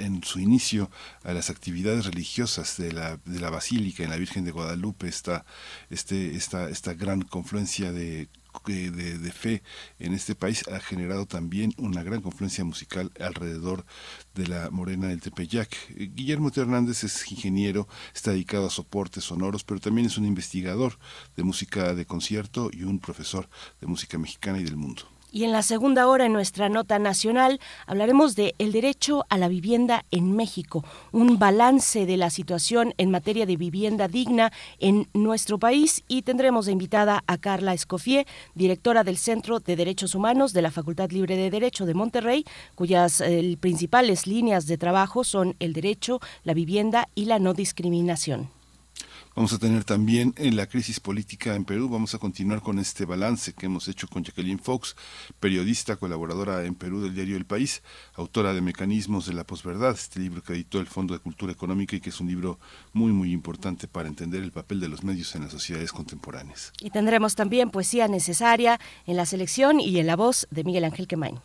[0.00, 0.88] en su inicio
[1.24, 5.08] a las actividades religiosas de la, de la Basílica en la Virgen de Guadalupe.
[5.08, 5.44] Está
[5.90, 8.28] este, esta, esta gran confluencia de
[8.66, 9.62] de, de, fe
[9.98, 13.84] en este país ha generado también una gran confluencia musical alrededor
[14.34, 15.76] de la Morena del Tepeyac.
[15.94, 16.60] Guillermo T.
[16.60, 20.98] Hernández es ingeniero, está dedicado a soportes sonoros, pero también es un investigador
[21.36, 23.48] de música de concierto y un profesor
[23.80, 25.09] de música mexicana y del mundo.
[25.32, 29.48] Y en la segunda hora, en nuestra nota nacional, hablaremos de el derecho a la
[29.48, 35.58] vivienda en México, un balance de la situación en materia de vivienda digna en nuestro
[35.58, 40.62] país y tendremos de invitada a Carla Escofié, directora del Centro de Derechos Humanos de
[40.62, 45.72] la Facultad Libre de Derecho de Monterrey, cuyas eh, principales líneas de trabajo son el
[45.72, 48.59] derecho, la vivienda y la no discriminación.
[49.36, 53.04] Vamos a tener también en la crisis política en Perú, vamos a continuar con este
[53.04, 54.96] balance que hemos hecho con Jacqueline Fox,
[55.38, 57.82] periodista, colaboradora en Perú del diario El País,
[58.14, 61.94] autora de Mecanismos de la Posverdad, este libro que editó el Fondo de Cultura Económica
[61.94, 62.58] y que es un libro
[62.92, 66.72] muy, muy importante para entender el papel de los medios en las sociedades contemporáneas.
[66.80, 71.06] Y tendremos también poesía necesaria en la selección y en la voz de Miguel Ángel
[71.06, 71.38] Quemain.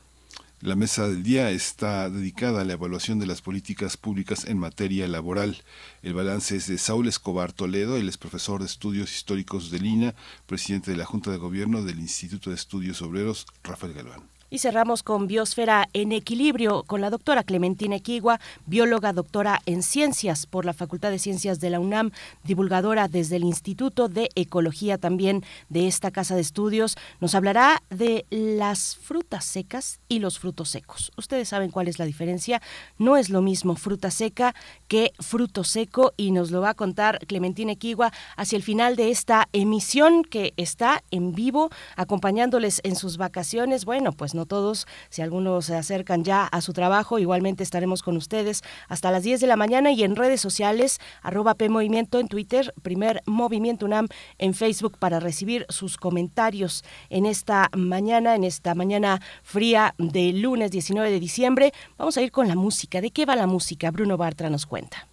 [0.66, 5.08] La mesa del día está dedicada a la evaluación de las políticas públicas en materia
[5.08, 5.62] laboral.
[6.02, 10.16] El balance es de Saúl Escobar Toledo, él es profesor de estudios históricos de Lina,
[10.48, 14.34] presidente de la Junta de Gobierno del Instituto de Estudios Obreros, Rafael Galván.
[14.55, 20.45] Y cerramos con Biosfera en Equilibrio con la doctora Clementina Equigua, bióloga doctora en ciencias
[20.45, 22.11] por la Facultad de Ciencias de la UNAM,
[22.45, 26.95] divulgadora desde el Instituto de Ecología también de esta casa de estudios.
[27.19, 31.11] Nos hablará de las frutas secas y los frutos secos.
[31.17, 32.61] Ustedes saben cuál es la diferencia.
[32.97, 34.55] No es lo mismo fruta seca
[34.87, 39.11] que fruto seco y nos lo va a contar Clementina Equigua hacia el final de
[39.11, 43.84] esta emisión que está en vivo acompañándoles en sus vacaciones.
[43.84, 48.18] Bueno, pues no todos, si algunos se acercan ya a su trabajo, igualmente estaremos con
[48.18, 52.74] ustedes hasta las 10 de la mañana y en redes sociales, arroba PMovimiento en Twitter,
[52.82, 54.08] primer Movimiento UNAM
[54.38, 60.72] en Facebook para recibir sus comentarios en esta mañana, en esta mañana fría de lunes
[60.72, 61.74] 19 de diciembre.
[61.97, 63.02] Vamos a ir con la música.
[63.02, 63.92] ¿De qué va la música?
[63.92, 65.08] Bruno Bartra nos cuenta.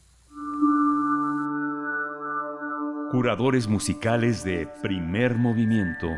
[3.10, 6.08] Curadores musicales de primer movimiento.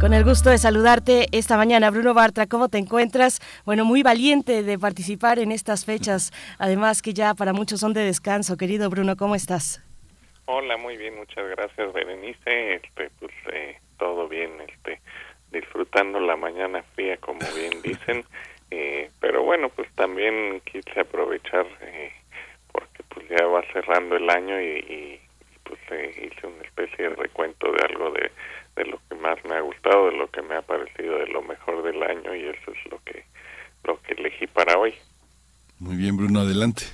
[0.00, 3.40] Con el gusto de saludarte esta mañana, Bruno Bartra, ¿cómo te encuentras?
[3.64, 8.04] Bueno, muy valiente de participar en estas fechas, además que ya para muchos son de
[8.04, 8.58] descanso.
[8.58, 9.82] Querido Bruno, ¿cómo estás?
[10.44, 12.74] Hola, muy bien, muchas gracias, Berenice.
[12.74, 15.00] Este, pues eh, todo bien, este,
[15.50, 18.22] disfrutando la mañana fría, como bien dicen.
[18.70, 22.12] Eh, pero bueno, pues también quise aprovechar eh,
[22.70, 25.20] porque pues ya va cerrando el año y, y
[25.64, 25.80] pues
[26.18, 28.30] hice una especie de recuento de algo de
[28.76, 31.42] de lo que más me ha gustado, de lo que me ha parecido de lo
[31.42, 33.24] mejor del año y eso es lo que
[33.84, 34.94] lo que elegí para hoy.
[35.78, 36.84] Muy bien, Bruno, adelante.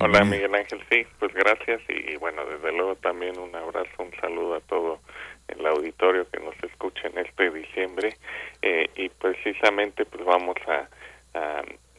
[0.00, 4.54] Hola, Miguel Ángel, sí, pues gracias y, bueno, desde luego también un abrazo, un saludo
[4.54, 5.00] a todo
[5.48, 8.16] el auditorio que nos escucha en este diciembre
[8.62, 10.88] eh, y precisamente pues vamos a,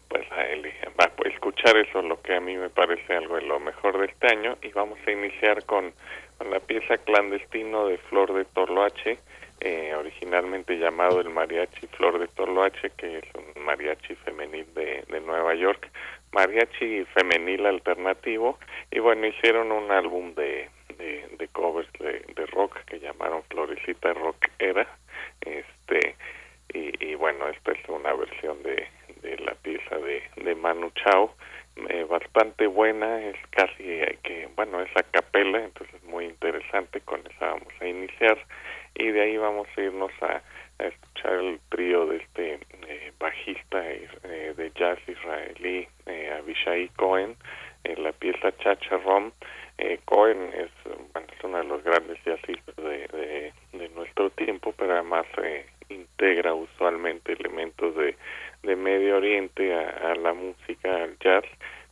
[0.07, 3.99] pues a, a, escuchar eso, lo que a mí me parece algo de lo mejor
[3.99, 5.91] de este año y vamos a iniciar con,
[6.37, 9.19] con la pieza clandestino de Flor de Toloache
[9.61, 15.21] eh, originalmente llamado el Mariachi Flor de Toloache, que es un mariachi femenil de, de
[15.21, 15.89] Nueva York,
[16.31, 18.57] mariachi femenil alternativo,
[18.91, 24.47] y bueno, hicieron un álbum de, de, covers de, de, rock que llamaron Florecita Rock
[24.59, 24.87] Era,
[25.41, 26.15] este,
[26.73, 28.87] y, y bueno, esta es una versión de,
[29.21, 31.33] de la pieza de, de Manu Chao,
[31.87, 37.21] eh, bastante buena, es casi eh, que, bueno, es a capela, entonces muy interesante, con
[37.21, 38.37] esa vamos a iniciar
[38.99, 40.41] y de ahí vamos a irnos a,
[40.79, 47.35] escuchar el trío de este eh, bajista eh, de jazz israelí eh, Abishai Cohen
[47.83, 49.31] en la pieza Chacha Rom.
[50.05, 50.71] Cohen es
[51.13, 55.25] bueno es uno de los grandes jazzistas de, de, nuestro tiempo pero además
[55.89, 58.15] integra usualmente elementos de,
[58.63, 61.45] de Medio Oriente a, a la música al jazz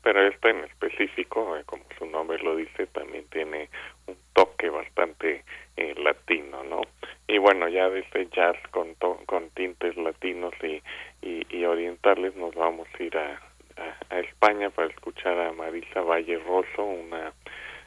[0.07, 3.69] pero este en específico, como su nombre lo dice, también tiene
[4.05, 5.43] un toque bastante
[5.77, 6.81] eh, latino, ¿no?
[7.27, 10.81] Y bueno, ya desde jazz con, con tintes latinos y,
[11.23, 13.41] y, orientales nos vamos a ir a,
[14.09, 17.33] a, España para escuchar a Marisa Valle Rosso, una,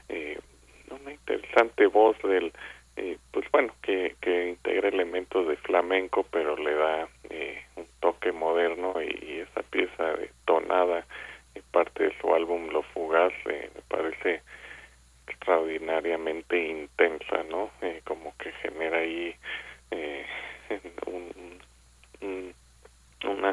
[0.08, 0.38] eh,
[0.90, 2.52] una interesante voz del,
[2.96, 8.32] eh, pues bueno, que, que integra elementos de flamenco, pero le da eh, un toque
[8.32, 11.06] moderno y, y esa pieza de tonada,
[11.70, 14.42] parte de su álbum Lo Fugaz, me parece
[15.30, 17.70] extraordinariamente intensa, ¿no?
[17.82, 19.34] Eh, como que genera ahí
[19.90, 20.26] eh,
[21.06, 21.60] un,
[23.24, 23.50] una,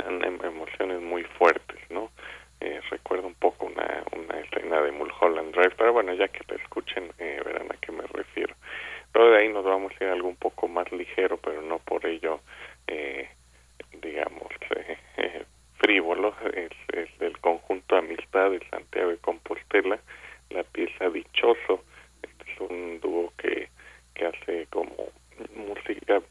[0.47, 2.11] emociones muy fuertes, ¿no?
[2.59, 6.55] Eh, recuerdo un poco una, una escena de Mulholland Drive, pero bueno, ya que te
[6.55, 8.55] escuchen eh, verán a qué me refiero.
[9.11, 11.79] Pero de ahí nos vamos a ir a algo un poco más ligero, pero no
[11.79, 12.39] por ello,
[12.87, 13.29] eh,
[14.01, 14.47] digamos,
[15.17, 15.43] eh,
[15.77, 19.99] frívolo, es, es del conjunto Amistad de Santiago de Compostela,
[20.49, 21.83] la pieza Dichoso,
[22.21, 23.69] este es un dúo que,
[24.13, 25.09] que hace como
[25.55, 26.21] música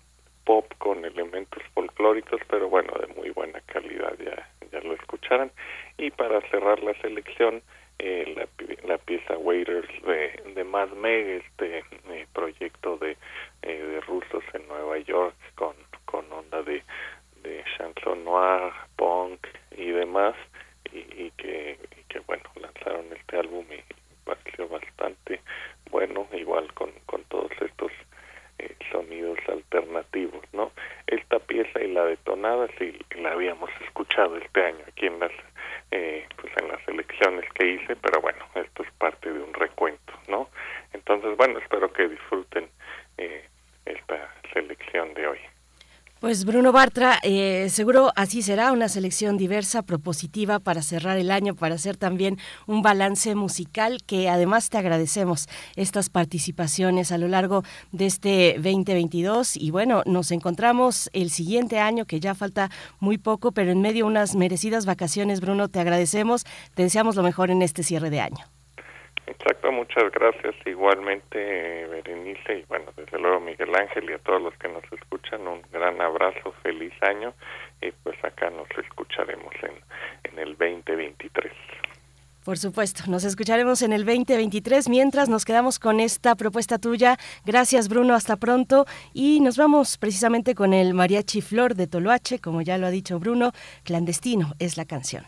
[0.44, 5.50] pop con elementos folclóricos, pero bueno, de muy buena calidad, ya, ya lo escucharan.
[5.98, 7.62] Y para cerrar la selección,
[7.98, 8.46] eh, la,
[8.86, 13.16] la, pieza Waiters de, de Mad Meg, este eh, proyecto de,
[13.62, 15.74] eh, de rusos en Nueva York con,
[16.04, 16.82] con onda de,
[17.42, 19.46] de chanson noir, punk
[19.76, 20.34] y demás,
[20.92, 23.82] y, y que, y que bueno, lanzaron este álbum y
[24.26, 25.40] pareció bastante
[25.90, 27.92] bueno, igual con, con todos estos
[28.58, 30.72] eh, sonidos alternativos, ¿no?
[31.06, 35.32] Esta pieza y la detonada sí la habíamos escuchado este año aquí en las
[35.92, 40.12] eh, pues en las elecciones que hice, pero bueno, esto es parte de un recuento,
[40.28, 40.48] ¿no?
[40.92, 42.68] Entonces, bueno, espero que disfruten
[43.18, 43.44] eh,
[43.84, 45.38] esta selección de hoy.
[46.18, 51.54] Pues Bruno Bartra, eh, seguro así será una selección diversa, propositiva para cerrar el año,
[51.54, 55.46] para hacer también un balance musical que además te agradecemos
[55.76, 62.06] estas participaciones a lo largo de este 2022 y bueno, nos encontramos el siguiente año
[62.06, 66.44] que ya falta muy poco, pero en medio de unas merecidas vacaciones, Bruno, te agradecemos,
[66.74, 68.55] te deseamos lo mejor en este cierre de año.
[69.26, 74.54] Exacto, muchas gracias igualmente Berenice y bueno, desde luego Miguel Ángel y a todos los
[74.54, 77.34] que nos escuchan un gran abrazo, feliz año
[77.82, 81.52] y pues acá nos escucharemos en, en el 2023.
[82.46, 87.18] Por supuesto, nos escucharemos en el 2023 mientras nos quedamos con esta propuesta tuya.
[87.44, 92.62] Gracias Bruno, hasta pronto y nos vamos precisamente con el Mariachi Flor de Toloache, como
[92.62, 93.50] ya lo ha dicho Bruno,
[93.82, 95.24] clandestino es la canción.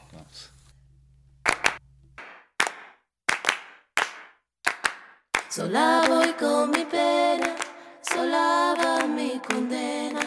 [5.58, 7.56] Sola voy con mi pena,
[8.00, 10.20] sola va mi condena.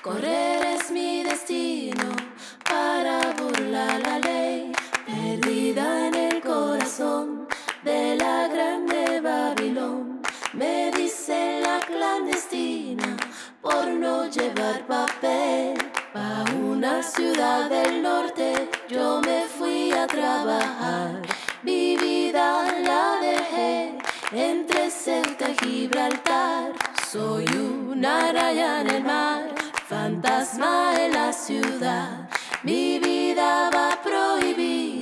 [0.00, 2.14] Correr es mi destino
[2.62, 4.70] para burlar la ley,
[5.04, 7.48] perdida en el corazón
[7.82, 10.22] de la grande Babilón.
[10.52, 13.16] Me dice la clandestina
[13.60, 15.76] por no llevar papel
[16.12, 18.70] pa' una ciudad del norte.
[18.88, 21.20] Yo me fui a trabajar,
[21.64, 23.98] mi vida la dejé
[24.32, 26.72] entre Ceuta y Gibraltar.
[27.10, 29.54] Soy una raya en el mar,
[29.86, 32.28] fantasma en la ciudad.
[32.62, 35.01] Mi vida va prohibida, dice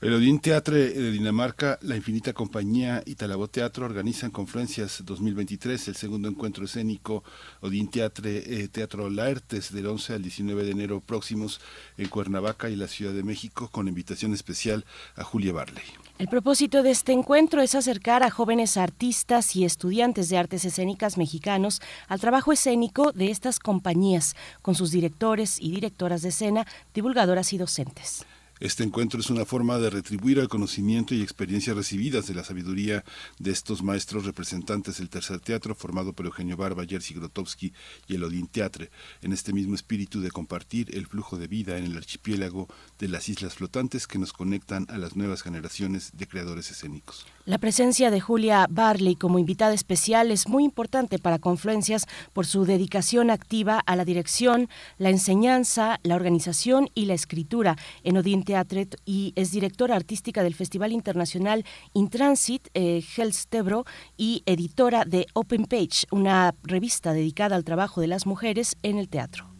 [0.00, 5.96] El Odín Teatre de Dinamarca, la Infinita Compañía y Talabot Teatro organizan conferencias 2023, el
[5.96, 7.24] segundo encuentro escénico
[7.62, 11.60] Odín Teatre, eh, Teatro Laertes del 11 al 19 de enero próximos
[11.96, 14.84] en Cuernavaca y la Ciudad de México con invitación especial
[15.16, 15.82] a Julia Barley.
[16.20, 21.18] El propósito de este encuentro es acercar a jóvenes artistas y estudiantes de artes escénicas
[21.18, 27.52] mexicanos al trabajo escénico de estas compañías, con sus directores y directoras de escena, divulgadoras
[27.52, 28.24] y docentes.
[28.60, 33.04] Este encuentro es una forma de retribuir al conocimiento y experiencias recibidas de la sabiduría
[33.38, 37.72] de estos maestros representantes del tercer teatro formado por Eugenio Barba, Jerzy Grotowski
[38.08, 38.90] y el Odín Teatre,
[39.22, 42.66] en este mismo espíritu de compartir el flujo de vida en el archipiélago
[42.98, 47.26] de las islas flotantes que nos conectan a las nuevas generaciones de creadores escénicos.
[47.48, 52.66] La presencia de Julia Barley como invitada especial es muy importante para Confluencias por su
[52.66, 58.88] dedicación activa a la dirección, la enseñanza, la organización y la escritura en Odín Teatre
[59.06, 61.64] y es directora artística del Festival Internacional
[61.94, 63.86] Intransit eh, Helstebro
[64.18, 69.08] y editora de Open Page, una revista dedicada al trabajo de las mujeres en el
[69.08, 69.57] teatro.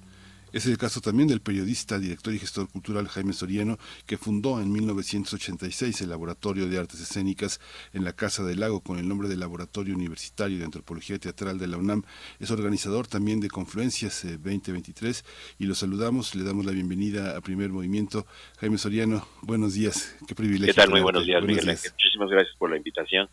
[0.53, 4.73] Es el caso también del periodista, director y gestor cultural Jaime Soriano, que fundó en
[4.73, 7.61] 1986 el Laboratorio de Artes Escénicas
[7.93, 11.67] en la Casa del Lago con el nombre de Laboratorio Universitario de Antropología Teatral de
[11.67, 12.03] la UNAM.
[12.41, 17.41] Es organizador también de Confluencias 2023 eh, y lo saludamos, le damos la bienvenida a
[17.41, 18.27] Primer Movimiento.
[18.59, 20.75] Jaime Soriano, buenos días, qué privilegio.
[20.75, 20.91] ¿Qué tal?
[20.91, 21.67] Muy buenos días, Miguel.
[21.67, 23.29] Muchísimas gracias por la invitación.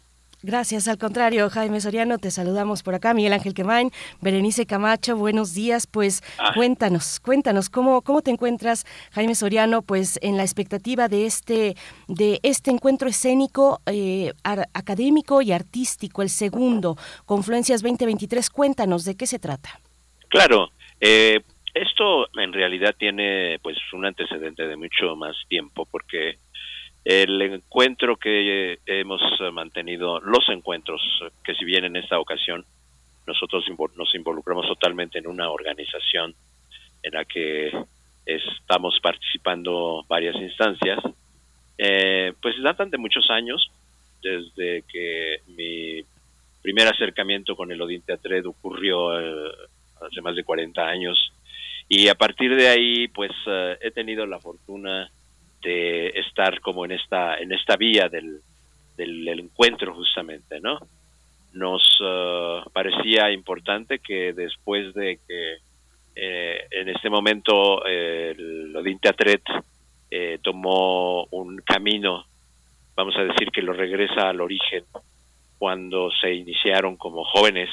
[0.45, 3.89] Gracias, al contrario, Jaime Soriano, te saludamos por acá, Miguel Ángel Quemain,
[4.21, 6.51] Berenice Camacho, buenos días, pues ah.
[6.53, 11.73] cuéntanos, cuéntanos, ¿cómo, ¿cómo te encuentras, Jaime Soriano, pues en la expectativa de este,
[12.07, 19.25] de este encuentro escénico, eh, académico y artístico, el segundo, Confluencias 2023, cuéntanos, ¿de qué
[19.25, 19.79] se trata?
[20.29, 20.69] Claro,
[21.01, 21.41] eh,
[21.73, 26.37] esto en realidad tiene pues un antecedente de mucho más tiempo, porque
[27.05, 29.21] el encuentro que hemos
[29.53, 31.01] mantenido, los encuentros
[31.43, 32.65] que si bien en esta ocasión
[33.27, 33.63] nosotros
[33.95, 36.35] nos involucramos totalmente en una organización
[37.03, 37.71] en la que
[38.25, 41.00] estamos participando varias instancias,
[41.77, 43.69] eh, pues datan de muchos años,
[44.21, 46.03] desde que mi
[46.62, 49.51] primer acercamiento con el Odín Teatred ocurrió eh,
[50.01, 51.31] hace más de 40 años
[51.88, 55.12] y a partir de ahí pues eh, he tenido la fortuna
[55.65, 58.39] de estar como en esta en esta vía del,
[58.95, 60.77] del, encuentro justamente no
[61.53, 65.55] nos uh, parecía importante que después de que
[66.15, 69.41] eh, en este momento eh, el Odín Teatret
[70.12, 72.25] eh, tomó un camino
[72.95, 74.84] vamos a decir que lo regresa al origen
[75.57, 77.69] cuando se iniciaron como jóvenes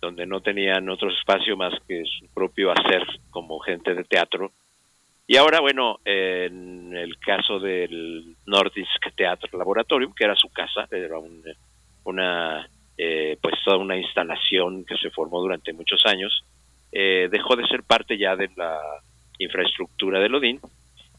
[0.00, 4.52] donde no tenían otro espacio más que su propio hacer como gente de teatro
[5.26, 11.18] y ahora, bueno, en el caso del Nordisk Theater Laboratorium, que era su casa, era
[12.04, 16.44] una, eh, pues toda una instalación que se formó durante muchos años,
[16.92, 18.80] eh, dejó de ser parte ya de la
[19.38, 20.60] infraestructura del Odín.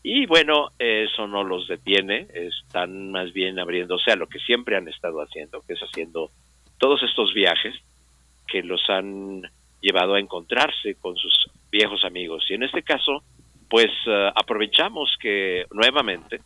[0.04, 4.88] Y bueno, eso no los detiene, están más bien abriéndose a lo que siempre han
[4.88, 6.32] estado haciendo, que es haciendo
[6.78, 7.76] todos estos viajes
[8.48, 9.42] que los han
[9.82, 12.46] llevado a encontrarse con sus viejos amigos.
[12.50, 13.24] Y en este caso,
[13.70, 16.42] pues eh, aprovechamos que nuevamente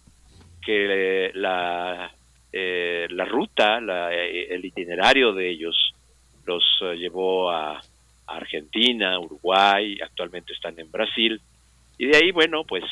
[0.64, 2.12] que la,
[2.52, 3.80] eh, la ruta,
[4.12, 5.94] eh, el itinerario de ellos
[6.46, 6.64] los
[6.98, 7.82] llevó a,
[8.28, 11.42] Argentina, Uruguay, actualmente están en Brasil.
[11.98, 12.86] Y de ahí, bueno, pues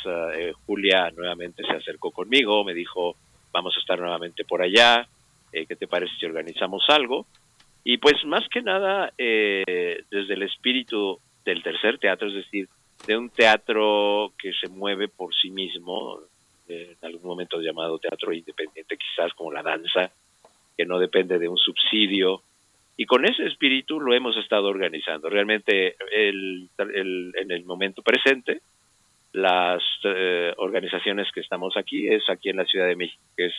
[0.65, 3.15] Julia nuevamente se acercó conmigo, me dijo,
[3.53, 5.07] vamos a estar nuevamente por allá,
[5.49, 7.25] ¿qué te parece si organizamos algo?
[7.83, 12.67] Y pues más que nada eh, desde el espíritu del tercer teatro, es decir,
[13.05, 16.19] de un teatro que se mueve por sí mismo,
[16.67, 20.11] en algún momento llamado teatro independiente, quizás como la danza,
[20.77, 22.43] que no depende de un subsidio.
[22.95, 25.29] Y con ese espíritu lo hemos estado organizando.
[25.29, 28.61] Realmente el, en el momento presente,
[29.33, 33.53] las eh, organizaciones que estamos aquí es aquí en la Ciudad de México, que es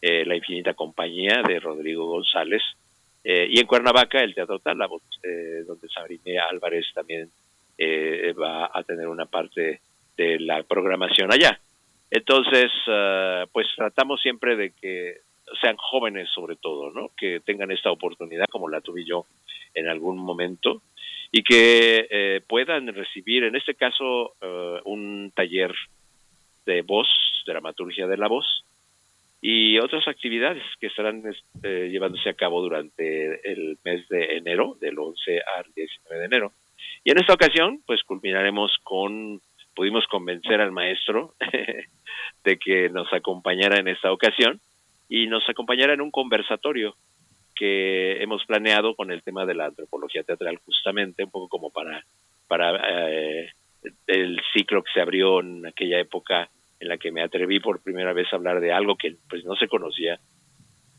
[0.00, 2.62] eh, la Infinita Compañía de Rodrigo González,
[3.24, 5.00] eh, y en Cuernavaca el Teatro Tálamo,
[5.66, 7.30] donde Sabrina Álvarez también
[8.40, 9.80] va a tener una parte
[10.16, 11.60] de la programación allá.
[12.10, 12.70] Entonces,
[13.52, 15.18] pues tratamos siempre de que
[15.60, 17.10] sean jóvenes sobre todo, ¿no?
[17.16, 19.26] Que tengan esta oportunidad como la tuve yo
[19.74, 20.82] en algún momento
[21.30, 25.74] y que eh, puedan recibir, en este caso, eh, un taller
[26.66, 27.08] de voz,
[27.46, 28.64] dramaturgia de la voz,
[29.40, 34.98] y otras actividades que estarán este, llevándose a cabo durante el mes de enero, del
[34.98, 36.52] 11 al 19 de enero.
[37.04, 39.40] Y en esta ocasión, pues culminaremos con,
[39.74, 41.34] pudimos convencer al maestro
[42.44, 44.60] de que nos acompañara en esta ocasión
[45.08, 46.96] y nos acompañara en un conversatorio
[47.54, 52.04] que hemos planeado con el tema de la antropología teatral, justamente un poco como para,
[52.48, 52.80] para
[53.10, 53.50] eh,
[54.06, 56.48] el ciclo que se abrió en aquella época
[56.80, 59.54] en la que me atreví por primera vez a hablar de algo que pues no
[59.56, 60.18] se conocía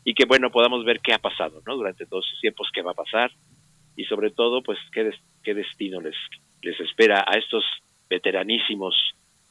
[0.04, 2.92] y que bueno podamos ver qué ha pasado no durante todos esos tiempos qué va
[2.92, 3.30] a pasar
[3.96, 5.10] y sobre todo pues qué,
[5.42, 6.16] qué destino les
[6.64, 7.62] les espera a estos
[8.08, 8.94] veteranísimos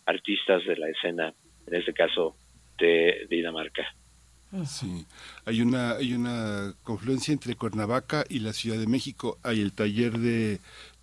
[0.06, 1.34] artistas de la escena
[1.68, 2.36] en este caso
[2.78, 3.84] de Dinamarca.
[4.66, 5.06] Sí,
[5.46, 9.40] hay una, hay una confluencia entre Cuernavaca y la Ciudad de México.
[9.42, 10.60] Hay el taller de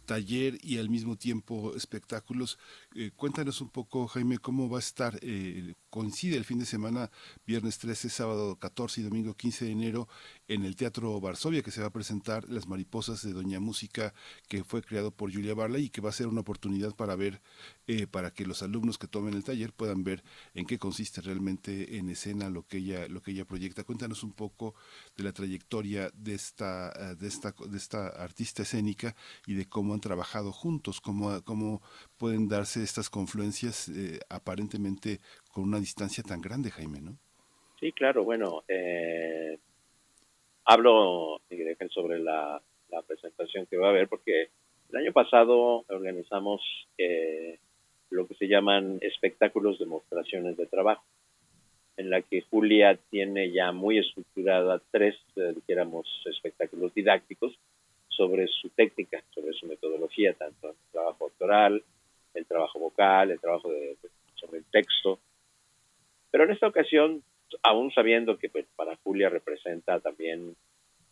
[0.07, 2.59] taller y al mismo tiempo espectáculos.
[2.97, 7.09] Eh, cuéntanos un poco, Jaime, cómo va a estar, eh, coincide el fin de semana,
[7.47, 10.09] viernes 13, sábado 14 y domingo 15 de enero,
[10.49, 14.13] en el Teatro Varsovia, que se va a presentar Las Mariposas de Doña Música,
[14.49, 17.41] que fue creado por Julia Barley y que va a ser una oportunidad para ver,
[17.87, 20.25] eh, para que los alumnos que tomen el taller puedan ver
[20.55, 23.85] en qué consiste realmente en escena lo que ella, lo que ella proyecta.
[23.85, 24.75] Cuéntanos un poco
[25.17, 29.15] de la trayectoria de esta, de esta, de esta artista escénica
[29.47, 31.83] y de cómo han trabajado juntos, cómo, cómo
[32.19, 35.21] pueden darse estas confluencias eh, aparentemente
[35.53, 37.19] con una distancia tan grande, Jaime, ¿no?
[37.81, 39.59] Sí, claro, bueno, eh,
[40.65, 41.41] hablo,
[41.91, 42.61] sobre la,
[43.07, 44.51] presentación que va a haber, porque
[44.91, 46.61] el año pasado organizamos
[46.99, 47.59] eh,
[48.11, 51.05] lo que se llaman espectáculos demostraciones de trabajo,
[51.97, 57.59] en la que Julia tiene ya muy estructurada tres, eh, dijéramos, espectáculos didácticos
[58.09, 61.83] sobre su técnica, sobre su metodología, tanto el trabajo actoral,
[62.35, 63.97] el trabajo vocal, el trabajo de,
[64.35, 65.21] sobre el texto.
[66.31, 67.23] Pero en esta ocasión,
[67.63, 70.55] aún sabiendo que pues, para Julia representa también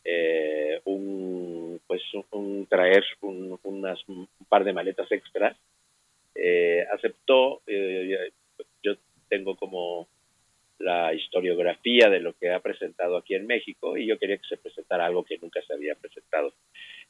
[0.05, 5.57] eh, un, pues, un, traer un, unas, un par de maletas extras,
[6.35, 8.31] eh, aceptó, eh,
[8.83, 8.95] yo
[9.29, 10.09] tengo como
[10.79, 14.57] la historiografía de lo que ha presentado aquí en México y yo quería que se
[14.57, 16.55] presentara algo que nunca se había presentado.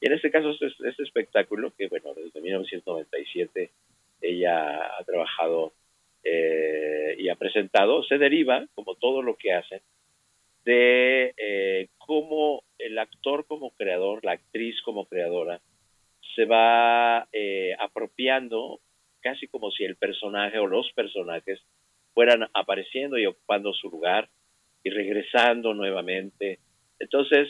[0.00, 3.70] Y en este caso, este, espectáculo, que bueno, desde 1997
[4.20, 5.72] ella ha trabajado
[6.24, 9.82] eh, y ha presentado, se deriva, como todo lo que hace,
[10.64, 15.60] de eh, cómo el actor como creador, la actriz como creadora,
[16.34, 18.80] se va eh, apropiando
[19.20, 21.60] casi como si el personaje o los personajes
[22.14, 24.28] fueran apareciendo y ocupando su lugar
[24.82, 26.58] y regresando nuevamente.
[26.98, 27.48] Entonces,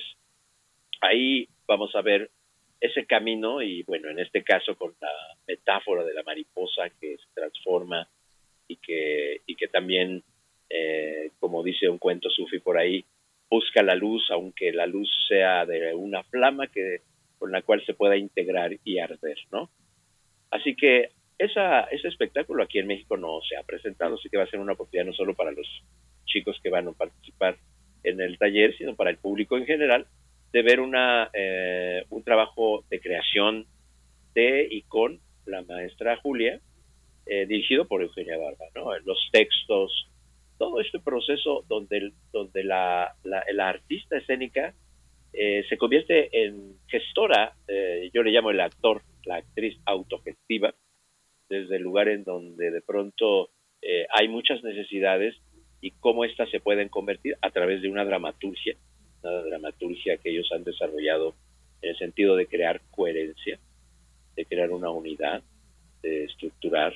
[1.00, 2.30] ahí vamos a ver
[2.80, 5.10] ese camino y bueno, en este caso con la
[5.46, 8.08] metáfora de la mariposa que se transforma
[8.68, 10.22] y que, y que también,
[10.70, 13.04] eh, como dice un cuento sufi por ahí,
[13.50, 17.02] busca la luz, aunque la luz sea de una flama que,
[17.38, 19.70] con la cual se pueda integrar y arder, ¿no?
[20.50, 24.44] Así que esa, ese espectáculo aquí en México no se ha presentado, así que va
[24.44, 25.66] a ser una oportunidad no solo para los
[26.26, 27.56] chicos que van a participar
[28.02, 30.06] en el taller, sino para el público en general,
[30.52, 33.66] de ver una, eh, un trabajo de creación
[34.34, 36.60] de y con la maestra Julia,
[37.26, 38.96] eh, dirigido por Eugenia Barba, ¿no?
[39.00, 40.10] Los textos,
[40.58, 44.74] todo este proceso donde, donde la, la, artista escénica
[45.32, 47.54] eh, se convierte en gestora,
[48.12, 50.74] yo le llamo el actor, la actriz autogestiva,
[51.48, 53.50] desde el lugar en donde de pronto
[54.10, 55.36] hay muchas necesidades
[55.80, 58.76] y cómo éstas se pueden convertir a través de una dramaturgia
[59.22, 61.34] una dramaturgia que ellos han desarrollado
[61.82, 63.58] en el sentido de crear coherencia,
[64.36, 65.42] de crear una unidad,
[66.02, 66.92] de estructurar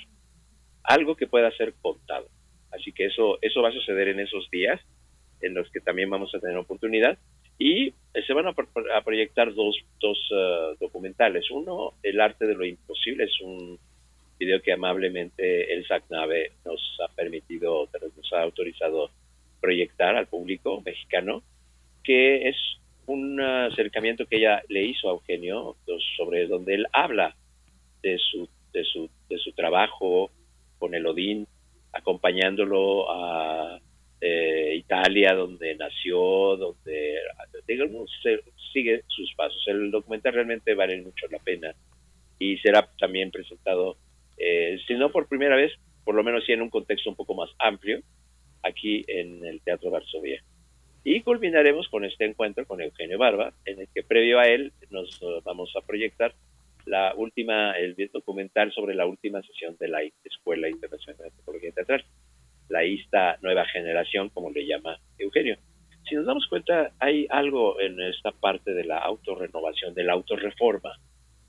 [0.83, 2.29] algo que pueda ser contado.
[2.73, 4.81] Así que eso, eso va a suceder en esos días
[5.41, 7.19] en los que también vamos a tener oportunidad.
[7.59, 7.95] Y
[8.27, 10.19] se van a, proyectar dos, dos
[10.81, 11.51] documentales.
[11.51, 13.79] Uno, El arte de lo imposible, es un
[14.39, 19.11] video que amablemente el SACNAVE nos ha permitido, nos ha autorizado
[19.61, 21.43] proyectar al público mexicano,
[22.03, 22.57] que es
[23.07, 25.77] un acercamiento que ella le hizo a Eugenio
[26.17, 27.35] sobre donde él habla
[28.03, 30.31] de su, de su, de su trabajo
[30.79, 31.47] con el Odín,
[31.93, 33.81] acompañándolo a
[34.21, 37.19] eh, Italia, donde nació, donde
[37.67, 38.11] digamos,
[38.73, 39.63] sigue sus pasos.
[39.67, 41.75] El documental realmente vale mucho la pena
[42.39, 43.97] y será también presentado,
[44.37, 45.73] eh, si no por primera vez,
[46.05, 48.01] por lo menos sí en un contexto un poco más amplio,
[48.63, 50.43] aquí en el Teatro Varsovia.
[51.05, 55.21] Y culminaremos con este encuentro con Eugenio Barba, en el que previo a él nos
[55.45, 56.33] vamos a proyectar
[56.87, 62.05] la última, el documental sobre la última sesión de la Escuela Internacional de Antropología Teatral,
[62.69, 65.57] la ISTA Nueva Generación, como le llama Eugenio.
[66.09, 70.99] Si nos damos cuenta, hay algo en esta parte de la autorrenovación, de la autorreforma,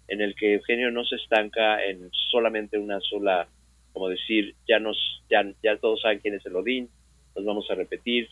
[0.08, 3.48] en el que Eugenio no se estanca en solamente una sola,
[3.94, 6.90] como decir, ya nos, ya, ya todos saben quién es el Odín,
[7.36, 8.28] nos vamos a repetir,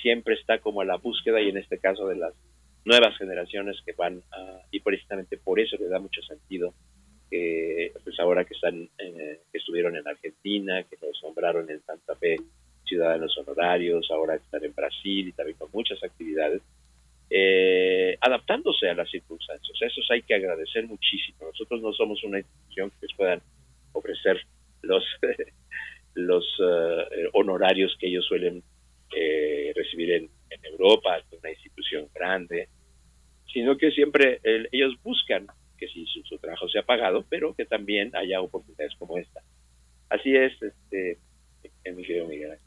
[0.00, 2.34] siempre está como a la búsqueda y en este caso de las
[2.84, 6.74] nuevas generaciones que van a, y precisamente por eso le da mucho sentido
[7.30, 12.16] que pues ahora que están eh, que estuvieron en Argentina que los nombraron en Santa
[12.16, 12.36] Fe
[12.84, 16.62] ciudadanos honorarios ahora están en Brasil y también con muchas actividades
[17.34, 19.78] eh, adaptándose a las circunstancias.
[19.80, 21.38] Eso hay que agradecer muchísimo.
[21.46, 23.40] Nosotros no somos una institución que les puedan
[23.92, 24.38] ofrecer
[24.82, 25.02] los
[26.14, 28.62] los eh, honorarios que ellos suelen
[29.16, 30.30] eh, recibir en,
[30.64, 32.68] Europa, una institución grande,
[33.52, 35.46] sino que siempre ellos buscan
[35.78, 39.40] que si su, trabajo sea pagado, pero que también haya oportunidades como esta.
[40.08, 41.18] Así es, este,
[41.84, 42.58] en mi querido Miguel.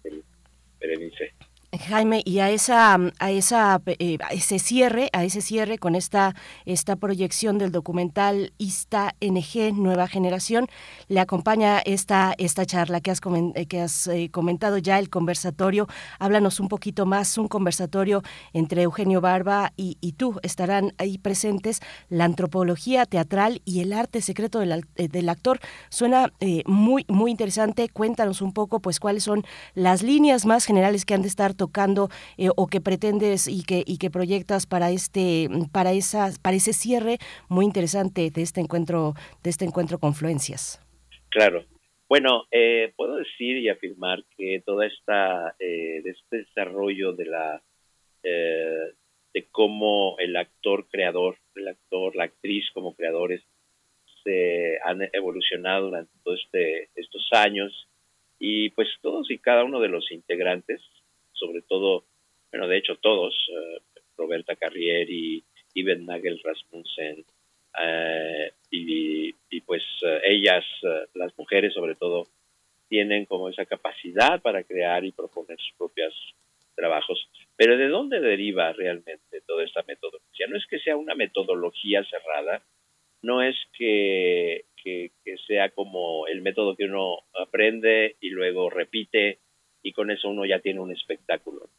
[1.77, 6.95] Jaime, y a esa, a esa, eh, ese cierre, a ese cierre con esta, esta
[6.95, 10.67] proyección del documental ISTA NG Nueva Generación,
[11.07, 13.19] le acompaña esta, esta charla que has,
[13.55, 15.87] eh, que has eh, comentado ya, el conversatorio.
[16.19, 18.21] Háblanos un poquito más, un conversatorio
[18.53, 20.39] entre Eugenio Barba y, tú.
[20.43, 25.59] Estarán ahí presentes la antropología teatral y el arte secreto del, del actor.
[25.89, 26.31] Suena
[26.65, 27.89] muy, muy interesante.
[27.89, 32.09] Cuéntanos un poco, pues, cuáles son las líneas más generales que han de estar tocando
[32.37, 36.73] eh, o que pretendes y que, y que proyectas para este, para esas, para ese
[36.73, 37.17] cierre
[37.49, 39.13] muy interesante de este encuentro,
[39.43, 40.81] de este encuentro Confluencias.
[41.29, 41.65] Claro.
[42.07, 47.61] Bueno, eh, puedo decir y afirmar que toda esta, eh, este desarrollo de la
[49.35, 53.43] de cómo el actor creador, el actor, la actriz como creadores
[54.23, 57.87] se han evolucionado durante todos este, estos años
[58.39, 60.81] y pues todos y cada uno de los integrantes
[61.35, 62.05] sobre todo,
[62.51, 63.81] bueno, de hecho todos, eh,
[64.17, 65.43] Roberta Carrieri,
[65.73, 67.25] Iben Nagel Rasmussen,
[67.81, 70.65] eh, y, pues eh, ellas,
[71.13, 72.27] las mujeres sobre todo,
[72.87, 76.13] tienen como esa capacidad para crear y proponer sus propios
[76.75, 77.27] trabajos.
[77.55, 80.47] Pero ¿de dónde deriva realmente toda esta metodología?
[80.47, 82.63] No es que sea una metodología cerrada,
[83.21, 89.39] no es que, que sea como el método que uno aprende y luego repite
[89.85, 91.69] y con eso uno ya tiene un espectáculo.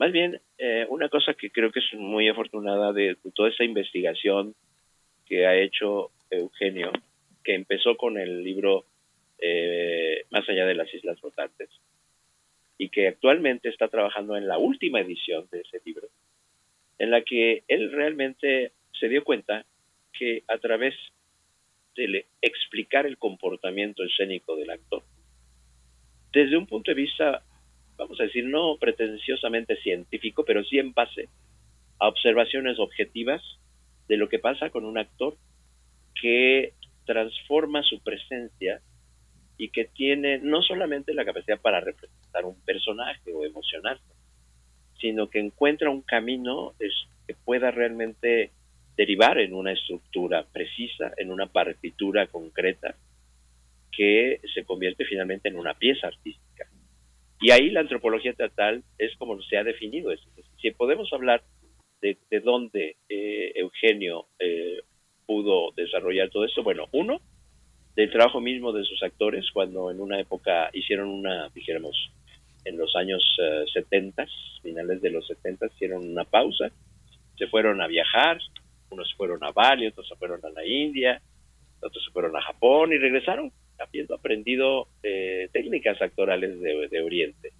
[0.00, 4.56] Más bien, eh, una cosa que creo que es muy afortunada de, toda esa investigación
[5.24, 6.90] que ha hecho Eugenio,
[7.44, 8.86] que empezó con el libro
[9.38, 11.70] eh, Más allá de las Islas Flotantes,
[12.76, 16.08] y que actualmente está trabajando en la última edición de ese libro,
[16.98, 19.64] en la que él realmente se dio cuenta
[20.12, 20.96] que a través
[21.94, 25.04] de explicar el comportamiento escénico del actor,
[26.32, 27.42] desde un punto de vista,
[27.96, 31.28] vamos a decir, no pretenciosamente científico, pero sí en base
[31.98, 33.42] a observaciones objetivas
[34.08, 35.36] de lo que pasa con un actor
[36.20, 36.72] que
[37.04, 38.80] transforma su presencia
[39.58, 44.12] y que tiene no solamente la capacidad para representar un personaje o emocionarse,
[45.00, 46.74] sino que encuentra un camino
[47.26, 48.50] que pueda realmente
[48.96, 52.94] derivar en una estructura precisa, en una partitura concreta,
[53.96, 56.66] que se convierte finalmente en una pieza artística.
[57.40, 60.10] Y ahí la antropología teatral es como se ha definido.
[60.60, 61.42] Si podemos hablar
[62.00, 64.80] de, dónde eh, Eugenio eh,
[65.26, 67.20] pudo desarrollar todo esto, bueno, uno,
[67.94, 72.12] del trabajo mismo de sus actores, cuando en una época hicieron una, dijéramos,
[72.64, 73.22] en los años
[73.72, 74.26] 70, eh,
[74.62, 76.70] finales de los 70, hicieron una pausa,
[77.36, 78.38] se fueron a viajar,
[78.90, 81.20] unos fueron a Bali, otros se fueron a la India,
[81.80, 87.52] otros se fueron a Japón y regresaron habiendo aprendido eh, técnicas actorales de, Oriente.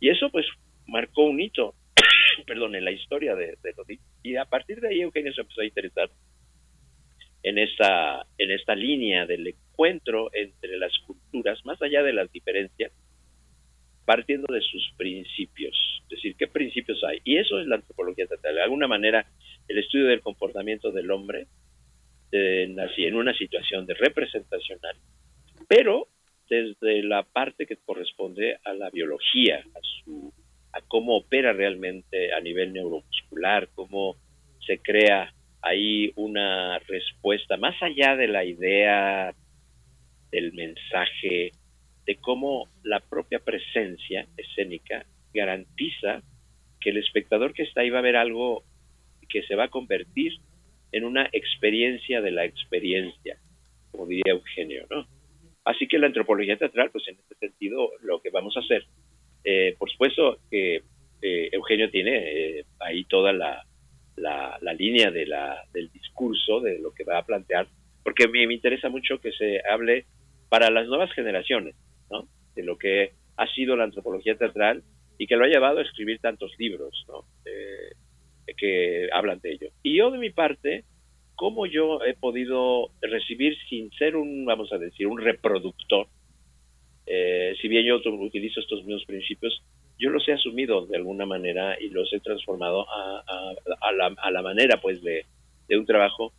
[0.00, 0.46] Y eso pues
[0.86, 1.74] marcó un hito
[2.46, 5.66] perdón, en la historia de, de Y a partir de ahí Eugenio se empezó a
[5.66, 6.10] interesar
[7.42, 12.92] en esta, en esta línea del encuentro entre las culturas, más allá de las diferencias,
[14.04, 15.74] partiendo de sus principios.
[16.04, 17.20] Es decir, ¿qué principios hay?
[17.24, 18.56] Y eso es la antropología teatral.
[18.56, 19.26] De alguna manera,
[19.68, 21.46] el estudio del comportamiento del hombre
[22.30, 24.96] en, en una situación de representacional,
[25.74, 26.06] pero
[26.50, 30.30] desde la parte que corresponde a la biología, a, su,
[30.70, 34.16] a cómo opera realmente a nivel neuromuscular, cómo
[34.66, 35.32] se crea
[35.62, 39.34] ahí una respuesta más allá de la idea
[40.30, 41.52] del mensaje,
[42.04, 46.20] de cómo la propia presencia escénica garantiza
[46.80, 48.62] que el espectador que está ahí va a ver algo
[49.26, 50.34] que se va a convertir
[50.90, 53.38] en una experiencia de la experiencia,
[53.90, 55.06] como diría Eugenio, ¿no?
[55.64, 58.84] Así que la antropología teatral, pues en este sentido, lo que vamos a hacer,
[59.44, 60.82] eh, por supuesto que
[61.22, 63.64] eh, Eugenio tiene eh, ahí toda la,
[64.16, 67.68] la, línea de la, del discurso, de lo que va a plantear,
[68.02, 70.06] porque me, me interesa mucho que se hable
[70.48, 71.76] para las nuevas generaciones,
[72.10, 72.26] ¿no?
[72.56, 74.82] De lo que ha sido la antropología teatral
[75.16, 77.24] y que lo ha llevado a escribir tantos libros, ¿no?
[78.54, 79.68] que hablan de ello.
[79.82, 80.84] Y yo de mi parte,
[81.34, 86.06] ¿cómo yo he podido recibir sin ser un, vamos a decir, un reproductor?
[87.06, 89.62] Eh, si bien yo utilizo estos mismos principios,
[89.98, 93.22] yo los he asumido de alguna manera y los he transformado a,
[93.80, 95.24] a, la, a la, manera pues de,
[95.70, 96.32] un trabajo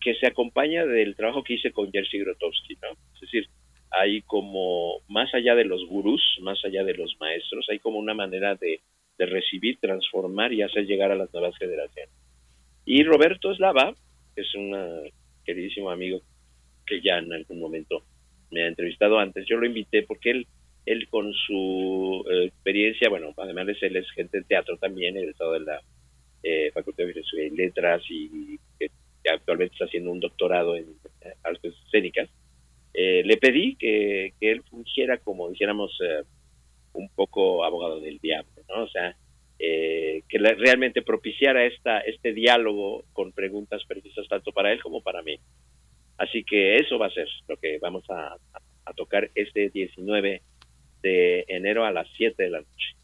[0.00, 2.88] que se acompaña del trabajo que hice con Jerzy Grotowski, ¿no?
[3.14, 3.48] Es decir,
[3.90, 8.14] hay como, más allá de los gurús, más allá de los maestros, hay como una
[8.14, 8.80] manera de,
[9.18, 12.12] recibir, transformar y hacer llegar a las nuevas generaciones.
[12.84, 13.94] Y Roberto Eslava,
[14.42, 14.74] es un
[15.44, 16.20] queridísimo amigo
[16.86, 18.02] que ya en algún momento
[18.50, 20.46] me ha entrevistado antes, yo lo invité porque él,
[20.86, 25.52] él con su eh, experiencia, bueno, además de él es gente de teatro también, egresado
[25.52, 25.80] de la
[26.42, 28.90] eh, Facultad de Filosofía y Letras y que,
[29.28, 30.84] actualmente está haciendo un doctorado en
[31.22, 32.28] eh, artes escénicas,
[32.94, 35.98] le pedí que, que, él fungiera como, dijéramos,
[36.94, 38.84] un poco abogado del diablo, ¿no?
[38.84, 39.14] O sea,
[39.58, 45.22] eh, que realmente propiciara esta, este diálogo con preguntas precisas tanto para él como para
[45.22, 45.38] mí.
[46.18, 48.36] Así que eso va a ser lo que vamos a,
[48.84, 50.42] a tocar este 19
[51.02, 52.96] de enero a las 7 de la noche.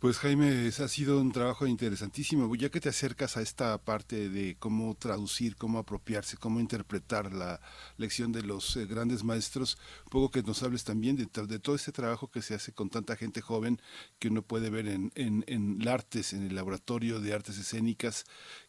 [0.00, 4.56] Pues Jaime, ha sido un trabajo interesantísimo, ya que te acercas a esta parte de
[4.58, 7.60] cómo traducir, cómo apropiarse, cómo interpretar la
[7.98, 9.76] lección de los eh, grandes maestros,
[10.10, 13.14] poco que nos hables también de, de, todo este trabajo que se hace con tanta
[13.14, 13.78] gente joven
[14.18, 18.24] que uno puede ver en, en, en artes, en el laboratorio de artes escénicas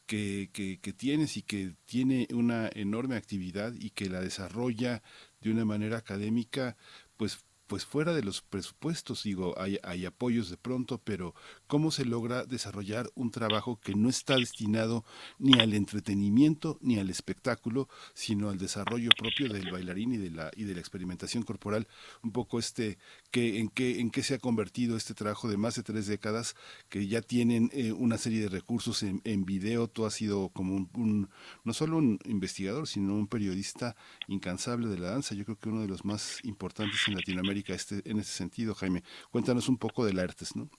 [0.07, 5.01] que, que, que tienes y que tiene una enorme actividad y que la desarrolla
[5.39, 6.75] de una manera académica,
[7.15, 7.39] pues
[7.71, 11.33] pues fuera de los presupuestos, digo, hay, hay, apoyos de pronto, pero
[11.67, 15.05] ¿cómo se logra desarrollar un trabajo que no está destinado
[15.39, 20.51] ni al entretenimiento ni al espectáculo, sino al desarrollo propio del bailarín y de la,
[20.53, 21.87] y de la experimentación corporal?
[22.21, 22.97] Un poco este,
[23.31, 26.57] que, en, qué, en qué se ha convertido este trabajo de más de tres décadas,
[26.89, 30.75] que ya tienen eh, una serie de recursos en, en, video, tú has sido como
[30.75, 31.29] un, un,
[31.63, 33.95] no solo un investigador, sino un periodista
[34.27, 38.01] incansable de la danza, yo creo que uno de los más importantes en Latinoamérica este,
[38.09, 39.03] en ese sentido, Jaime.
[39.31, 40.69] Cuéntanos un poco del artes, ¿no?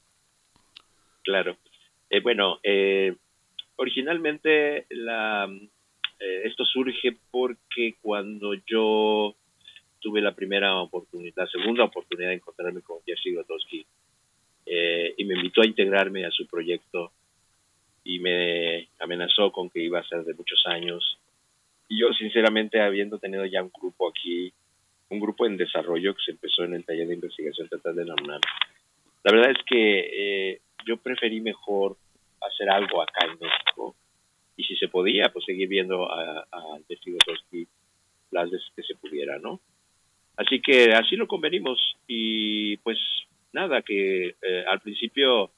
[1.23, 1.57] Claro.
[2.11, 3.16] Eh, bueno, eh,
[3.77, 5.49] originalmente la,
[6.21, 9.35] eh, esto surge porque cuando yo
[10.01, 13.87] tuve la primera oportunidad, la segunda oportunidad de encontrarme con Jerzy Grotowski
[14.64, 17.12] y me invitó a integrarme a su proyecto
[18.05, 21.18] y me amenazó con que iba a ser de muchos años.
[21.88, 24.53] Y yo, sinceramente, habiendo tenido ya un grupo aquí
[25.12, 28.14] un grupo en desarrollo que se empezó en el taller de investigación estatal de la.
[29.25, 30.01] La verdad es que
[30.53, 31.96] eh, yo preferí mejor
[32.40, 33.94] hacer algo acá en México
[34.57, 36.79] y si se podía, pues seguir viendo a, a
[38.31, 39.61] las veces que se pudiera, ¿no?
[40.37, 42.98] Así que así lo convenimos y pues
[43.53, 45.51] nada, que eh, al principio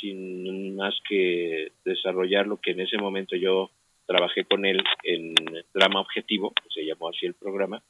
[0.00, 3.70] sin más que desarrollar lo que en ese momento yo
[4.06, 5.34] trabajé con él en
[5.74, 7.82] drama objetivo, se llamó así el programa,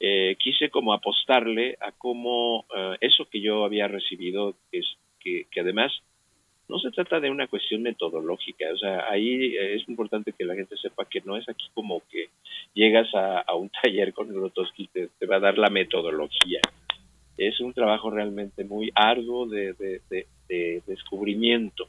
[0.00, 4.86] eh, quise como apostarle a cómo eh, eso que yo había recibido, es,
[5.20, 5.92] que, además
[6.68, 10.76] no se trata de una cuestión metodológica, o sea, ahí es importante que la gente
[10.76, 12.28] sepa que no es aquí como que
[12.72, 16.60] llegas a, un taller con Grotowski y te, va a dar la metodología.
[17.36, 19.74] Es un trabajo realmente muy arduo de
[20.86, 21.88] descubrimiento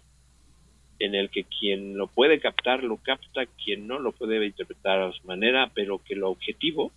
[1.00, 5.12] en el que quien lo puede captar lo capta, quien no lo puede interpretar a
[5.12, 6.92] su manera, pero que lo objetivo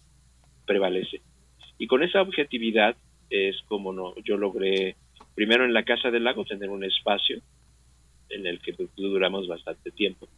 [0.69, 1.21] prevalece.
[1.79, 2.95] Y con esa objetividad
[3.31, 4.97] es como no, yo logré,
[5.35, 7.41] primero en la Casa del Lago, tener un espacio
[8.31, 10.29] en el que duramos bastante tiempo,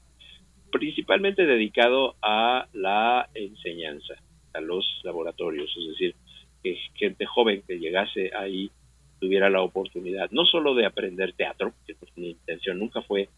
[0.70, 4.14] principalmente dedicado a la enseñanza,
[4.54, 6.14] a los laboratorios, es decir,
[6.62, 8.70] que gente joven que llegase ahí
[9.18, 13.28] tuviera la oportunidad no solo de aprender teatro, que pues, mi intención nunca fue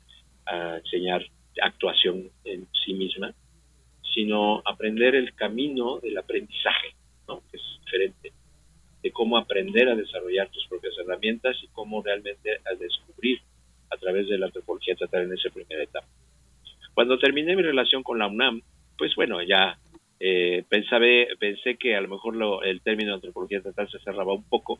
[0.47, 1.25] ah, enseñar
[1.63, 3.35] actuación en sí misma,
[4.13, 6.95] sino aprender el camino del aprendizaje,
[7.29, 7.43] ¿no?
[7.51, 8.33] que es diferente,
[9.03, 13.41] de cómo aprender a desarrollar tus propias herramientas y cómo realmente a descubrir
[13.91, 16.07] a través de la antropología tratar en esa primera etapa.
[16.95, 18.63] Cuando terminé mi relación con la UNAM,
[18.99, 19.79] pues bueno, ya
[20.21, 24.79] eh, pensé que a lo mejor el término antropología estatal se cerraba un poco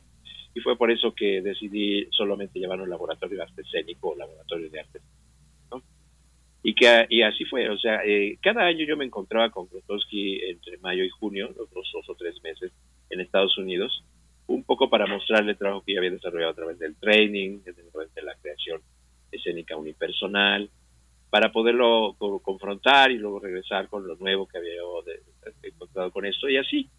[0.55, 4.71] y fue por eso que decidí solamente llevar un laboratorio de arte escénico o laboratorio
[4.71, 5.01] de arte.
[6.63, 10.41] Y, que, y así fue, o sea, eh, cada año yo me encontraba con Grotowski
[10.45, 12.71] entre mayo y junio, los dos, o tres meses,
[13.11, 14.05] en Estados Unidos,
[14.47, 17.91] un poco para mostrarle el trabajo que yo había desarrollado a través del training, a
[17.91, 18.81] través de la creación
[19.33, 20.71] escénica unipersonal,
[21.31, 24.75] para poderlo confrontar y luego regresar con lo nuevo que había
[25.63, 26.91] encontrado con esto y así.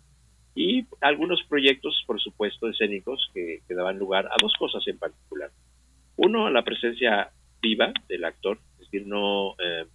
[0.55, 5.51] Y algunos proyectos, por supuesto, escénicos que, daban lugar a dos cosas en particular.
[6.15, 8.59] Uno, la presencia viva del actor,
[8.93, 9.85] decir, no, eh,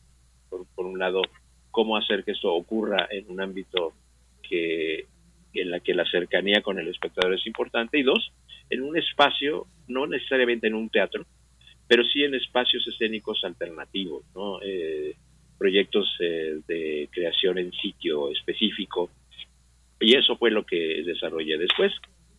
[0.49, 1.23] por, un lado,
[1.71, 3.93] cómo hacer que esto ocurra en un ámbito
[4.43, 5.07] que
[5.55, 8.33] en la que la cercanía con el espectador es importante y dos,
[8.71, 11.25] en un espacio, no necesariamente en un teatro,
[11.87, 14.61] pero sí en espacios escénicos alternativos, ¿no?
[14.63, 15.17] Eh,
[15.59, 19.11] proyectos eh, de creación en sitio específico.
[19.99, 21.59] Y eso fue lo que desarrollé.
[21.59, 21.93] Después,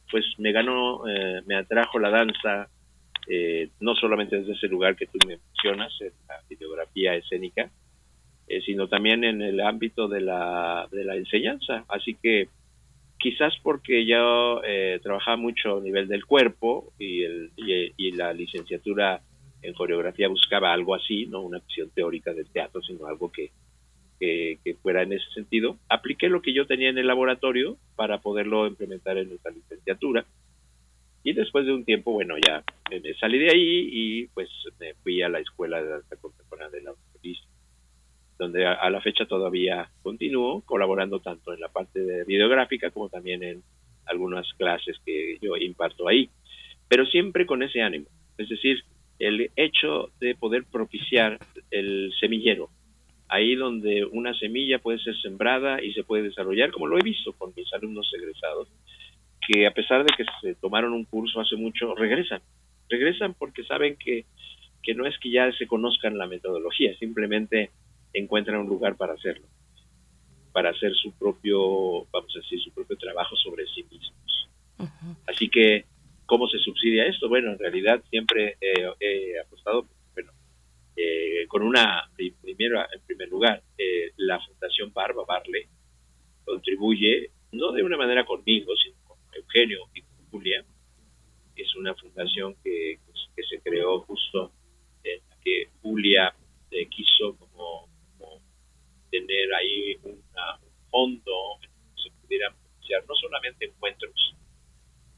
[0.10, 2.70] pues me ganó, eh, me atrajo la danza,
[3.80, 7.70] no solamente desde ese lugar que tú mencionas, en la videografía escénica,
[8.66, 11.86] sino también en el ámbito de la, de la enseñanza.
[11.88, 12.48] Así que
[13.20, 14.62] quizás porque yo
[15.04, 19.22] trabajaba mucho a nivel del cuerpo y, el, y la licenciatura
[19.62, 23.52] en coreografía buscaba algo así, no una visión teórica del teatro, sino algo que,
[24.20, 25.78] que, fuera en ese sentido.
[25.90, 30.26] Apliqué lo que yo tenía en el laboratorio para poderlo implementar en nuestra licenciatura.
[31.24, 35.22] Y después de un tiempo, bueno, ya me salí de ahí y pues me fui
[35.22, 37.40] a la Escuela de Danza Contemporánea de la UNIS,
[38.38, 43.44] donde a, la fecha todavía continúo colaborando tanto en la parte de videográfica como también
[43.44, 43.64] en
[44.06, 46.30] algunas clases que yo imparto ahí,
[46.88, 48.08] pero siempre con ese ánimo.
[48.38, 48.84] Es decir,
[49.20, 51.38] el hecho de poder propiciar
[51.70, 52.70] el semillero,
[53.28, 57.34] ahí donde una semilla puede ser sembrada y se puede desarrollar, como lo he visto
[57.34, 58.70] con mis alumnos egresados,
[59.50, 62.42] que a pesar de que se tomaron un curso hace mucho, regresan.
[62.90, 64.26] Regresan porque saben que,
[64.84, 67.72] que no es que ya se conozcan la metodología, simplemente
[68.14, 69.48] encuentran un lugar para hacerlo,
[70.52, 74.50] para hacer su propio, vamos a decir, su propio trabajo sobre sí mismos.
[75.28, 75.86] Así que
[76.30, 77.28] ¿Cómo se subsidia esto?
[77.28, 80.32] Bueno, en realidad siempre he apostado, bueno,
[80.96, 82.08] eh, con una,
[82.44, 85.68] primero, en primer lugar, eh, la Fundación Barba Barle
[86.46, 88.96] contribuye, no de una manera conmigo, sino
[89.40, 90.64] Eugenio y Julia.
[91.56, 93.00] Es una fundación que,
[93.36, 94.52] que se creó justo
[95.04, 96.34] en la que Julia
[96.72, 97.88] eh, quiso como,
[99.10, 100.22] tener ahí un
[100.92, 104.36] fondo en donde se pudieran propiciar no solamente encuentros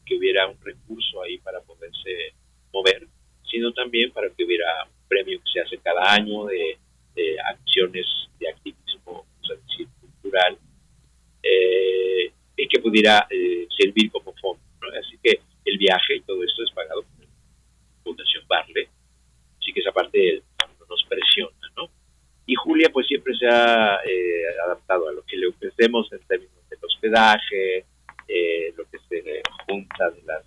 [0.06, 2.34] que hubiera un recurso ahí para poderse
[2.72, 3.06] mover,
[3.50, 6.78] sino también para que hubiera un premio que se hace cada año de,
[7.46, 8.06] acciones
[8.40, 9.26] de activismo
[10.00, 10.58] cultural
[11.44, 14.62] eh, y que pudiera eh, servir como fondo.
[15.00, 17.28] Así que el viaje y todo esto es pagado por la
[18.04, 18.90] Fundación Barle,
[19.60, 20.42] así que esa parte
[20.80, 21.68] no nos presiona.
[21.78, 21.90] ¿no?
[22.46, 26.70] Y Julia pues siempre se ha eh, adaptado a lo que le ofrecemos en términos
[26.70, 27.86] del hospedaje,
[28.28, 30.46] eh, lo que se junta de las,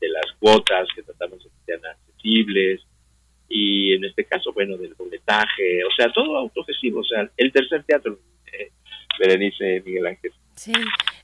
[0.00, 2.80] de las cuotas que tratamos de que sean accesibles
[3.48, 7.84] y en este caso, bueno, del boletaje, o sea, todo autogestivo, o sea, el tercer
[7.84, 8.18] teatro,
[8.50, 8.70] eh,
[9.18, 10.32] Berenice Miguel Ángel.
[10.56, 10.72] Sí,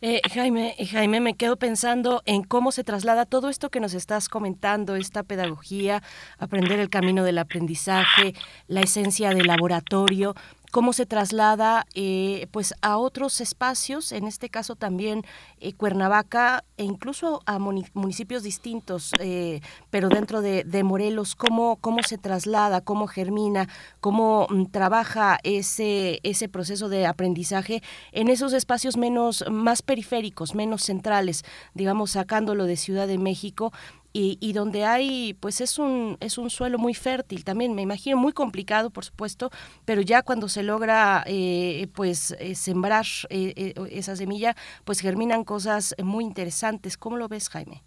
[0.00, 4.28] eh, Jaime, Jaime, me quedo pensando en cómo se traslada todo esto que nos estás
[4.28, 6.02] comentando, esta pedagogía,
[6.38, 8.34] aprender el camino del aprendizaje,
[8.66, 10.34] la esencia del laboratorio,
[10.70, 15.22] cómo se traslada eh, pues a otros espacios, en este caso también
[15.60, 19.60] eh, Cuernavaca e incluso a municipios distintos, eh,
[19.90, 23.68] pero dentro de, Morelos, cómo, cómo se traslada, cómo germina,
[24.00, 30.82] cómo mm, trabaja ese, ese proceso de aprendizaje en esos espacios menos, más periféricos, menos
[30.82, 31.44] centrales,
[31.74, 33.72] digamos, sacándolo de Ciudad de México
[34.12, 38.32] y, donde hay, pues es un, es un suelo muy fértil también, me imagino, muy
[38.32, 39.50] complicado, por supuesto,
[39.84, 45.94] pero ya cuando se logra, eh, pues, eh, sembrar eh, esa semilla, pues germinan cosas
[46.02, 46.96] muy interesantes.
[46.96, 47.82] ¿Cómo lo ves, Jaime?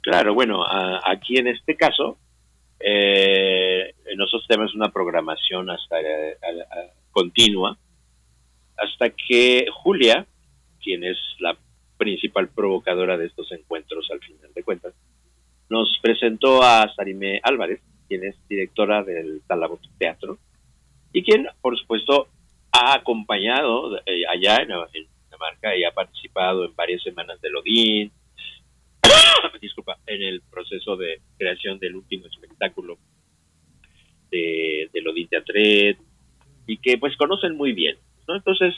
[0.00, 0.64] Claro, bueno,
[1.04, 2.18] aquí en este caso,
[2.86, 5.96] Eh, nosotros tenemos una programación hasta
[7.12, 7.78] continua
[8.76, 10.26] hasta que Julia,
[10.82, 11.56] quien es la
[11.96, 14.92] principal provocadora de estos encuentros al final de cuentas,
[15.74, 20.38] nos presentó a Sarime Álvarez, quien es directora del Talabot Teatro,
[21.12, 22.28] y quien, por supuesto,
[22.70, 25.08] ha acompañado eh, allá en, en
[25.38, 28.12] marca y ha participado en varias semanas de Lodín,
[29.60, 32.96] disculpa, en el proceso de creación del último espectáculo
[34.30, 35.98] de, de Lodín Teatret,
[36.68, 37.96] y que pues conocen muy bien.
[38.28, 38.36] ¿no?
[38.36, 38.74] Entonces,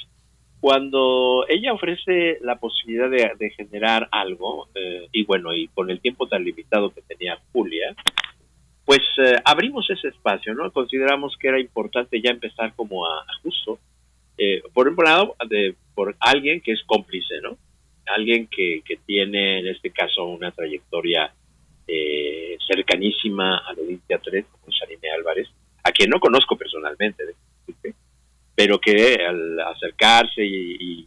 [0.67, 6.27] cuando ella ofrece la posibilidad de, generar algo, eh, y bueno, y con el tiempo
[6.27, 7.95] tan limitado que tenía Julia,
[8.85, 10.73] pues eh, abrimos ese espacio, ¿no?
[10.73, 13.79] Consideramos que era importante ya empezar como a, justo,
[14.39, 17.57] eh, por un lado, de, por alguien que es cómplice, ¿no?
[18.05, 21.33] Alguien que, que tiene, en este caso, una trayectoria
[22.67, 25.47] cercanísima a Odín Teatret, como Sarine Álvarez,
[25.85, 27.23] a quien no conozco personalmente,
[28.57, 31.07] pero que al acercarse y,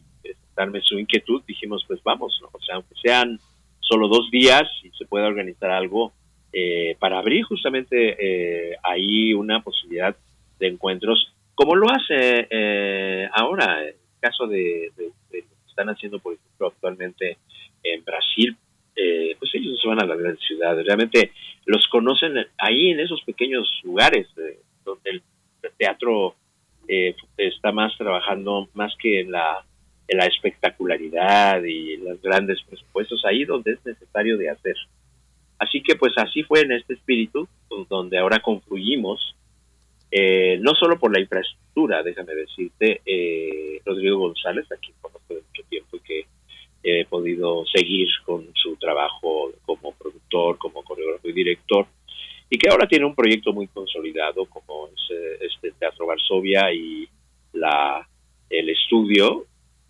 [0.55, 2.49] darme su inquietud, dijimos, pues vamos, ¿no?
[2.51, 3.39] o sea, aunque sean
[3.79, 6.11] solo dos días y se pueda organizar algo
[6.51, 10.15] eh, para abrir justamente eh, ahí una posibilidad
[10.59, 16.19] de encuentros, como lo hace eh, ahora, en el caso de, lo que están haciendo,
[16.19, 17.37] por ejemplo, actualmente
[17.83, 18.55] en Brasil,
[19.39, 21.31] pues ellos se van a la gran ciudad, realmente
[21.65, 24.27] los conocen ahí en esos pequeños lugares
[24.83, 25.21] donde el
[25.77, 26.35] teatro
[26.91, 29.63] eh, está más trabajando más que en la,
[30.07, 34.75] espectacularidad y los grandes presupuestos, ahí donde es necesario de hacer.
[35.59, 37.47] Así que pues así fue en este espíritu,
[37.89, 39.35] donde ahora confluimos,
[40.09, 45.41] eh, no solo por la infraestructura, déjame decirte, eh, Rodrigo González, a quien conozco de
[45.41, 46.25] mucho tiempo y que
[46.81, 51.85] he podido seguir con su trabajo como productor, como coreógrafo y director,
[52.49, 57.07] y que ahora tiene un proyecto muy consolidado como es este Teatro Varsovia y
[57.53, 58.07] la
[58.49, 59.45] el estudio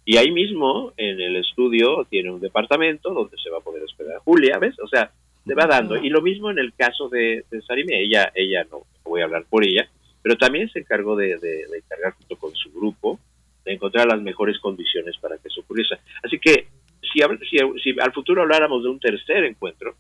[0.10, 4.18] y ahí mismo en el estudio tiene un departamento donde se va a poder hospedar
[4.18, 4.74] a Julia, ¿ves?
[4.80, 5.12] O sea,
[5.46, 5.98] se va dando.
[5.98, 9.46] Y lo mismo en el caso de, de Sarime, ella, ella no, voy a hablar
[9.48, 9.88] por ella,
[10.24, 13.20] pero también se encargó de, de, encargar junto con su grupo
[13.64, 15.98] de encontrar las mejores condiciones para que eso ocurriese.
[16.24, 16.68] Así que
[17.02, 19.96] si, si, si al futuro habláramos de un tercer encuentro,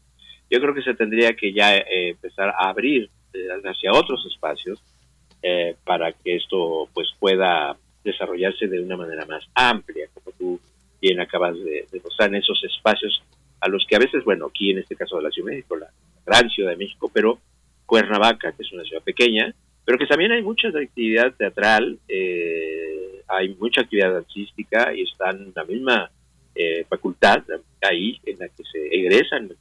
[0.49, 4.81] yo creo que se tendría que ya eh, empezar a abrir eh, hacia otros espacios
[5.41, 10.59] eh, para que esto pues pueda desarrollarse de una manera más amplia, como tú
[11.01, 13.21] bien acabas de, mostrar en esos espacios
[13.61, 15.75] a los que a veces, bueno, aquí en este caso de la Ciudad de México,
[15.77, 15.89] la
[16.25, 17.39] gran Ciudad de México, pero
[17.85, 19.53] Cuernavaca, que es una ciudad pequeña,
[19.85, 21.99] pero que también hay mucha actividad teatral,
[23.27, 26.11] hay mucha actividad artística y están en la misma
[26.89, 27.43] facultad
[27.81, 29.55] ahí en la que se egresan de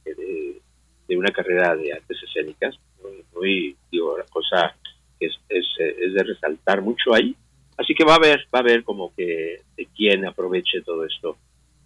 [1.17, 2.75] una carrera de artes escénicas,
[3.33, 4.75] muy, digo, la cosa
[5.19, 7.35] es, es, es, de resaltar mucho ahí.
[7.77, 11.37] Así que va a haber, va a haber como que de quien aproveche todo esto,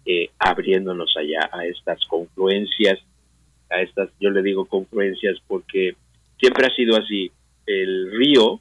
[0.04, 2.98] eh, abriéndonos allá a estas confluencias,
[3.70, 5.94] a estas, yo le digo confluencias porque
[6.38, 7.30] siempre ha sido así.
[7.66, 8.60] El río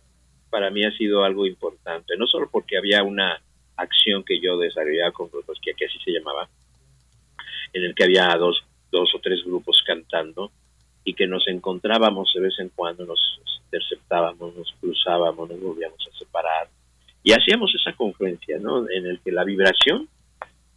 [0.50, 3.42] para mí ha sido algo importante, no solo porque había una
[3.76, 6.48] acción que yo desarrollaba con grupos, que así se llamaba,
[7.74, 10.52] en el que había dos dos o tres grupos cantando
[11.04, 13.20] y que nos encontrábamos de vez en cuando, nos
[13.66, 16.70] interceptábamos, nos cruzábamos, nos volvíamos a separar
[17.24, 18.90] y hacíamos esa confluencia, ¿no?
[18.90, 20.10] En el que la vibración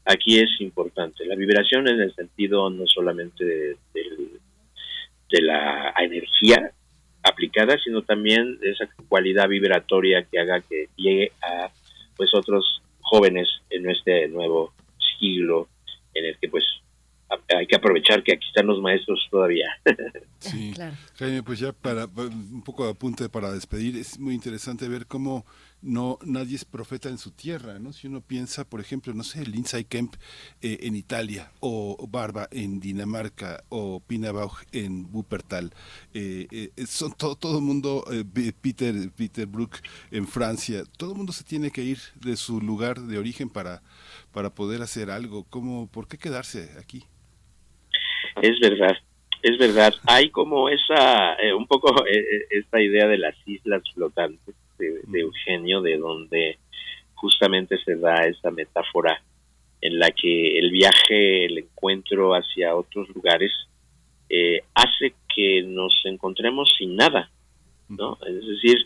[0.05, 1.27] aquí es importante.
[1.27, 3.77] La vibración en el sentido no solamente de,
[5.39, 6.71] la energía
[7.23, 11.69] aplicada, sino también de esa cualidad vibratoria que haga que llegue a
[12.17, 14.73] pues otros jóvenes en este nuevo
[15.19, 15.69] siglo
[16.15, 16.65] en el que pues
[17.29, 19.67] hay que aprovechar que aquí están los maestros todavía.
[20.39, 20.75] Sí,
[21.19, 25.47] Jaime, pues ya para un poco de apunte para despedir, es muy interesante ver cómo
[25.83, 27.93] no nadie es profeta en su tierra, ¿no?
[27.93, 30.15] Si uno piensa, por ejemplo, no sé, Lindsay Kemp
[30.61, 35.73] eh, en Italia, o Barba en Dinamarca, o Pina Bauch en Wuppertal,
[36.13, 38.05] eh, eh, son todo todo el mundo,
[38.61, 39.79] Peter Peter Brook
[40.11, 43.83] en Francia, todo el mundo se tiene que ir de su lugar de origen para
[44.33, 45.45] para poder hacer algo.
[45.45, 47.05] ¿Cómo, por qué quedarse aquí?
[48.43, 48.97] Es verdad,
[49.43, 49.95] es verdad.
[50.07, 55.21] Hay como esa, eh, un poco eh, eh, esta idea de las islas flotantes de,
[55.21, 56.59] Eugenio, de donde
[57.15, 59.23] justamente se da esa metáfora
[59.81, 63.53] en la que el viaje, el encuentro hacia otros lugares,
[64.75, 67.31] hace que nos encontremos sin nada,
[67.89, 68.19] ¿no?
[68.27, 68.77] Es decir,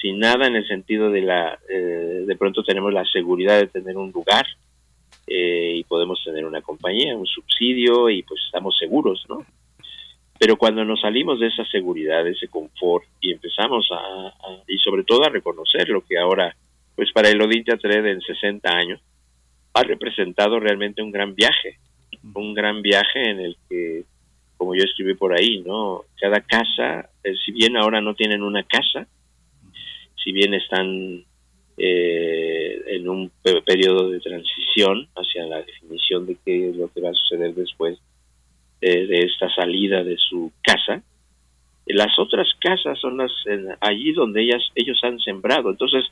[0.00, 4.12] sin nada en el sentido de la, de pronto tenemos la seguridad de tener un
[4.12, 4.46] lugar,
[5.26, 9.44] eh, y podemos tener una compañía, un subsidio y pues estamos seguros, ¿no?
[10.38, 14.34] Pero cuando nos salimos de esa seguridad, de ese confort y empezamos a,
[14.68, 16.54] y sobre todo a reconocer lo que ahora,
[16.96, 19.00] pues para el Odin Teatred en 60 años,
[19.72, 21.78] ha representado realmente un gran viaje,
[22.34, 24.04] un gran viaje en el que,
[24.56, 26.02] como yo escribí por ahí, ¿no?
[26.20, 29.06] Cada casa, eh, si bien ahora no tienen una casa,
[30.22, 31.24] si bien están
[31.76, 33.30] eh, en un
[33.66, 37.98] periodo de transición hacia la definición de qué es lo que va a suceder después
[38.80, 41.02] de esta salida de su casa,
[41.86, 43.32] las otras casas son las
[43.80, 45.70] allí donde ellas ellos han sembrado.
[45.70, 46.04] Entonces,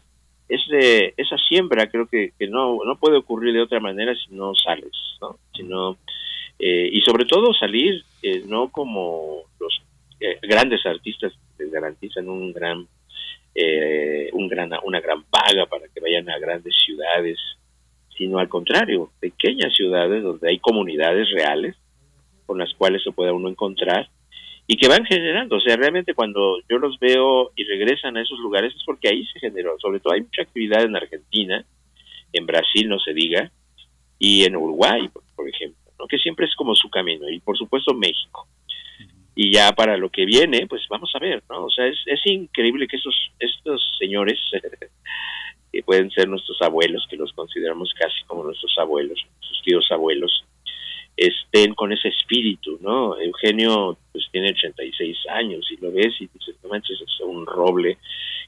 [0.49, 4.55] ese, esa siembra creo que, que no, no puede ocurrir de otra manera si no
[4.55, 5.97] sales, ¿no?
[6.59, 9.83] Eh, y sobre todo salir eh, no como los
[10.21, 12.87] eh, grandes artistas que garantizan un gran,
[13.55, 17.39] un gran, una gran paga para que vayan a grandes ciudades,
[18.17, 21.77] sino al contrario, pequeñas ciudades donde hay comunidades reales
[22.47, 24.09] con las cuales se pueda uno encontrar
[24.67, 25.57] y que van generando.
[25.57, 29.27] O sea, realmente cuando yo los veo y regresan a esos lugares es porque ahí
[29.27, 29.79] se generó.
[29.79, 31.65] Sobre todo hay mucha actividad en Argentina,
[32.33, 33.51] en Brasil no se diga,
[34.19, 36.07] y en Uruguay, por, ejemplo, ¿no?
[36.07, 38.47] que siempre es como su camino, y por supuesto México.
[39.35, 41.65] Y ya para lo que viene, pues vamos a ver, ¿no?
[41.65, 44.39] O sea, es, es increíble que estos, estos señores,
[45.73, 50.45] que pueden ser nuestros abuelos, que los consideramos casi como nuestros abuelos, sus tíos abuelos,
[51.17, 53.19] estén con ese espíritu, ¿no?
[53.19, 57.99] Eugenio pues tiene 86 años y lo ves y dices, no manches, es un roble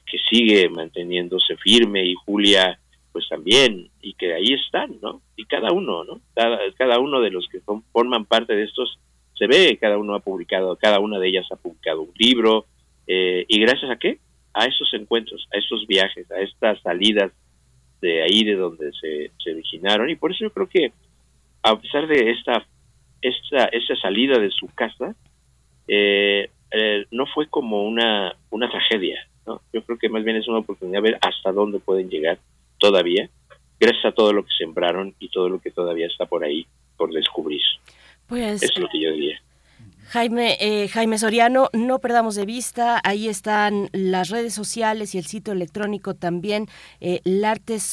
[0.05, 2.79] que sigue manteniéndose firme y Julia
[3.11, 5.21] pues también y que ahí están, ¿no?
[5.35, 6.19] Y cada uno, ¿no?
[6.33, 7.61] Cada, cada uno de los que
[7.93, 8.99] forman parte de estos
[9.37, 12.65] se ve, cada uno ha publicado, cada una de ellas ha publicado un libro
[13.07, 14.19] eh, y gracias a qué?
[14.53, 17.31] A esos encuentros, a esos viajes, a estas salidas
[18.01, 20.91] de ahí de donde se, originaron y por eso yo creo que
[21.63, 22.65] a pesar de esta,
[23.21, 25.15] esta, esta salida de su casa,
[25.87, 29.27] eh, eh, no fue como una, una tragedia.
[29.47, 29.61] ¿no?
[29.73, 32.37] Yo creo que más bien es una oportunidad de ver hasta dónde pueden llegar
[32.77, 33.29] todavía,
[33.79, 36.67] gracias a todo lo que sembraron y todo lo que todavía está por ahí
[36.97, 37.61] por descubrir.
[38.27, 39.41] Pues, es lo que yo diría.
[40.07, 45.25] Jaime, eh, Jaime Soriano, no perdamos de vista, ahí están las redes sociales y el
[45.25, 46.67] sitio electrónico también,
[47.01, 47.89] eh, lartes.mx,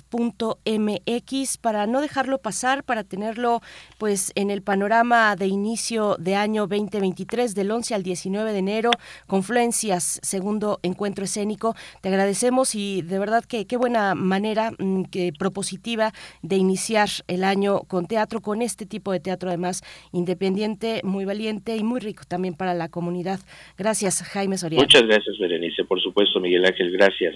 [1.57, 3.63] para no dejarlo pasar, para tenerlo
[3.97, 8.91] pues en el panorama de inicio de año 2023, del 11 al 19 de enero,
[9.27, 11.75] Confluencias, segundo encuentro escénico.
[12.03, 17.43] Te agradecemos y de verdad que qué buena manera, mm, que propositiva de iniciar el
[17.43, 19.83] año con teatro, con este tipo de teatro además
[20.13, 23.41] independiente, muy valiente y muy rico también para la comunidad.
[23.79, 24.85] Gracias, Jaime Soriano.
[24.85, 25.85] Muchas gracias, Berenice.
[25.85, 27.35] Por supuesto, Miguel Ángel, gracias.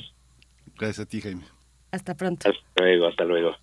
[0.77, 1.43] Gracias a ti, Jaime.
[1.93, 2.49] Hasta pronto.
[2.49, 3.57] Hasta luego, hasta luego.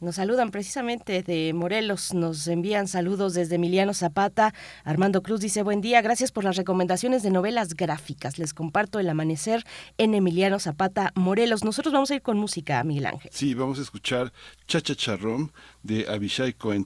[0.00, 4.54] Nos saludan precisamente de Morelos, nos envían saludos desde Emiliano Zapata.
[4.84, 8.38] Armando Cruz dice, buen día, gracias por las recomendaciones de novelas gráficas.
[8.38, 9.64] Les comparto El Amanecer
[9.96, 11.62] en Emiliano Zapata, Morelos.
[11.62, 13.30] Nosotros vamos a ir con música, Miguel Ángel.
[13.32, 14.32] Sí, vamos a escuchar
[14.66, 16.84] Chacha Charrón de Abishai Cohen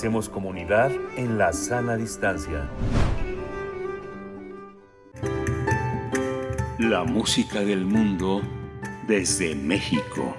[0.00, 2.66] Hacemos comunidad en la sana distancia.
[6.78, 8.40] La música del mundo
[9.06, 10.34] desde México.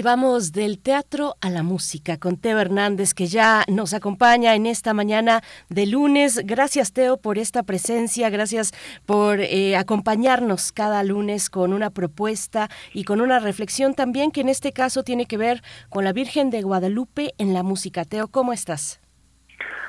[0.00, 4.64] Y vamos del teatro a la música con Teo Hernández, que ya nos acompaña en
[4.64, 6.40] esta mañana de lunes.
[6.46, 8.30] Gracias, Teo, por esta presencia.
[8.30, 8.72] Gracias
[9.04, 14.48] por eh, acompañarnos cada lunes con una propuesta y con una reflexión también que en
[14.48, 18.06] este caso tiene que ver con la Virgen de Guadalupe en la música.
[18.06, 19.02] Teo, ¿cómo estás?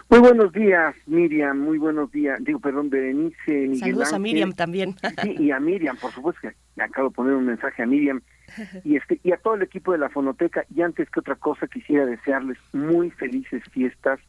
[0.10, 1.58] Muy buenos días, Miriam.
[1.58, 2.38] Muy buenos días.
[2.44, 3.38] Digo, perdón, Berenice.
[3.48, 4.94] Miguel Saludos a Miriam también.
[5.24, 8.22] Sí, y a Miriam, por supuesto que acabo de poner un mensaje a Miriam
[8.84, 11.68] y este y a todo el equipo de la fonoteca y antes que otra cosa
[11.68, 14.20] quisiera desearles muy felices fiestas.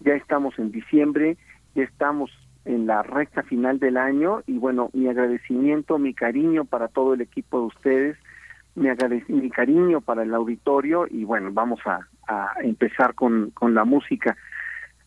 [0.00, 1.36] Ya estamos en diciembre
[1.74, 2.30] ya estamos
[2.64, 7.20] en la recta final del año y bueno mi agradecimiento mi cariño para todo el
[7.20, 8.16] equipo de ustedes
[8.74, 8.88] mi
[9.28, 12.00] mi cariño para el auditorio y bueno vamos a,
[12.62, 14.36] empezar con con la música.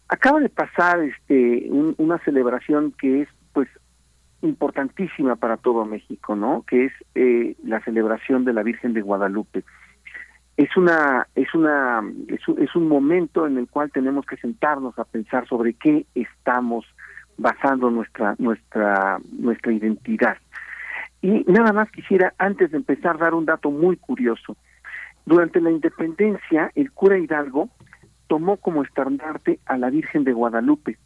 [0.09, 3.69] Acaba de pasar este una celebración que es pues
[4.43, 6.63] importantísima para todo México, ¿no?
[6.67, 9.63] Que es eh, la celebración de la Virgen de Guadalupe.
[10.57, 14.97] Es una es una es un, es un momento en el cual tenemos que sentarnos
[14.99, 16.85] a pensar sobre qué estamos
[17.37, 20.37] basando nuestra nuestra nuestra identidad.
[21.21, 24.57] Y nada más quisiera antes de empezar dar un dato muy curioso.
[25.25, 27.69] Durante la independencia, el cura Hidalgo
[28.27, 30.97] tomó como estandarte a la Virgen de Guadalupe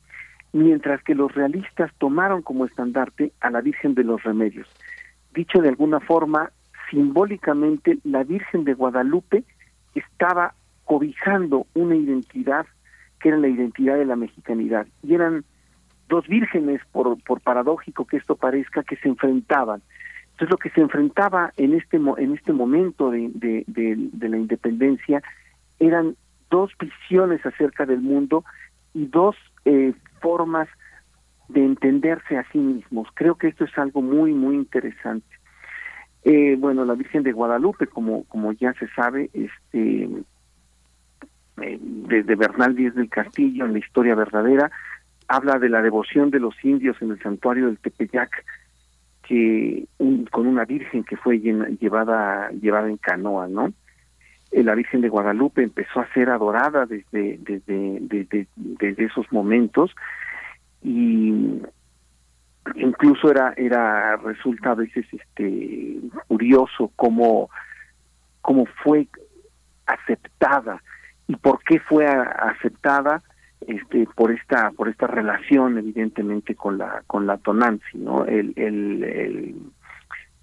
[0.54, 4.68] mientras que los realistas tomaron como estandarte a la Virgen de los Remedios.
[5.34, 6.52] Dicho de alguna forma,
[6.90, 9.44] simbólicamente, la Virgen de Guadalupe
[9.94, 10.54] estaba
[10.86, 12.66] cobijando una identidad
[13.20, 14.88] que era la identidad de la mexicanidad.
[15.04, 15.44] Y eran
[16.08, 19.82] dos vírgenes, por, por paradójico que esto parezca, que se enfrentaban.
[20.32, 25.22] Entonces lo que se enfrentaba en este, en este momento de, de, de la independencia
[25.80, 26.16] eran
[26.50, 28.46] dos visiones acerca del mundo
[28.94, 29.36] y dos
[29.66, 30.68] eh, formas
[31.50, 33.08] de entenderse a sí mismos.
[33.14, 35.28] Creo que esto es algo muy, muy interesante.
[36.24, 40.10] Eh, bueno, la Virgen de Guadalupe, como, como ya se sabe, este,
[41.62, 44.70] eh, desde Bernal Díez del Castillo, en la historia verdadera,
[45.28, 48.46] habla de la devoción de los indios en el santuario del Tepeyac,
[49.24, 49.88] que
[50.32, 53.74] con una virgen que fue llevada llevada en canoa, ¿no?
[54.52, 59.94] Eh, la Virgen de Guadalupe empezó a ser adorada desde, desde, desde, desde esos momentos
[60.82, 61.62] y
[62.76, 67.50] incluso era era resulta a veces este curioso cómo
[68.42, 69.08] cómo fue
[69.86, 70.82] aceptada
[71.28, 73.24] y por qué fue aceptada
[73.62, 79.04] este por esta por esta relación evidentemente con la con la Tonanzi no el, el,
[79.04, 79.56] el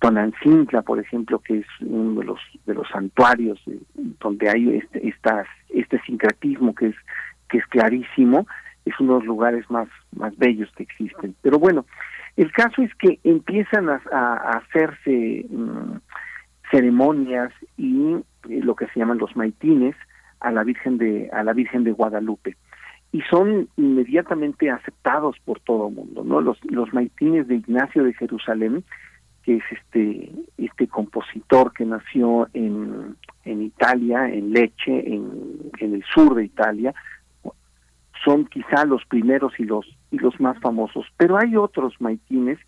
[0.00, 3.78] Tonancintla, por ejemplo, que es uno de los de los santuarios eh,
[4.20, 6.96] donde hay este estas, este sincretismo que es
[7.48, 8.46] que es clarísimo,
[8.84, 11.34] es uno de los lugares más más bellos que existen.
[11.42, 11.86] Pero bueno,
[12.36, 15.96] el caso es que empiezan a, hacerse mm,
[16.70, 18.14] ceremonias y
[18.48, 19.94] eh, lo que se llaman los maitines
[20.40, 22.56] a la Virgen de a la Virgen de Guadalupe
[23.12, 26.40] y son inmediatamente aceptados por todo el mundo, ¿no?
[26.40, 28.84] Los los maitines de Ignacio de Jerusalén
[29.44, 36.04] que es este este compositor que nació en, en Italia, en Leche, en, en el
[36.14, 36.94] sur de Italia,
[38.24, 42.58] son quizá los primeros y los y los más famosos, pero hay otros maitines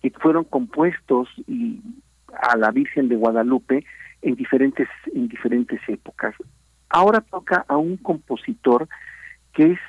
[0.00, 1.80] que fueron compuestos y
[2.32, 3.84] a la Virgen de Guadalupe
[4.22, 6.34] en diferentes en diferentes épocas.
[6.88, 8.88] Ahora toca a un compositor
[9.52, 9.80] que es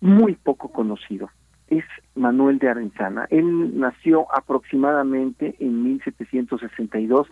[0.00, 1.30] muy poco conocido
[1.70, 3.26] es Manuel de Arenzana.
[3.30, 7.28] Él nació aproximadamente en 1762.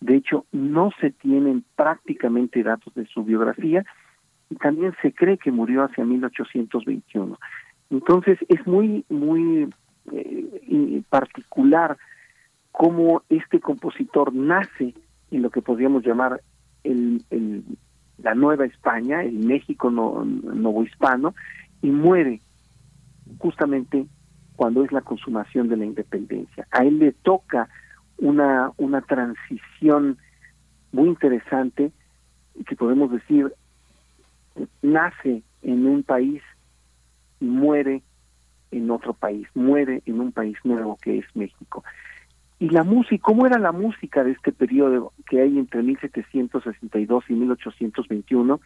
[0.00, 3.84] De hecho, no se tienen prácticamente datos de su biografía
[4.48, 7.38] y también se cree que murió hacia 1821.
[7.90, 9.68] Entonces, es muy, muy
[10.12, 11.98] eh, particular
[12.72, 14.94] cómo este compositor nace
[15.30, 16.40] en lo que podríamos llamar
[16.84, 17.22] el,
[18.18, 21.34] la Nueva España, el México no, novohispano,
[21.82, 22.40] y muere
[23.38, 24.06] justamente
[24.56, 26.66] cuando es la consumación de la independencia.
[26.70, 27.68] A él le toca
[28.18, 30.18] una, una transición
[30.92, 31.92] muy interesante
[32.66, 33.52] que podemos decir
[34.82, 36.42] nace en un país
[37.40, 38.02] y muere
[38.70, 41.82] en otro país, muere en un país nuevo que es México.
[42.58, 47.32] Y la música, ¿cómo era la música de este periodo que hay entre 1762 y
[47.32, 48.60] 1821?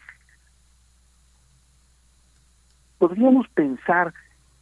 [2.99, 4.12] Podríamos pensar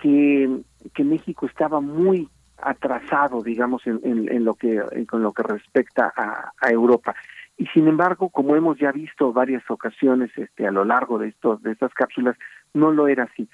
[0.03, 2.29] que, México estaba muy
[2.59, 7.15] atrasado, digamos, en, en, lo que con lo que respecta a, Europa.
[7.57, 11.63] Y sin embargo, como hemos ya visto varias ocasiones este, a lo largo de, estos,
[11.63, 12.37] de estas cápsulas,
[12.73, 13.49] no lo era así.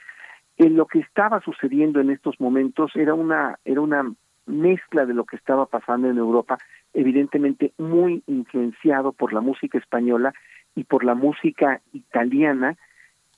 [0.57, 4.05] En lo que estaba sucediendo en estos momentos era una, era una
[4.47, 6.59] mezcla de lo que estaba pasando en Europa,
[6.95, 10.33] evidentemente muy influenciado por la música española
[10.75, 12.77] y por la música italiana,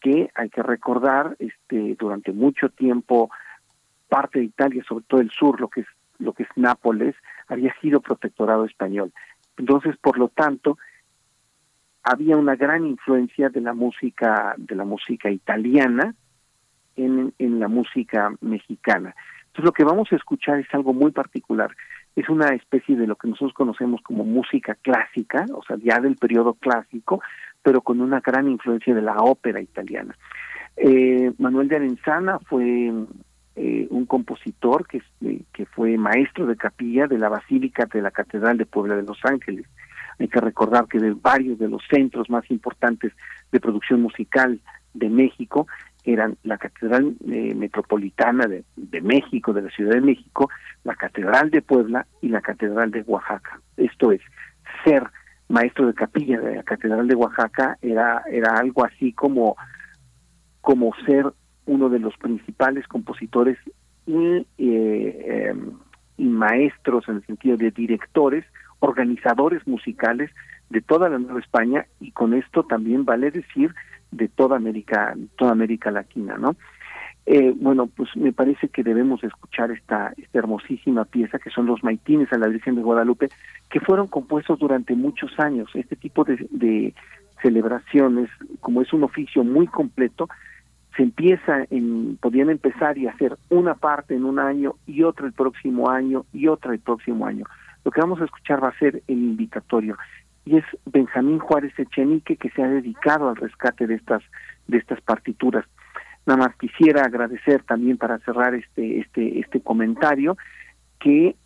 [0.00, 3.30] que hay que recordar, este, durante mucho tiempo
[4.08, 5.86] parte de Italia, sobre todo el sur, lo que es
[6.18, 7.14] lo que es Nápoles,
[7.48, 9.10] había sido protectorado español.
[9.56, 10.76] Entonces, por lo tanto,
[12.02, 16.14] había una gran influencia de la música de la música italiana
[16.96, 19.14] en, en la música mexicana.
[19.46, 21.70] Entonces, lo que vamos a escuchar es algo muy particular.
[22.14, 26.16] Es una especie de lo que nosotros conocemos como música clásica, o sea, ya del
[26.16, 27.22] periodo clásico,
[27.62, 30.16] pero con una gran influencia de la ópera italiana.
[30.76, 32.92] Eh, Manuel de Arenzana fue
[33.56, 38.10] eh, un compositor que, eh, que fue maestro de capilla de la Basílica de la
[38.10, 39.66] Catedral de Puebla de Los Ángeles.
[40.18, 43.12] Hay que recordar que de varios de los centros más importantes
[43.50, 44.60] de producción musical
[44.94, 45.66] de México
[46.04, 50.48] eran la Catedral eh, Metropolitana de, de, México, de la Ciudad de México,
[50.84, 53.60] la Catedral de Puebla y la Catedral de Oaxaca.
[53.76, 54.20] Esto es,
[54.84, 55.02] ser
[55.50, 59.56] maestro de capilla de la Catedral de Oaxaca era, era algo así como,
[60.60, 61.26] como ser
[61.66, 63.58] uno de los principales compositores
[64.06, 65.72] y, eh, em,
[66.16, 68.44] y maestros en el sentido de directores,
[68.78, 70.30] organizadores musicales
[70.70, 73.74] de toda la Nueva España y con esto también vale decir
[74.12, 76.56] de toda América, toda América Latina, ¿no?
[77.32, 81.84] Eh, bueno, pues me parece que debemos escuchar esta, esta hermosísima pieza que son los
[81.84, 83.28] maitines a la Virgen de Guadalupe,
[83.70, 85.70] que fueron compuestos durante muchos años.
[85.74, 86.92] Este tipo de, de
[87.40, 88.28] celebraciones,
[88.58, 90.28] como es un oficio muy completo,
[90.96, 95.32] se empieza en, podían empezar y hacer una parte en un año y otra el
[95.32, 97.44] próximo año y otra el próximo año.
[97.84, 99.96] Lo que vamos a escuchar va a ser el invitatorio
[100.44, 104.24] y es Benjamín Juárez Echenique que se ha dedicado al rescate de estas
[104.66, 105.64] de estas partituras.
[106.26, 110.36] Nada más quisiera agradecer también para cerrar este este este comentario
[110.98, 111.36] que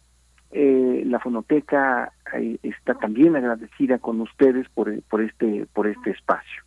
[0.50, 6.62] eh, la fonoteca eh, está también agradecida con ustedes por, por este por este espacio.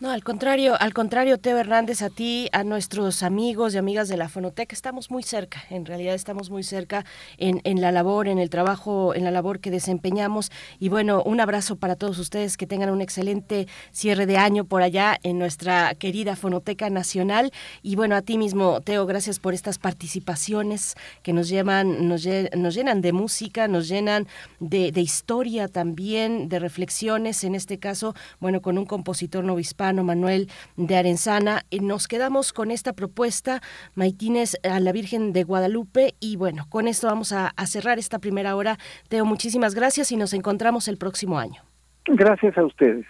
[0.00, 4.16] No, al contrario, al contrario, Teo Hernández, a ti, a nuestros amigos y amigas de
[4.16, 7.04] la Fonoteca, estamos muy cerca, en realidad estamos muy cerca
[7.36, 10.50] en, en, la labor, en el trabajo, en la labor que desempeñamos.
[10.78, 14.80] Y bueno, un abrazo para todos ustedes, que tengan un excelente cierre de año por
[14.80, 17.52] allá en nuestra querida Fonoteca Nacional.
[17.82, 23.02] Y bueno, a ti mismo, Teo, gracias por estas participaciones que nos llevan, nos, llenan
[23.02, 24.26] de música, nos llenan
[24.60, 30.48] de, de historia también, de reflexiones, en este caso, bueno, con un compositor novispano Manuel
[30.76, 31.62] de Arenzana.
[31.80, 33.60] Nos quedamos con esta propuesta,
[33.94, 38.18] Maitines a la Virgen de Guadalupe, y bueno, con esto vamos a, a cerrar esta
[38.18, 38.78] primera hora.
[39.08, 41.62] Teo, muchísimas gracias y nos encontramos el próximo año.
[42.06, 43.06] Gracias a ustedes.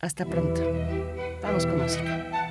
[0.00, 0.60] Hasta pronto.
[1.42, 2.43] Vamos con música.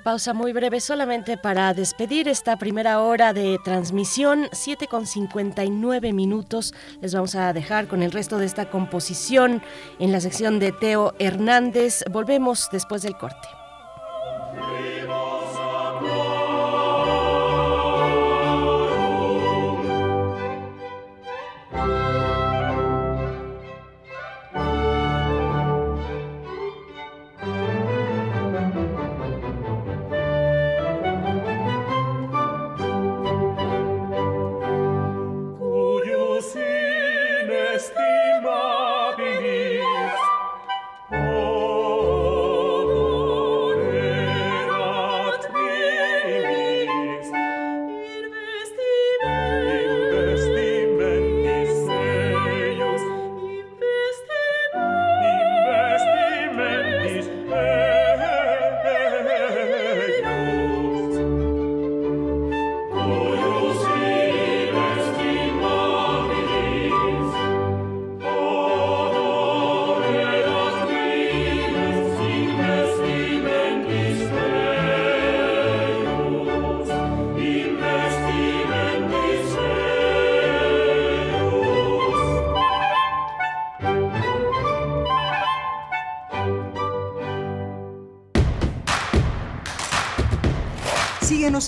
[0.00, 6.74] Pausa muy breve solamente para despedir esta primera hora de transmisión, 7 con 59 minutos.
[7.00, 9.62] Les vamos a dejar con el resto de esta composición
[9.98, 12.04] en la sección de Teo Hernández.
[12.10, 13.57] Volvemos después del corte.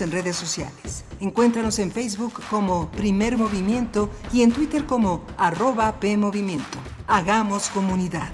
[0.00, 1.04] En redes sociales.
[1.20, 6.78] Encuéntranos en Facebook como Primer Movimiento y en Twitter como arroba PMovimiento.
[7.06, 8.30] Hagamos comunidad.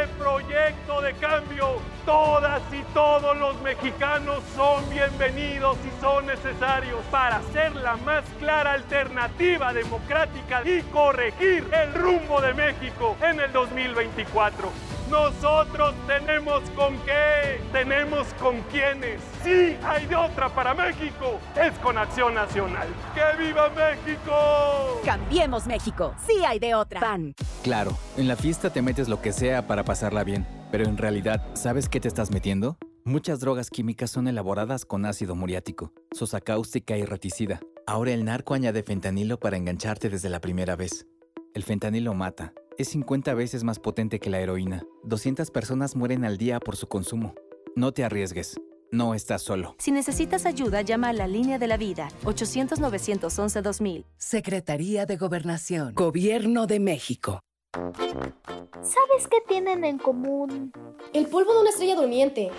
[1.08, 7.96] de cambio, todas y todos los mexicanos son bienvenidos y son necesarios para ser la
[7.96, 14.97] más clara alternativa democrática y corregir el rumbo de México en el 2024.
[15.10, 19.22] Nosotros tenemos con qué, tenemos con quiénes.
[19.42, 21.40] Sí, hay de otra para México.
[21.58, 22.88] Es con Acción Nacional.
[23.14, 25.00] ¡Que viva México!
[25.04, 26.14] Cambiemos México.
[26.26, 27.00] Sí hay de otra.
[27.00, 27.34] PAN.
[27.62, 30.46] Claro, en la fiesta te metes lo que sea para pasarla bien.
[30.70, 32.76] Pero en realidad, ¿sabes qué te estás metiendo?
[33.04, 37.60] Muchas drogas químicas son elaboradas con ácido muriático, sosa cáustica y reticida.
[37.86, 41.06] Ahora el narco añade fentanilo para engancharte desde la primera vez.
[41.54, 44.86] El fentanilo mata es 50 veces más potente que la heroína.
[45.02, 47.34] 200 personas mueren al día por su consumo.
[47.74, 48.60] No te arriesgues.
[48.90, 49.74] No estás solo.
[49.78, 54.06] Si necesitas ayuda, llama a la línea de la vida, 800-911-2000.
[54.16, 55.92] Secretaría de Gobernación.
[55.94, 57.40] Gobierno de México.
[57.74, 60.72] ¿Sabes qué tienen en común?
[61.12, 62.50] El polvo de una estrella durmiente,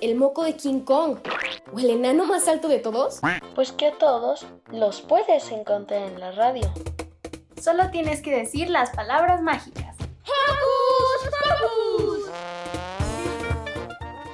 [0.00, 1.18] el moco de King Kong
[1.72, 3.20] o el enano más alto de todos.
[3.54, 6.70] Pues que a todos los puedes encontrar en la radio.
[7.60, 9.94] Solo tienes que decir las palabras mágicas.
[10.22, 12.30] ¡Hocus Pocus!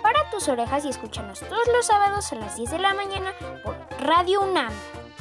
[0.01, 3.33] Para tus orejas y escúchanos todos los sábados a las 10 de la mañana
[3.65, 4.73] por Radio UNAM.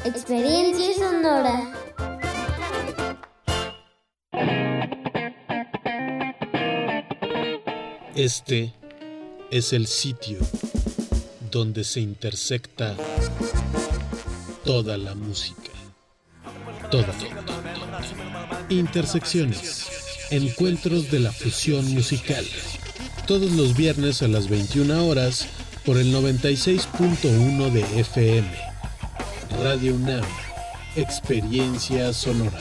[0.04, 1.74] Experiencia sonora.
[8.14, 8.72] Este
[9.50, 10.38] es el sitio
[11.50, 12.96] donde se intersecta
[14.64, 15.72] toda la música.
[16.92, 17.65] Toda, toda.
[18.70, 19.86] Intersecciones.
[20.32, 22.44] Encuentros de la fusión musical.
[23.28, 25.48] Todos los viernes a las 21 horas
[25.86, 28.50] por el 96.1 de FM.
[29.62, 30.24] Radio UNAM.
[30.96, 32.60] Experiencia sonora.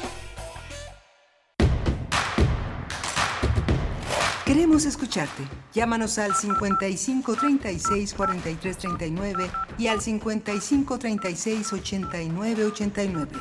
[4.45, 5.43] Queremos escucharte.
[5.73, 13.33] Llámanos al 55 36 43 39 y al 55 36 89 89.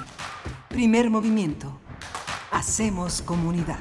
[0.69, 1.82] Primer movimiento
[2.53, 3.79] Hacemos comunidad.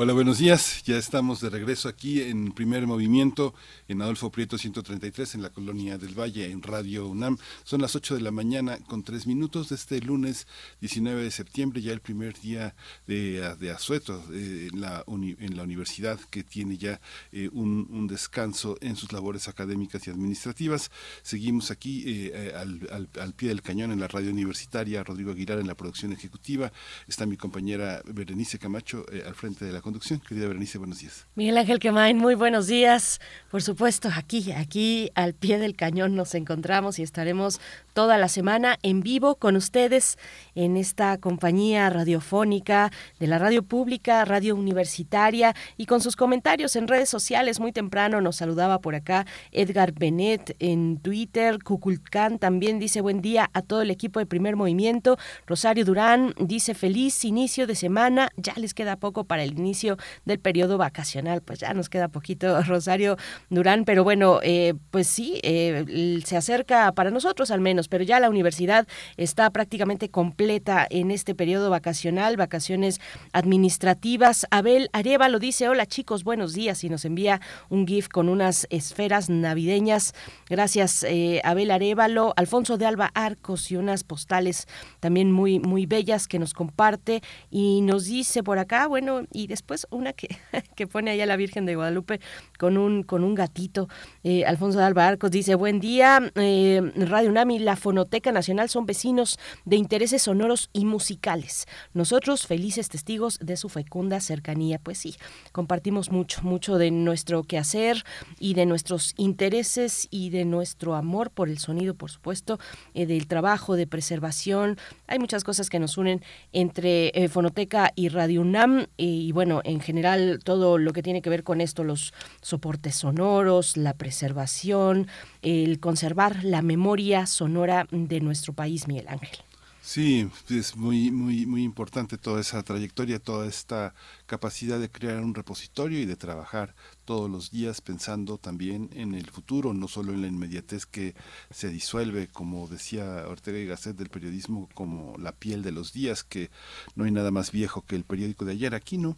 [0.00, 0.84] Hola, buenos días.
[0.84, 3.52] Ya estamos de regreso aquí en primer movimiento
[3.88, 7.36] en Adolfo Prieto 133 en la colonia del Valle en Radio UNAM.
[7.64, 10.46] Son las 8 de la mañana con tres minutos de este lunes
[10.80, 12.76] 19 de septiembre, ya el primer día
[13.08, 17.00] de, de asueto eh, en, la en la universidad que tiene ya
[17.32, 20.92] eh, un, un, descanso en sus labores académicas y administrativas.
[21.22, 25.58] Seguimos aquí eh, al, al, al, pie del cañón en la radio universitaria, Rodrigo Aguilar
[25.58, 26.70] en la producción ejecutiva.
[27.08, 30.20] Está mi compañera Berenice Camacho al frente de la conducción.
[30.20, 31.26] Querida Berenice, buenos días.
[31.34, 33.20] Miguel Ángel Quemain, muy buenos días.
[33.50, 37.58] Por supuesto, aquí, aquí al pie del cañón nos encontramos y estaremos
[37.98, 40.18] toda la semana en vivo con ustedes
[40.54, 46.86] en esta compañía radiofónica de la radio pública, radio universitaria y con sus comentarios en
[46.86, 47.58] redes sociales.
[47.58, 53.50] Muy temprano nos saludaba por acá Edgar Benet en Twitter, Cuculcán también dice buen día
[53.52, 55.18] a todo el equipo de primer movimiento.
[55.44, 60.38] Rosario Durán dice feliz inicio de semana, ya les queda poco para el inicio del
[60.38, 61.42] periodo vacacional.
[61.42, 63.16] Pues ya nos queda poquito, Rosario
[63.50, 68.20] Durán, pero bueno, eh, pues sí, eh, se acerca para nosotros al menos, pero ya
[68.20, 68.86] la universidad
[69.16, 73.00] está prácticamente completa en este periodo vacacional, vacaciones
[73.32, 74.46] administrativas.
[74.50, 78.66] Abel Areva lo dice, hola chicos, buenos días, y nos envía un GIF con unas
[78.70, 80.14] esferas navideñas.
[80.48, 84.66] Gracias, eh, Abel Arevalo, Alfonso de Alba Arcos y unas postales
[85.00, 89.86] también muy, muy bellas que nos comparte y nos dice por acá, bueno, y después
[89.90, 90.28] una que,
[90.76, 92.20] que pone ahí a la Virgen de Guadalupe
[92.58, 93.88] con un, con un gatito.
[94.24, 98.84] Eh, Alfonso de Alba Arcos dice, buen día, eh, Radio Unami, la Fonoteca Nacional son
[98.84, 101.66] vecinos de intereses sonoros y musicales.
[101.94, 104.78] Nosotros felices testigos de su fecunda cercanía.
[104.78, 105.16] Pues sí,
[105.52, 108.04] compartimos mucho, mucho de nuestro quehacer
[108.38, 112.58] y de nuestros intereses y de nuestro amor por el sonido, por supuesto,
[112.94, 114.76] eh, del trabajo de preservación.
[115.06, 116.22] Hay muchas cosas que nos unen
[116.52, 121.44] entre Fonoteca y Radio UNAM y bueno, en general todo lo que tiene que ver
[121.44, 125.06] con esto, los soportes sonoros, la preservación,
[125.42, 127.57] el conservar la memoria sonora
[127.90, 129.38] de nuestro país, Miguel Ángel.
[129.80, 133.94] Sí, es muy, muy, muy importante toda esa trayectoria, toda esta
[134.26, 136.74] capacidad de crear un repositorio y de trabajar
[137.06, 141.14] todos los días pensando también en el futuro, no solo en la inmediatez que
[141.50, 146.22] se disuelve, como decía Ortega y Gasset del periodismo, como la piel de los días,
[146.22, 146.50] que
[146.94, 148.74] no hay nada más viejo que el periódico de ayer.
[148.74, 149.16] Aquí no,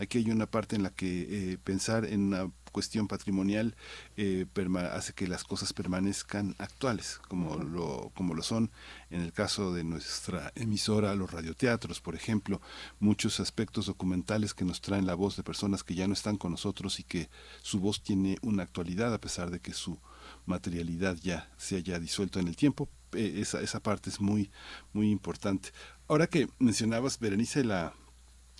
[0.00, 3.76] Aquí hay una parte en la que eh, pensar en una cuestión patrimonial
[4.16, 4.46] eh,
[4.92, 8.72] hace que las cosas permanezcan actuales, como lo, como lo son
[9.10, 12.60] en el caso de nuestra emisora, los radioteatros, por ejemplo,
[12.98, 16.50] muchos aspectos documentales que nos traen la voz de personas que ya no están con
[16.50, 17.30] nosotros y que
[17.62, 20.00] su voz tiene una actualidad a pesar de que su
[20.44, 22.88] materialidad ya se haya disuelto en el tiempo.
[23.12, 24.50] Eh, esa, esa parte es muy,
[24.92, 25.70] muy importante.
[26.08, 27.94] Ahora que mencionabas, Berenice, la,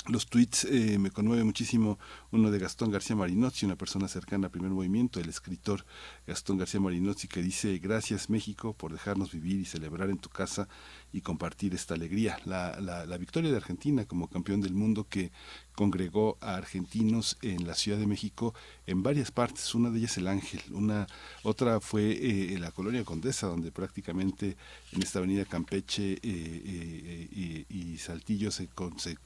[0.07, 1.99] los tweets eh, me conmueve muchísimo
[2.31, 5.87] uno de Gastón García Marinozzi, una persona cercana al primer movimiento, el escritor
[6.27, 10.69] Gastón García Marinozzi, que dice gracias México por dejarnos vivir y celebrar en tu casa
[11.13, 12.39] y compartir esta alegría.
[12.45, 15.33] La, la, victoria de Argentina como campeón del mundo que
[15.75, 18.55] congregó a argentinos en la Ciudad de México
[18.87, 21.07] en varias partes, una de ellas el Ángel, una
[21.45, 24.57] otra fue eh, la colonia Condesa, donde prácticamente
[24.93, 29.17] en esta avenida Campeche eh, y Saltillo se, se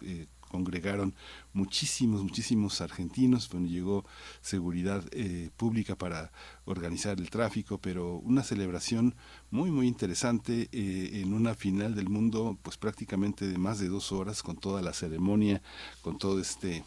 [0.49, 1.15] congregaron
[1.53, 3.49] muchísimos, muchísimos argentinos.
[3.49, 4.05] Bueno, llegó
[4.41, 6.33] seguridad eh, pública para
[6.65, 9.15] organizar el tráfico, pero una celebración
[9.51, 14.13] muy, muy interesante eh, en una final del mundo, pues prácticamente de más de dos
[14.13, 15.63] horas, con toda la ceremonia,
[16.03, 16.85] con todo este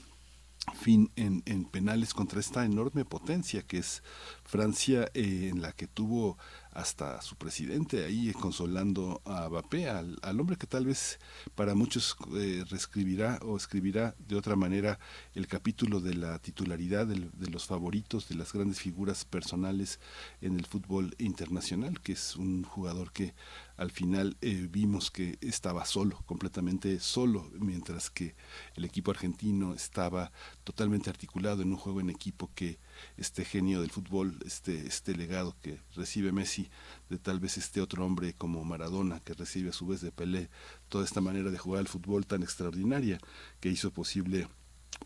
[0.73, 4.03] fin en, en penales contra esta enorme potencia que es
[4.43, 6.37] Francia, eh, en la que tuvo
[6.71, 11.19] hasta su presidente ahí consolando a Mbappé, al, hombre que tal vez
[11.55, 14.99] para muchos eh, reescribirá o escribirá de otra manera
[15.35, 19.99] el capítulo de la titularidad de los favoritos, de las grandes figuras personales
[20.41, 23.33] en el fútbol internacional, que es un jugador que
[23.81, 28.35] al final eh, vimos que estaba solo, completamente solo, mientras que
[28.75, 30.31] el equipo argentino estaba
[30.63, 32.79] totalmente articulado en un juego en equipo que
[33.17, 36.69] este genio del fútbol, este, este legado que recibe Messi
[37.09, 40.49] de tal vez este otro hombre como Maradona, que recibe a su vez de Pelé,
[40.89, 43.19] toda esta manera de jugar al fútbol tan extraordinaria
[43.59, 44.47] que hizo posible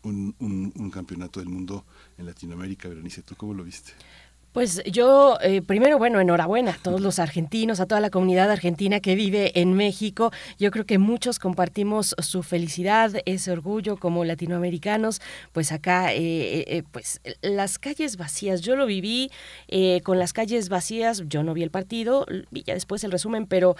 [0.02, 1.84] un, un, campeonato del mundo
[2.18, 2.88] en Latinoamérica.
[2.88, 3.92] Berenice, ¿tú cómo lo viste?
[4.56, 9.00] Pues yo, eh, primero, bueno, enhorabuena a todos los argentinos, a toda la comunidad argentina
[9.00, 10.32] que vive en México.
[10.58, 15.20] Yo creo que muchos compartimos su felicidad, ese orgullo como latinoamericanos.
[15.52, 19.30] Pues acá, eh, eh, pues las calles vacías, yo lo viví
[20.04, 23.76] con las calles vacías, yo no vi el partido, vi ya después el resumen, pero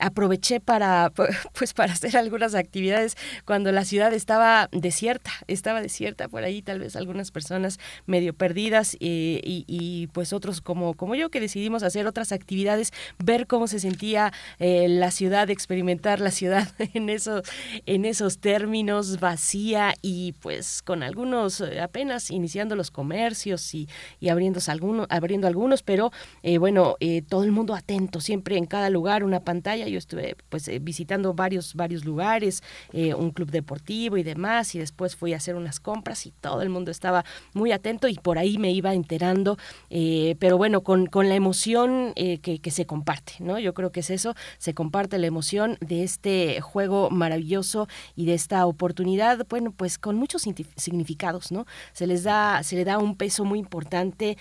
[0.00, 1.12] aproveché para,
[1.52, 6.78] pues, para hacer algunas actividades cuando la ciudad estaba desierta, estaba desierta por ahí, tal
[6.80, 12.06] vez algunas personas medio perdidas y y pues otros como, como yo que decidimos hacer
[12.06, 17.42] otras actividades, ver cómo se sentía eh, la ciudad, experimentar la ciudad en, eso,
[17.86, 23.88] en esos términos, vacía y pues con algunos eh, apenas iniciando los comercios y,
[24.20, 26.10] y abriendo, algunos, abriendo algunos, pero
[26.42, 26.96] eh, bueno,
[27.28, 29.40] todo el mundo atento, siempre en cada lugar una
[29.88, 35.32] Yo estuve pues visitando varios, varios lugares, un club deportivo y demás, y después fui
[35.34, 38.70] a hacer unas compras y todo el mundo estaba muy atento y por ahí me
[38.72, 39.58] iba enterando
[39.90, 43.58] eh, pero bueno, con, con la emoción eh, que, que, se comparte, ¿no?
[43.58, 48.34] Yo creo que es eso, se comparte la emoción de este juego maravilloso y de
[48.34, 50.42] esta oportunidad, bueno, pues con muchos
[50.76, 51.66] significados, ¿no?
[51.92, 54.36] Se les da, se le da un peso muy importante,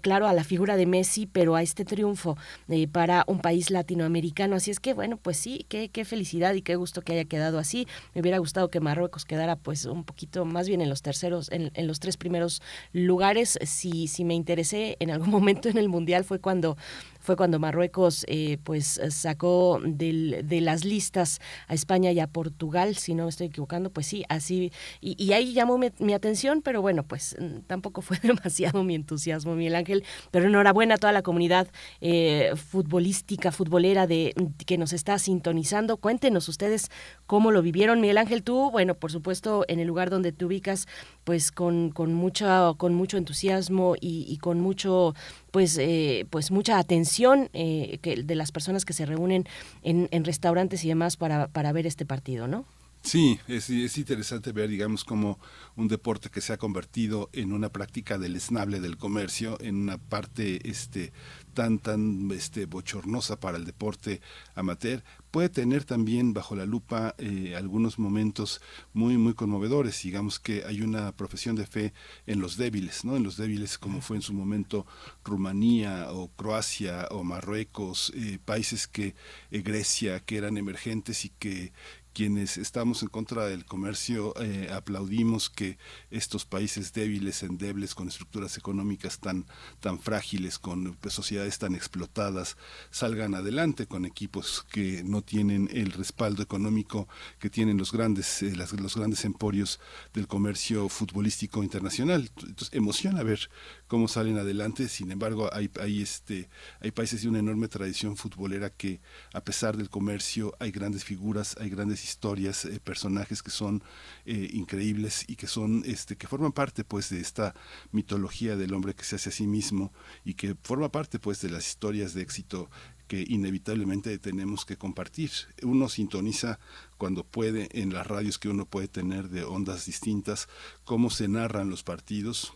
[0.00, 2.36] claro, a la figura de Messi, pero a este triunfo
[2.68, 4.47] eh, para un país latinoamericano.
[4.56, 7.58] Así es que, bueno, pues sí, qué, qué felicidad y qué gusto que haya quedado
[7.58, 7.86] así.
[8.14, 11.70] Me hubiera gustado que Marruecos quedara pues un poquito más bien en los terceros, en,
[11.74, 16.24] en los tres primeros lugares, si, si me interesé en algún momento en el Mundial
[16.24, 16.76] fue cuando
[17.20, 23.14] fue cuando Marruecos eh, pues sacó de las listas a España y a Portugal, si
[23.14, 24.72] no me estoy equivocando, pues sí, así,
[25.02, 29.74] y, ahí llamó mi, atención, pero bueno, pues mm, tampoco fue demasiado mi entusiasmo, Miguel
[29.74, 31.68] Ángel, pero enhorabuena a toda la comunidad
[32.00, 34.32] eh, futbolística, futbolera de
[34.66, 35.96] que nos está sintonizando.
[35.96, 36.90] Cuéntenos ustedes
[37.26, 40.86] cómo lo vivieron, Miguel Ángel, tú, bueno, por supuesto, en el lugar donde te ubicas,
[41.24, 45.14] pues con, con, mucha, con mucho entusiasmo y, y con mucho
[45.50, 49.44] pues, eh, pues mucha atención eh, que, de las personas que se reúnen
[49.82, 52.64] en, en restaurantes y demás para, para ver este partido, ¿no?
[53.02, 55.38] Sí, es, es, interesante ver, digamos, como
[55.76, 59.98] un deporte que se ha convertido en una práctica del esnable del comercio, en una
[59.98, 61.12] parte este,
[61.54, 64.20] tan, tan este, bochornosa para el deporte
[64.54, 68.60] amateur, puede tener también bajo la lupa eh, algunos momentos
[68.92, 70.02] muy, muy conmovedores.
[70.02, 71.94] Digamos que hay una profesión de fe
[72.26, 73.16] en los débiles, ¿no?
[73.16, 74.86] En los débiles como fue en su momento
[75.24, 79.14] Rumanía o Croacia o Marruecos, eh, países que,
[79.50, 81.72] eh, Grecia, que eran emergentes y que
[82.18, 85.78] quienes estamos en contra del comercio eh, aplaudimos que
[86.10, 89.46] estos países débiles, endebles, con estructuras económicas tan,
[89.78, 92.56] tan frágiles, con pues, sociedades tan explotadas,
[92.90, 97.06] salgan adelante con equipos que no tienen el respaldo económico
[97.38, 99.78] que tienen los grandes, eh, los grandes emporios
[100.12, 102.32] del comercio futbolístico internacional.
[102.38, 103.48] Entonces emociona ver
[103.88, 104.88] cómo salen adelante.
[104.88, 106.48] Sin embargo, este,
[106.80, 109.00] hay países de una enorme tradición futbolera que,
[109.32, 113.82] a pesar del comercio, hay grandes figuras, hay grandes historias, eh, personajes que son
[114.26, 117.54] eh, increíbles y que son, este, que forman parte, pues, de esta
[117.90, 119.92] mitología del hombre que se hace a sí mismo
[120.24, 122.70] y que forma parte, pues, de las historias de éxito
[123.08, 125.30] que inevitablemente tenemos que compartir.
[125.62, 126.60] Uno sintoniza
[126.98, 130.46] cuando puede en las radios que uno puede tener de ondas distintas,
[130.84, 132.52] cómo se narran los partidos,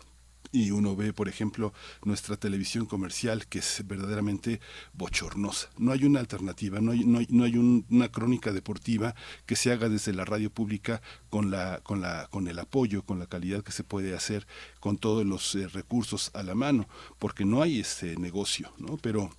[0.52, 1.72] y uno ve, por ejemplo,
[2.04, 4.60] nuestra televisión comercial que es verdaderamente
[4.92, 5.70] bochornosa.
[5.78, 9.14] No hay una alternativa, no hay, no hay, no hay una crónica deportiva
[9.46, 11.00] que se haga desde la radio pública
[11.30, 14.46] con, la, con, la, con el apoyo, con la calidad que se puede hacer,
[14.78, 16.86] con todos los eh, recursos a la mano,
[17.18, 18.98] porque no hay ese negocio, ¿no?
[18.98, 19.30] Pero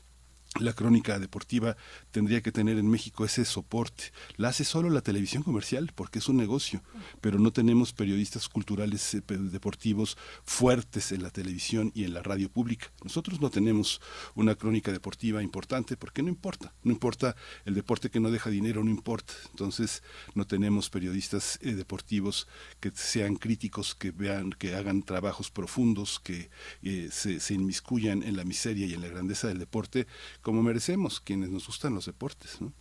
[0.59, 1.75] la crónica deportiva
[2.11, 4.11] tendría que tener en México ese soporte.
[4.37, 6.83] La hace solo la televisión comercial porque es un negocio,
[7.21, 12.49] pero no tenemos periodistas culturales eh, deportivos fuertes en la televisión y en la radio
[12.49, 12.91] pública.
[13.03, 13.99] Nosotros no tenemos
[14.35, 17.35] una crónica deportiva importante porque no importa, no importa
[17.65, 19.33] el deporte que no deja dinero, no importa.
[19.49, 20.03] Entonces
[20.35, 22.47] no tenemos periodistas eh, deportivos
[22.79, 26.51] que sean críticos, que vean, que hagan trabajos profundos, que
[26.83, 30.05] eh, se, se inmiscuyan en la miseria y en la grandeza del deporte
[30.43, 32.61] como merecemos quienes nos gustan los deportes.
[32.61, 32.71] ¿no?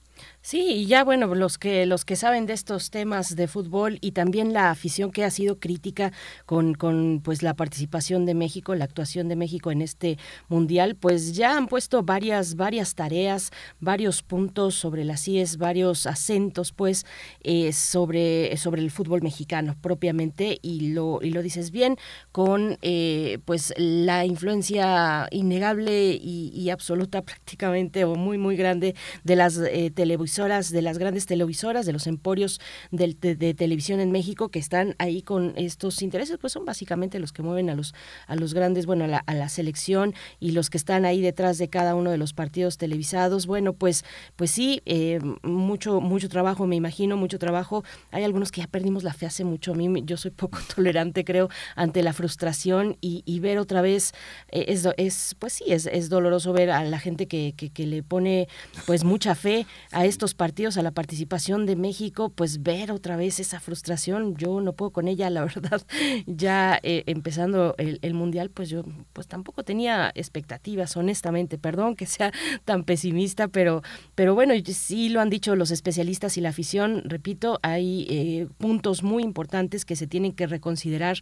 [0.45, 4.11] Sí, y ya bueno, los que los que saben de estos temas de fútbol y
[4.11, 6.13] también la afición que ha sido crítica
[6.47, 10.19] con, con pues la participación de México, la actuación de México en este
[10.49, 16.73] mundial, pues ya han puesto varias varias tareas, varios puntos sobre las IES, varios acentos
[16.73, 17.07] pues
[17.45, 21.99] eh, sobre sobre el fútbol mexicano propiamente y lo y lo dices bien
[22.33, 29.59] con eh, pues la influencia innegable y, absoluta prácticamente o muy muy grande de las
[29.59, 32.61] eh, televisoras, de las grandes televisoras, de los emporios
[32.91, 37.33] de, de, televisión en México que están ahí con estos intereses, pues son básicamente los
[37.33, 37.95] que mueven a los,
[38.27, 41.95] a los grandes, bueno, a la, selección y los que están ahí detrás de cada
[41.95, 43.47] uno de los partidos televisados.
[43.47, 44.05] Bueno, pues,
[44.35, 47.85] pues sí, eh, mucho, mucho trabajo, me imagino, mucho trabajo.
[48.11, 49.71] Hay algunos que ya perdimos la fe hace mucho.
[49.71, 54.15] A mí, yo soy poco tolerante, creo, ante la frustración y, y ver otra vez,
[54.51, 58.49] eh, es, es, pues sí, es, doloroso ver a la gente que, que le pone
[58.85, 63.41] pues mucha fe a estos partidos, a la participación de México, pues ver otra vez
[63.41, 64.37] esa frustración.
[64.37, 65.83] Yo no puedo con ella, la verdad.
[66.27, 68.83] Ya eh, empezando el, el, mundial, pues yo
[69.13, 71.59] pues tampoco tenía expectativas, honestamente.
[71.59, 72.33] Perdón que sea
[72.65, 73.83] tan pesimista, pero,
[74.15, 77.03] pero bueno, sí lo han dicho los especialistas y la afición.
[77.05, 81.19] Repito, hay eh, puntos muy importantes que se tienen que reconsiderar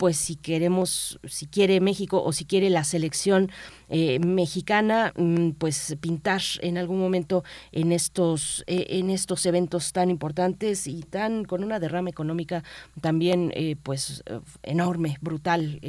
[0.00, 3.50] pues si queremos, si quiere México o si quiere la selección
[3.90, 10.08] eh, mexicana, mm, pues pintar en algún momento en estos, eh, en estos eventos tan
[10.08, 12.64] importantes y tan con una derrama económica
[13.02, 14.24] también eh, pues
[14.62, 15.80] enorme, brutal.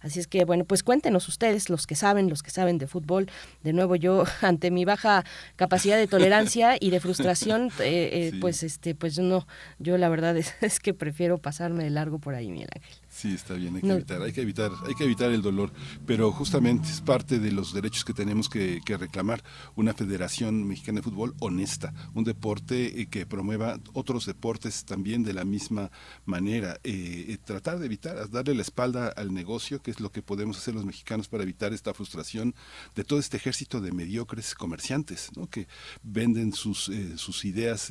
[0.00, 3.28] así es que bueno, pues cuéntenos ustedes, los que saben, los que saben de fútbol.
[3.64, 5.24] De nuevo yo ante mi baja
[5.56, 7.70] capacidad de tolerancia y de frustración,
[8.40, 9.48] pues este, pues no,
[9.80, 13.05] yo la verdad es, es que prefiero pasarme de largo por ahí, Miguel Ángel.
[13.16, 15.72] Sí, está bien, hay que evitar, hay que evitar, hay que evitar el dolor,
[16.04, 19.42] pero justamente es parte de los derechos que tenemos que, reclamar.
[19.74, 25.32] Una Federación Mexicana de Fútbol honesta, un deporte eh, que promueva otros deportes también de
[25.32, 25.90] la misma
[26.26, 30.20] manera, eh, eh, tratar de evitar, darle la espalda al negocio, que es lo que
[30.20, 32.54] podemos hacer los mexicanos para evitar esta frustración
[32.94, 35.48] de todo este ejército de mediocres comerciantes, ¿no?
[35.48, 35.68] que
[36.02, 37.90] venden sus, sus ideas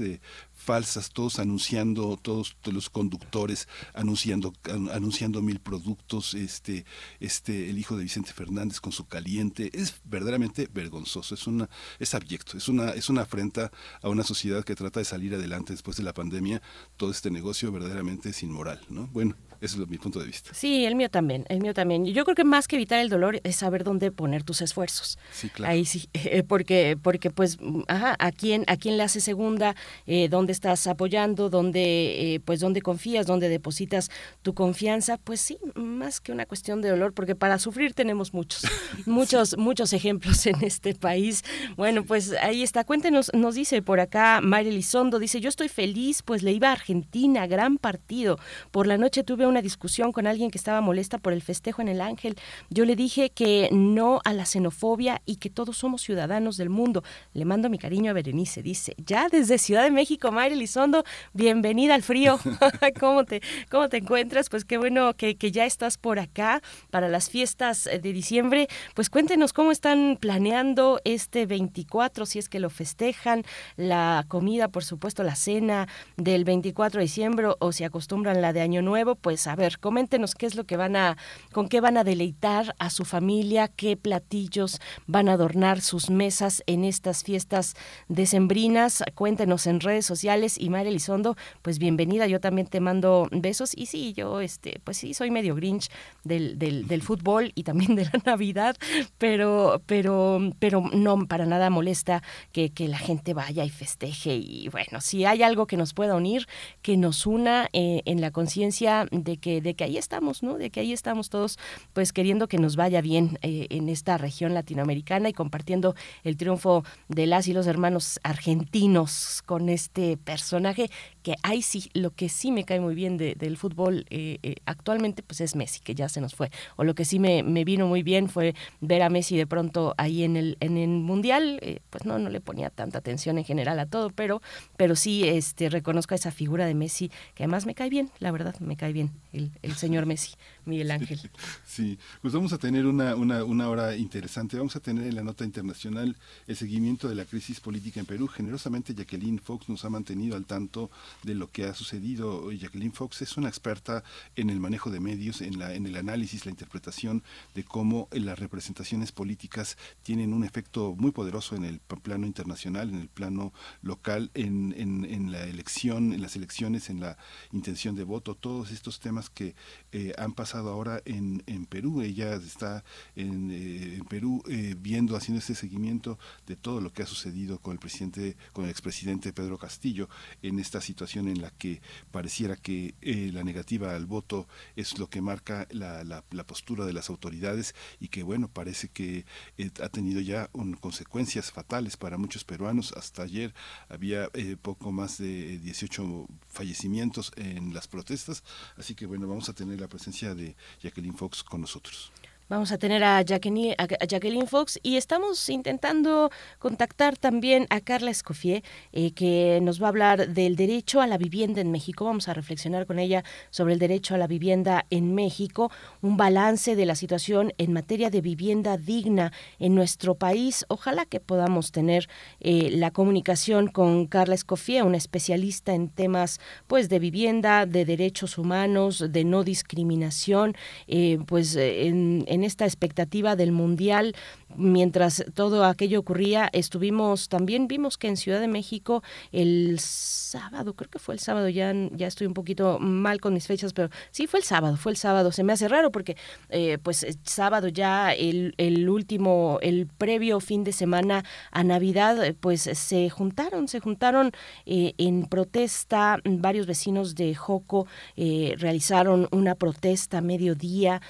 [0.53, 4.53] falsas, todos anunciando, todos, los conductores anunciando,
[4.93, 6.85] anunciando mil productos, este,
[7.19, 11.69] este, el hijo de Vicente Fernández con su caliente, es verdaderamente vergonzoso, es una,
[11.99, 13.71] es abyecto, es una, es una afrenta
[14.01, 16.61] a una sociedad que trata de salir adelante después de la pandemia,
[16.97, 19.07] todo este negocio verdaderamente es inmoral, ¿no?
[19.07, 19.35] Bueno,
[19.65, 20.51] ese es mi punto de vista.
[20.53, 22.05] Sí, el mío también, el mío también.
[22.05, 25.17] Yo creo que más que evitar el dolor es saber dónde poner tus esfuerzos.
[25.31, 25.73] Sí, claro.
[25.73, 29.75] Ahí sí, eh, porque, porque pues, ajá, a quién, a quién le hace segunda,
[30.07, 34.09] eh, dónde estás apoyando, dónde, eh, pues, dónde confías, dónde depositas
[34.41, 38.63] tu confianza, pues sí, más que una cuestión de dolor, porque para sufrir tenemos muchos,
[39.05, 41.43] muchos, muchos ejemplos en este país.
[41.75, 42.83] Bueno, pues ahí está.
[42.83, 46.73] Cuéntenos, nos dice por acá María Elizondo, dice, yo estoy feliz, pues le iba a
[46.73, 48.37] Argentina, gran partido.
[48.71, 51.87] Por la noche tuve una discusión con alguien que estaba molesta por el festejo en
[51.87, 52.35] el Ángel.
[52.69, 57.03] Yo le dije que no a la xenofobia y que todos somos ciudadanos del mundo.
[57.33, 58.95] Le mando mi cariño a Berenice, dice.
[58.97, 61.03] Ya desde Ciudad de México, Mayra Elizondo,
[61.33, 62.39] bienvenida al frío.
[62.99, 64.49] ¿Cómo, te, ¿Cómo te encuentras?
[64.49, 68.67] Pues qué bueno que, que ya estás por acá para las fiestas de diciembre.
[68.93, 73.43] Pues cuéntenos cómo están planeando este 24, si es que lo festejan,
[73.75, 75.87] la comida, por supuesto, la cena
[76.17, 80.35] del 24 de diciembre o si acostumbran la de Año Nuevo, pues a ver, coméntenos
[80.35, 81.17] qué es lo que van a,
[81.51, 86.63] con qué van a deleitar a su familia, qué platillos van a adornar sus mesas
[86.67, 87.75] en estas fiestas
[88.07, 89.03] decembrinas.
[89.15, 90.57] Cuéntenos en redes sociales.
[90.59, 93.71] Y María Elizondo, pues bienvenida, yo también te mando besos.
[93.75, 95.89] Y sí, yo este, pues sí, soy medio grinch
[96.23, 98.77] del, del, del fútbol y también de la Navidad,
[99.17, 104.35] pero, pero, pero no para nada molesta que, que la gente vaya y festeje.
[104.35, 106.47] Y bueno, si hay algo que nos pueda unir,
[106.81, 110.57] que nos una eh, en la conciencia de que, de que ahí estamos, ¿no?
[110.57, 111.59] De que ahí estamos todos,
[111.91, 116.85] pues queriendo que nos vaya bien eh, en esta región latinoamericana y compartiendo el triunfo
[117.09, 120.89] de las y los hermanos argentinos con este personaje
[121.25, 125.23] que ahí sí, lo que sí me cae muy bien del fútbol eh, eh, actualmente,
[125.23, 126.51] pues es Messi, que ya se nos fue.
[126.75, 130.23] O lo que sí me, vino muy bien fue ver a Messi de pronto ahí
[130.23, 133.87] en el, en el Mundial, pues no, no le ponía tanta atención en general a
[133.87, 134.43] todo, pero,
[134.77, 138.29] pero sí este, reconozco a esa figura de Messi, que además me cae bien, la
[138.29, 140.35] verdad, me cae bien el, el señor Messi,
[140.65, 141.19] Miguel Ángel.
[141.65, 144.57] Sí, pues vamos a tener una, una, una, hora interesante.
[144.57, 146.15] Vamos a tener en la nota internacional
[146.45, 148.27] el seguimiento de la crisis política en Perú.
[148.27, 150.91] Generosamente Jacqueline Fox nos ha mantenido al tanto
[151.23, 152.51] de lo que ha sucedido.
[152.51, 154.03] Jacqueline Fox es una experta
[154.35, 157.23] en el manejo de medios, en, la, en el análisis, la interpretación
[157.53, 162.99] de cómo las representaciones políticas tienen un efecto muy poderoso en el plano internacional, en
[162.99, 167.17] el plano local, en, en, en la elección, en las elecciones, en la
[167.51, 169.55] intención de voto, todos estos temas que
[169.91, 172.01] eh, han pasado ahora en, en, Perú.
[172.01, 172.83] Ella está
[173.15, 177.59] en, eh, en Perú eh, viendo, haciendo este seguimiento de todo lo que ha sucedido
[177.59, 180.09] con el presidente, con el expresidente Pedro Castillo
[180.41, 184.97] en esta situación situación en la que pareciera que eh, la negativa al voto es
[184.97, 189.25] lo que marca la, la, postura de las autoridades y que bueno, parece que
[189.57, 190.49] eh, ha tenido ya
[190.79, 192.93] consecuencias fatales para muchos peruanos.
[192.93, 193.53] Hasta ayer
[193.87, 198.43] había eh, poco más de 18 fallecimientos en las protestas,
[198.77, 202.11] así que bueno, vamos a tener la presencia de Jacqueline Fox con nosotros.
[202.47, 209.13] Vamos a tener a Jacqueline, Fox y estamos intentando contactar también a Carla Escoffier, eh,
[209.13, 212.05] que nos va a hablar del derecho a la vivienda en México.
[212.05, 215.71] Vamos a reflexionar con ella sobre el derecho a la vivienda en México,
[216.03, 220.65] un balance de la situación en materia de vivienda digna en nuestro país.
[220.67, 222.07] Ojalá que podamos tener
[222.41, 228.37] eh, la comunicación con Carla Escoffier, una especialista en temas pues de vivienda, de derechos
[228.37, 230.55] humanos, de no discriminación,
[230.87, 234.15] eh, pues en esta expectativa del Mundial
[234.57, 240.89] mientras todo aquello ocurría, estuvimos también, vimos que en Ciudad de México el sábado, creo
[240.89, 244.27] que fue el sábado, ya, ya estoy un poquito mal con mis fechas, pero sí
[244.27, 245.31] fue el sábado, fue el sábado.
[245.31, 246.17] Se me hace raro porque,
[246.49, 252.35] eh, pues, el sábado ya el, el último, el previo fin de semana a Navidad,
[252.39, 254.31] pues se juntaron, se juntaron
[254.65, 261.01] eh, en protesta, varios vecinos de Joco eh, realizaron una protesta a mediodía,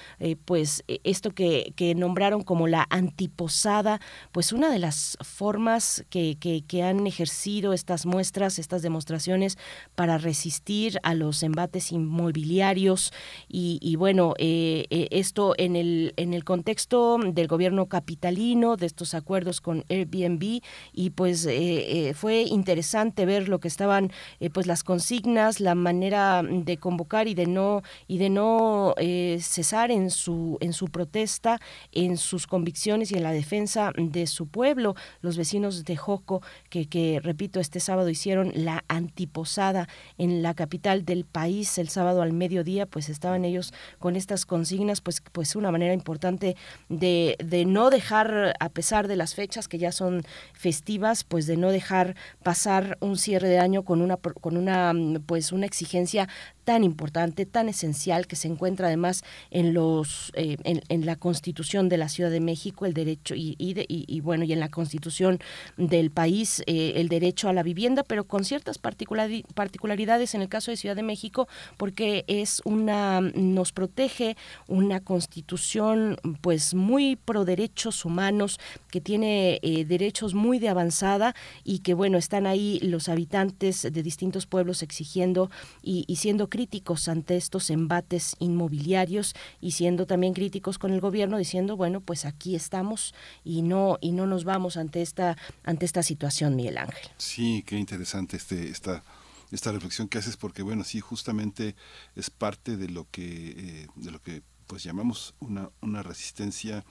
[0.46, 0.84] pues
[1.16, 4.00] esto que, que nombraron como la anti posada,
[4.32, 9.58] pues una de las formas que, que, han ejercido estas muestras, estas demostraciones
[9.96, 13.14] para resistir a los embates inmobiliarios.
[13.48, 19.14] Y, bueno, eh, eh, esto en el, en el contexto del gobierno capitalino, de estos
[19.14, 20.62] acuerdos con Airbnb
[20.94, 24.12] y pues eh, fue interesante ver lo que estaban
[24.54, 28.96] pues las consignas, la manera de convocar y de no y de no
[29.40, 31.61] cesar en su en su protesta,
[31.91, 34.95] en sus convicciones y en la defensa de su pueblo.
[35.22, 39.88] Los vecinos de Joco, que, que repito, este sábado hicieron la antiposada
[40.18, 45.02] en la capital del país el sábado al mediodía, pues estaban ellos con estas consignas,
[45.02, 46.56] pues, pues una manera importante
[46.90, 50.23] de, de no dejar, a pesar de las fechas que ya son
[50.53, 54.91] festivas, pues de no dejar pasar un cierre de año con una, con una,
[55.27, 56.27] pues una exigencia
[56.66, 61.98] tan importante, tan esencial, que se encuentra además en los eh, en, la Constitución de
[61.98, 65.40] la Ciudad de México, el derecho y, y, bueno y en la Constitución
[65.78, 70.72] del país eh, el derecho a la vivienda, pero con ciertas particularidades en el caso
[70.72, 71.48] de Ciudad de México,
[71.78, 74.36] porque es una nos protege
[74.68, 78.60] una Constitución pues muy pro derechos humanos
[78.90, 84.04] que tiene eh, derechos muy de avanzada y que bueno están ahí los habitantes de
[84.04, 85.52] distintos pueblos exigiendo
[85.84, 91.38] y, y siendo críticos ante estos embates inmobiliarios y siendo también críticos con el gobierno
[91.38, 93.14] diciendo, bueno, pues aquí estamos
[93.44, 97.10] y no y no nos vamos ante esta ante esta situación, Miguel Ángel.
[97.18, 99.03] Sí, qué interesante este esta
[99.52, 101.76] esta reflexión que haces porque bueno, sí justamente
[102.15, 106.86] es parte de lo que eh, de lo que pues llamamos una una resistencia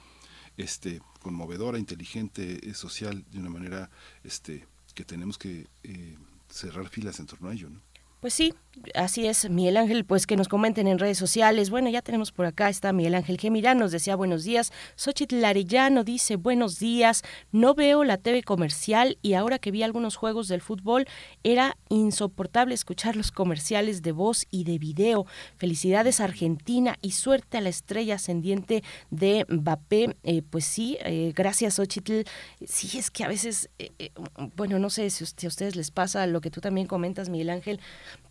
[0.57, 3.89] este conmovedora, inteligente, eh, social de una manera
[4.23, 6.17] este que tenemos que eh,
[6.49, 7.81] cerrar filas en torno a ello, ¿no?
[8.25, 8.55] Pues sí,
[8.95, 11.69] así es, Miguel Ángel, pues que nos comenten en redes sociales.
[11.69, 14.71] Bueno, ya tenemos por acá, está Miguel Ángel Gemirán, nos decía buenos días.
[14.95, 20.15] Xochitl Arellano dice buenos días, no veo la TV comercial y ahora que vi algunos
[20.15, 21.05] juegos del fútbol,
[21.43, 25.25] era insoportable escuchar los comerciales de voz y de video.
[25.57, 30.17] Felicidades Argentina y suerte a la estrella ascendiente de Mbappé.
[30.23, 32.21] Eh, pues sí, eh, gracias Xochitl.
[32.65, 34.11] Sí, es que a veces, eh,
[34.55, 37.79] bueno, no sé si a ustedes les pasa lo que tú también comentas, Miguel Ángel,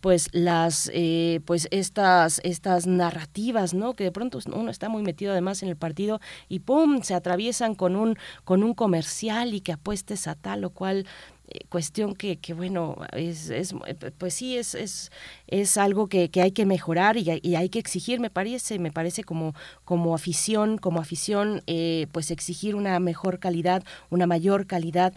[0.01, 5.31] pues las eh, pues estas estas narrativas no que de pronto uno está muy metido
[5.31, 9.71] además en el partido y pum se atraviesan con un con un comercial y que
[9.71, 11.05] apuestes a tal o cual
[11.47, 13.75] eh, cuestión que, que bueno, es, es,
[14.17, 15.11] pues sí, es, es,
[15.45, 18.91] es algo que, que hay que mejorar y, y, hay que exigir, me parece, me
[18.91, 19.53] parece como,
[19.83, 25.13] como afición, como afición, eh, pues exigir una mejor calidad, una mayor calidad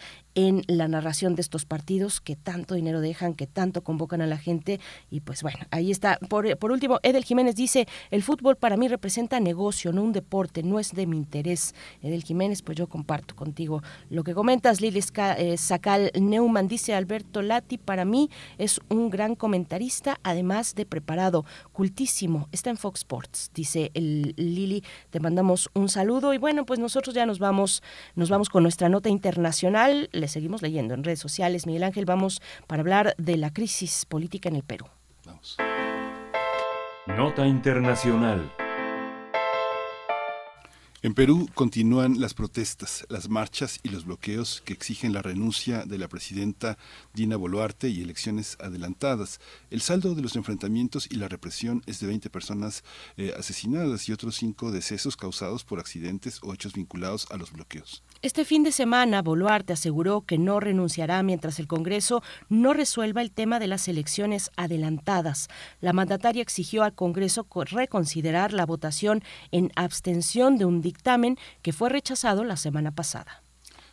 [0.47, 4.37] en la narración de estos partidos que tanto dinero dejan, que tanto convocan a la
[4.37, 4.79] gente.
[5.09, 6.17] Y pues bueno, ahí está.
[6.29, 10.63] Por, por último, Edel Jiménez dice, el fútbol para mí representa negocio, no un deporte,
[10.63, 11.75] no es de mi interés.
[12.01, 14.79] Edel Jiménez, pues yo comparto contigo lo que comentas.
[14.79, 15.01] Lili
[15.37, 21.43] eh, Sacal Neumann dice, Alberto Lati, para mí es un gran comentarista, además de preparado,
[21.73, 22.47] cultísimo.
[22.53, 24.85] Está en Fox Sports, dice el Lili.
[25.09, 27.83] Te mandamos un saludo y bueno, pues nosotros ya nos vamos,
[28.15, 31.65] nos vamos con nuestra nota internacional seguimos leyendo en redes sociales.
[31.65, 34.85] Miguel Ángel, vamos para hablar de la crisis política en el Perú.
[35.25, 35.57] Vamos.
[37.07, 38.51] Nota Internacional.
[41.01, 45.97] En Perú continúan las protestas, las marchas y los bloqueos que exigen la renuncia de
[45.97, 46.77] la presidenta
[47.13, 49.39] Dina Boluarte y elecciones adelantadas.
[49.71, 52.83] El saldo de los enfrentamientos y la represión es de 20 personas
[53.15, 58.03] eh, asesinadas y otros cinco decesos causados por accidentes o hechos vinculados a los bloqueos.
[58.21, 63.31] Este fin de semana, Boluarte aseguró que no renunciará mientras el Congreso no resuelva el
[63.31, 65.47] tema de las elecciones adelantadas.
[65.79, 69.23] La mandataria exigió al Congreso reconsiderar la votación
[69.53, 73.43] en abstención de un dictamen que fue rechazado la semana pasada.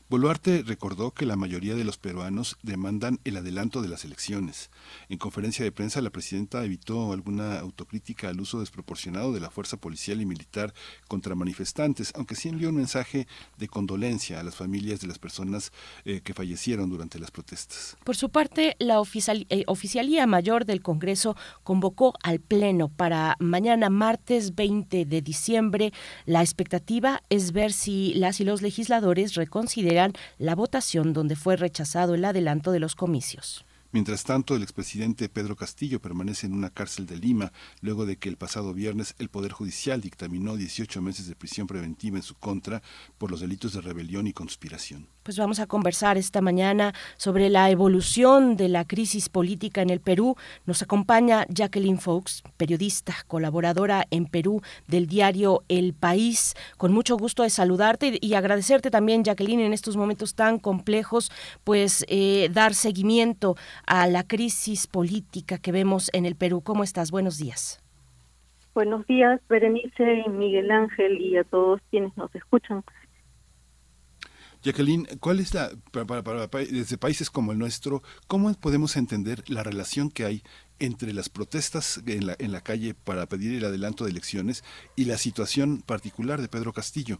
[0.08, 4.70] Boluarte recordó que la mayoría de los peruanos demandan el adelanto de las elecciones.
[5.08, 9.78] En conferencia de prensa, la presidenta evitó alguna autocrítica al uso desproporcionado de la fuerza
[9.78, 10.72] policial y militar
[11.08, 13.26] contra manifestantes, aunque sí envió un mensaje
[13.58, 15.72] de condolencia a las familias de las personas
[16.04, 17.96] eh, que fallecieron durante las protestas.
[18.04, 24.54] Por su parte, la eh, Oficialía Mayor del Congreso convocó al Pleno para mañana martes
[24.54, 25.92] 20 de diciembre.
[26.26, 29.95] La expectativa es ver si las y los legisladores reconsideran
[30.38, 33.64] la votación donde fue rechazado el adelanto de los comicios.
[33.92, 38.28] Mientras tanto, el expresidente Pedro Castillo permanece en una cárcel de Lima luego de que
[38.28, 42.82] el pasado viernes el Poder Judicial dictaminó 18 meses de prisión preventiva en su contra
[43.16, 45.08] por los delitos de rebelión y conspiración.
[45.26, 49.98] Pues vamos a conversar esta mañana sobre la evolución de la crisis política en el
[49.98, 50.36] Perú.
[50.66, 56.54] Nos acompaña Jacqueline Fox, periodista, colaboradora en Perú del diario El País.
[56.76, 61.32] Con mucho gusto de saludarte y agradecerte también, Jacqueline, en estos momentos tan complejos,
[61.64, 66.60] pues eh, dar seguimiento a la crisis política que vemos en el Perú.
[66.60, 67.10] ¿Cómo estás?
[67.10, 67.82] Buenos días.
[68.76, 72.84] Buenos días, Berenice y Miguel Ángel y a todos quienes nos escuchan.
[74.66, 79.62] Jacqueline, ¿cuál es la, para, para, desde países como el nuestro, cómo podemos entender la
[79.62, 80.42] relación que hay
[80.80, 84.64] entre las protestas en la, en la calle para pedir el adelanto de elecciones
[84.96, 87.18] y la situación particular de Pedro Castillo?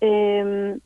[0.00, 0.78] Eh,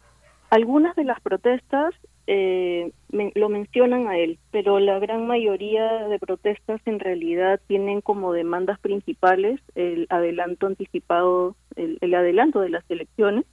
[0.51, 1.95] algunas de las protestas
[2.27, 8.33] eh, lo mencionan a él, pero la gran mayoría de protestas en realidad tienen como
[8.33, 13.45] demandas principales el adelanto anticipado, el, adelanto de las elecciones,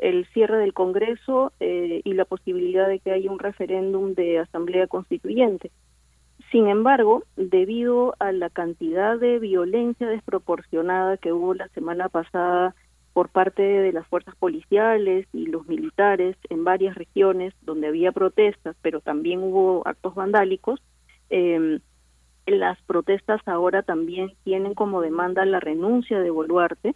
[0.00, 4.86] el cierre del Congreso eh, y la posibilidad de que haya un referéndum de asamblea
[4.86, 5.70] constituyente.
[6.50, 12.74] Sin embargo, debido a la cantidad de violencia desproporcionada que hubo la semana pasada
[13.12, 18.76] por parte de las fuerzas policiales y los militares en varias regiones donde había protestas,
[18.82, 20.80] pero también hubo actos vandálicos.
[21.28, 21.80] Eh,
[22.46, 26.94] las protestas ahora también tienen como demanda la renuncia de Boluarte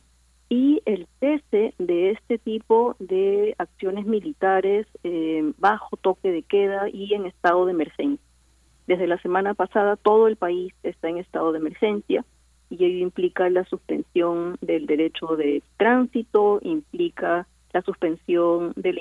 [0.49, 7.15] y el cese de este tipo de acciones militares eh, bajo toque de queda y
[7.15, 8.25] en estado de emergencia.
[8.87, 12.25] Desde la semana pasada todo el país está en estado de emergencia
[12.71, 18.99] y ello implica la suspensión del derecho de tránsito, implica la suspensión del,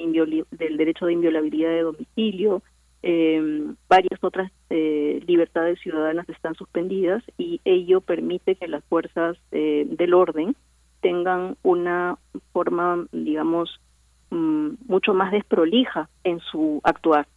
[0.52, 2.62] del derecho de inviolabilidad de domicilio,
[3.06, 9.86] eh, varias otras eh, libertades ciudadanas están suspendidas y ello permite que las fuerzas eh,
[9.90, 10.56] del orden
[11.04, 12.18] tengan una
[12.54, 13.80] forma, digamos,
[14.32, 17.28] mm, mucho más desprolija en su actuar.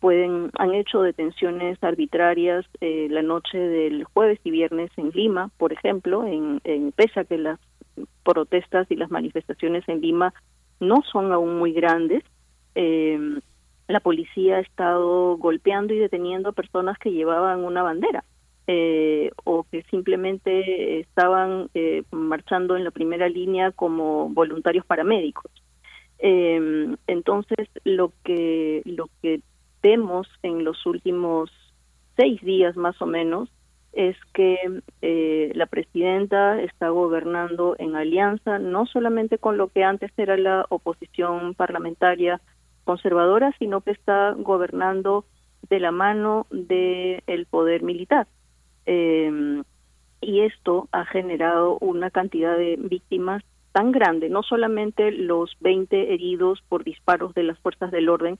[0.00, 5.72] Pueden han hecho detenciones arbitrarias eh, la noche del jueves y viernes en Lima, por
[5.72, 7.58] ejemplo, en, en pese a que las
[8.22, 10.32] protestas y las manifestaciones en Lima
[10.78, 12.22] no son aún muy grandes,
[12.76, 13.18] eh,
[13.88, 18.22] la policía ha estado golpeando y deteniendo personas que llevaban una bandera
[18.68, 25.50] eh, o que simplemente estaban eh, marchando en la primera línea como voluntarios paramédicos.
[26.18, 29.40] Eh, entonces, lo que lo que
[29.82, 31.50] vemos en los últimos
[32.16, 33.48] seis días más o menos
[33.92, 34.58] es que
[35.00, 40.66] eh, la presidenta está gobernando en alianza no solamente con lo que antes era la
[40.68, 42.40] oposición parlamentaria
[42.84, 45.24] conservadora, sino que está gobernando
[45.70, 48.26] de la mano del el poder militar.
[48.90, 49.62] Eh,
[50.22, 56.62] y esto ha generado una cantidad de víctimas tan grande, no solamente los 20 heridos
[56.70, 58.38] por disparos de las fuerzas del orden,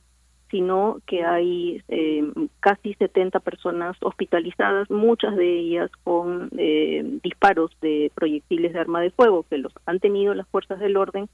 [0.50, 2.24] sino que hay eh,
[2.60, 9.10] casi 70 personas hospitalizadas, muchas de ellas con eh, disparos de proyectiles de arma de
[9.10, 11.28] fuego que los han tenido las fuerzas del orden.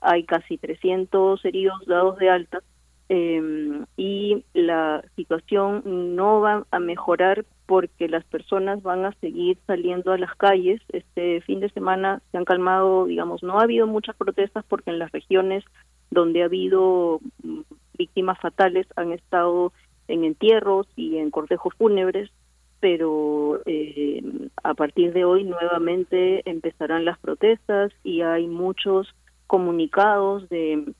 [0.00, 2.62] Hay casi 300 heridos dados de alta
[3.08, 5.82] eh, y la situación
[6.16, 10.80] no va a mejorar porque las personas van a seguir saliendo a las calles.
[10.92, 14.98] Este fin de semana se han calmado, digamos, no ha habido muchas protestas porque en
[14.98, 15.64] las regiones
[16.10, 17.20] donde ha habido
[17.98, 19.72] víctimas fatales han estado
[20.08, 22.30] en entierros y en cortejos fúnebres,
[22.80, 24.22] pero eh,
[24.62, 29.14] a partir de hoy nuevamente empezarán las protestas y hay muchos
[29.46, 30.92] comunicados de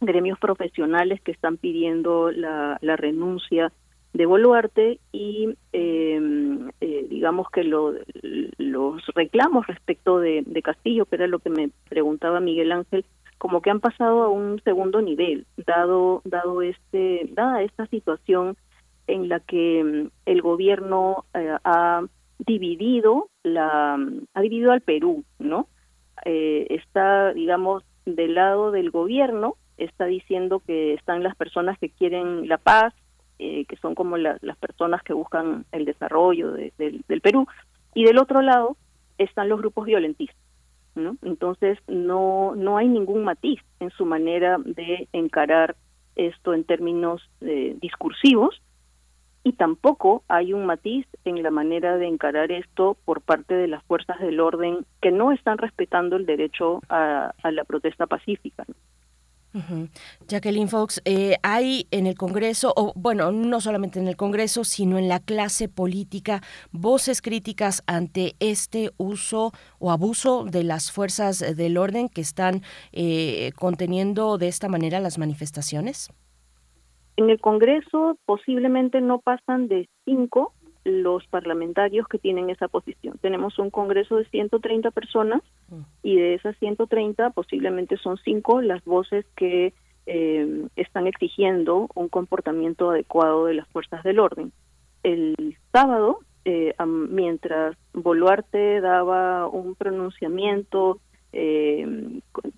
[0.00, 3.72] gremios profesionales que están pidiendo la, renuncia
[4.12, 7.94] de Boluarte y em, eh, digamos que lo,
[8.58, 13.04] los reclamos respecto de, de, Castillo, que era lo que me preguntaba Miguel Ángel,
[13.38, 18.56] como que han pasado a un segundo nivel, dado dado este dada esta situación
[19.06, 22.02] en la que em, el gobierno eh, ha
[22.38, 23.98] dividido la
[24.34, 25.68] ha dividido al Perú, ¿no?
[26.24, 32.48] Eh, está digamos del lado del gobierno está diciendo que están las personas que quieren
[32.48, 32.94] la paz
[33.40, 37.48] eh, que son como las personas que buscan el desarrollo del Perú,
[37.92, 38.76] y del otro lado
[39.18, 40.38] están los grupos violentistas.
[40.94, 41.16] ¿no?
[41.22, 45.74] Entonces no, no hay ningún matiz en su manera de encarar
[46.14, 48.62] esto en términos eh, discursivos
[49.42, 53.82] y tampoco hay un matiz en la manera de encarar esto por parte de las
[53.84, 58.64] fuerzas del orden que no están respetando el derecho a, la protesta pacífica.
[60.26, 64.98] Jacqueline Fox, eh, hay en el Congreso, o bueno, no solamente en el Congreso, sino
[64.98, 66.40] en la clase política,
[66.72, 72.62] voces críticas ante este uso o abuso de las fuerzas del orden que están
[72.92, 76.10] eh, conteniendo de esta manera las manifestaciones.
[77.16, 80.52] En el Congreso posiblemente no pasan de cinco
[80.84, 83.16] los parlamentarios que tienen esa posición.
[83.20, 85.42] Tenemos un Congreso de 130 personas
[86.02, 89.72] y de esas 130 posiblemente son cinco las voces que
[90.06, 94.52] eh, están exigiendo un comportamiento adecuado de las fuerzas del orden.
[95.02, 96.74] El sábado, eh,
[97.08, 101.00] mientras Boluarte daba un pronunciamiento
[101.32, 101.80] eh,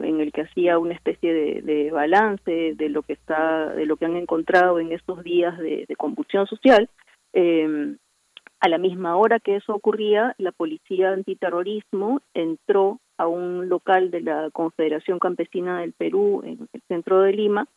[0.00, 4.04] en el que hacía una especie de, balance de lo que está, de lo que
[4.04, 6.90] han encontrado en estos días de, de convulsión social,
[7.32, 7.96] eh,
[8.60, 14.20] a la misma hora que eso ocurría, la policía antiterrorismo entró a un local de
[14.20, 17.68] la Confederación Campesina del Perú en el centro de Lima,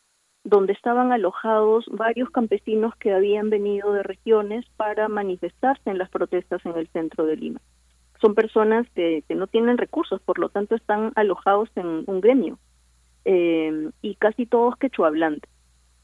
[0.42, 6.64] donde estaban alojados varios campesinos que habían venido de regiones para manifestarse en las protestas
[6.64, 7.60] en el centro de Lima.
[8.20, 12.58] Son personas que, no tienen recursos, por lo tanto están alojados en un gremio
[13.24, 15.50] eh, y casi todos quechuablantes.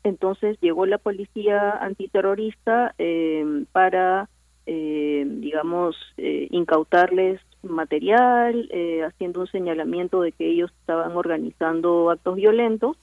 [0.02, 4.28] Entonces llegó la policía antiterrorista eh, para
[4.66, 12.36] eh, digamos, eh, incautarles material, eh, haciendo un señalamiento de que ellos estaban organizando actos
[12.36, 12.96] violentos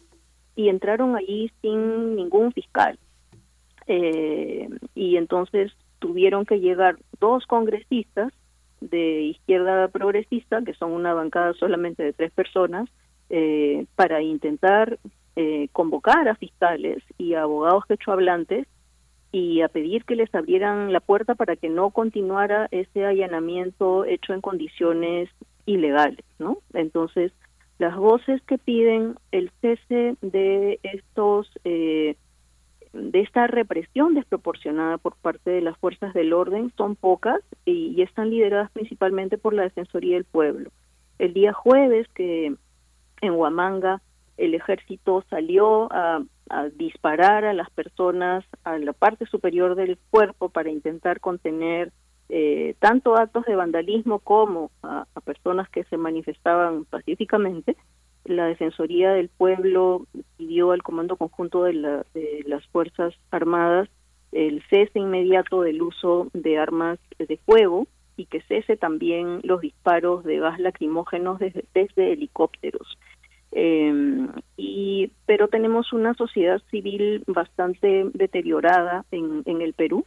[0.55, 2.97] y entraron allí sin ningún fiscal.
[3.87, 8.31] Eh, y entonces tuvieron que llegar dos congresistas
[8.81, 12.89] de izquierda progresista, que son una bancada solamente de tres personas,
[13.29, 14.99] eh, para intentar
[15.71, 18.67] convocar a fiscales y a abogados quechohablantes
[19.33, 24.31] y a pedir que les abrieran la puerta para que no continuara ese allanamiento hecho
[24.31, 25.27] en condiciones
[25.65, 26.59] ilegales, ¿no?
[26.73, 27.31] Entonces,
[27.79, 32.15] las voces que piden el cese de estos eh,
[32.93, 38.03] de esta represión desproporcionada por parte de las fuerzas del orden son pocas y, y
[38.03, 40.69] están lideradas principalmente por la Defensoría del Pueblo.
[41.17, 42.53] El día jueves que
[43.21, 43.99] en Huamanga
[44.37, 46.23] el ejército salió a
[46.75, 51.91] disparar a las personas a la parte superior del cuerpo para intentar contener
[52.29, 57.77] eh, tanto actos de vandalismo como a, personas que se manifestaban pacíficamente.
[58.25, 60.07] La Defensoría del Pueblo
[60.37, 61.73] pidió al Comando Conjunto de,
[62.13, 63.89] de las Fuerzas Armadas
[64.31, 67.87] el cese inmediato del uso de armas de fuego
[68.17, 72.97] y que cese también los disparos de gas lacrimógenos desde helicópteros.
[73.55, 74.27] Eh,
[74.57, 80.05] y, pero tenemos una sociedad civil bastante deteriorada en, en el Perú,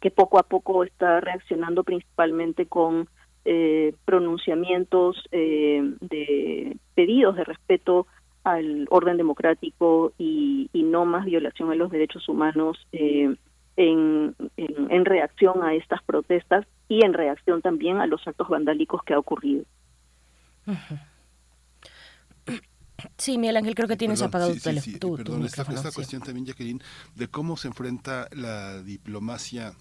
[0.00, 3.08] que poco a poco está reaccionando principalmente con
[3.46, 8.06] eh, pronunciamientos eh, de pedidos de respeto
[8.42, 13.34] al orden democrático y, no más violación a los derechos humanos eh,
[13.76, 19.02] en, en, en, reacción a estas protestas y en reacción también a los actos vandálicos
[19.02, 19.64] que ha ocurrido.
[23.18, 25.90] Sí, Miguel Ángel, creo que tienes apagado sí, tu, sí, tu, perdón, tu esta, esta
[25.90, 26.82] cuestión también, Jacqueline,
[27.14, 29.74] de cómo se enfrenta la diplomacia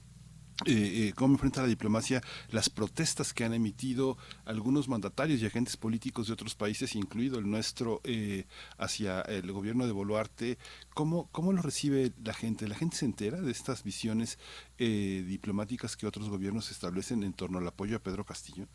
[0.66, 5.78] eh, eh, cómo enfrenta la diplomacia las protestas que han emitido algunos mandatarios y agentes
[5.78, 8.46] políticos de otros países, incluido el nuestro, eh,
[8.78, 10.58] hacia el gobierno de Boluarte.
[10.94, 12.68] ¿Cómo, ¿Cómo lo recibe la gente?
[12.68, 14.38] ¿La gente se entera de estas visiones
[14.78, 18.68] eh, diplomáticas que otros gobiernos establecen en torno al apoyo a Pedro Castillo?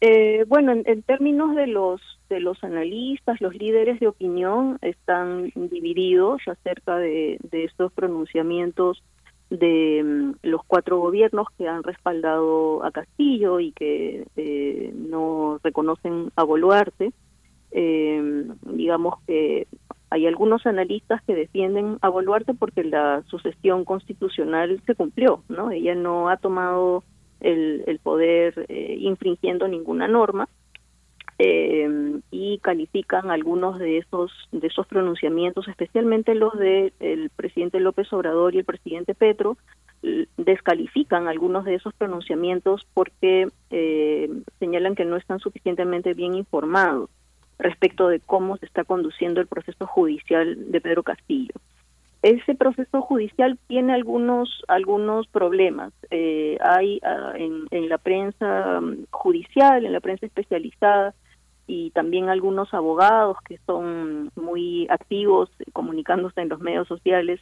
[0.00, 5.50] Eh, bueno, en, en, términos de los de los analistas, los líderes de opinión están
[5.54, 9.02] divididos acerca de, de estos pronunciamientos
[9.50, 16.30] de um, los cuatro gobiernos que han respaldado a Castillo y que eh, no reconocen
[16.36, 17.12] a Boluarte.
[17.70, 19.66] Eh, digamos que
[20.10, 25.70] hay algunos analistas que defienden a Boluarte porque la sucesión constitucional se cumplió, ¿no?
[25.70, 27.04] Ella no ha tomado
[27.40, 30.48] el, el poder eh, infringiendo ninguna norma
[31.38, 38.12] eh, y califican algunos de esos de esos pronunciamientos, especialmente los del el presidente López
[38.12, 39.56] Obrador y el presidente Petro,
[40.36, 47.10] descalifican algunos de esos pronunciamientos porque eh, señalan que no están suficientemente bien informados
[47.58, 51.54] respecto de cómo se está conduciendo el proceso judicial de Pedro Castillo.
[52.22, 55.92] Ese proceso judicial tiene algunos algunos problemas.
[56.10, 61.14] Eh, hay ah, en, en la prensa mm, judicial, en la prensa especializada,
[61.68, 67.40] y también algunos abogados que son muy activos comunicándose en los medios sociales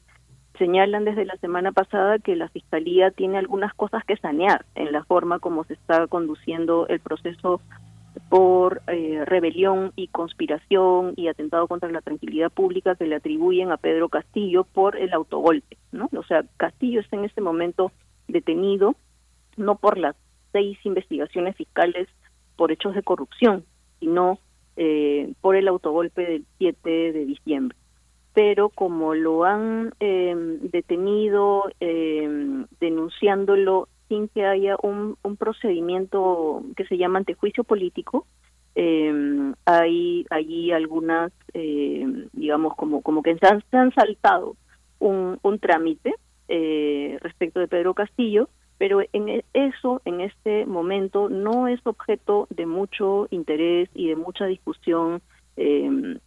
[0.58, 5.04] señalan desde la semana pasada que la Fiscalía tiene algunas cosas que sanear en la
[5.04, 7.60] forma como se está conduciendo el proceso
[8.28, 13.76] por eh, rebelión y conspiración y atentado contra la tranquilidad pública que le atribuyen a
[13.76, 16.08] Pedro Castillo por el autogolpe, ¿no?
[16.16, 17.92] O sea, Castillo está en este momento
[18.26, 18.96] detenido
[19.56, 20.16] no por las
[20.52, 22.08] seis investigaciones fiscales
[22.56, 23.64] por hechos de corrupción,
[24.00, 24.38] sino
[24.76, 27.76] eh, por el autogolpe del 7 de diciembre.
[28.34, 36.84] Pero como lo han em, detenido em, denunciándolo sin que haya un, un, procedimiento que
[36.86, 38.26] se llama antejuicio político,
[38.74, 41.32] eh, hay allí algunas,
[42.32, 44.56] digamos, como, como que se han, se han saltado
[44.98, 46.14] un, un trámite
[46.48, 52.46] eh, respecto de Pedro Castillo pero en e, eso en este momento no es objeto
[52.50, 55.22] de mucho interés y de mucha discusión
[55.56, 56.18] eh,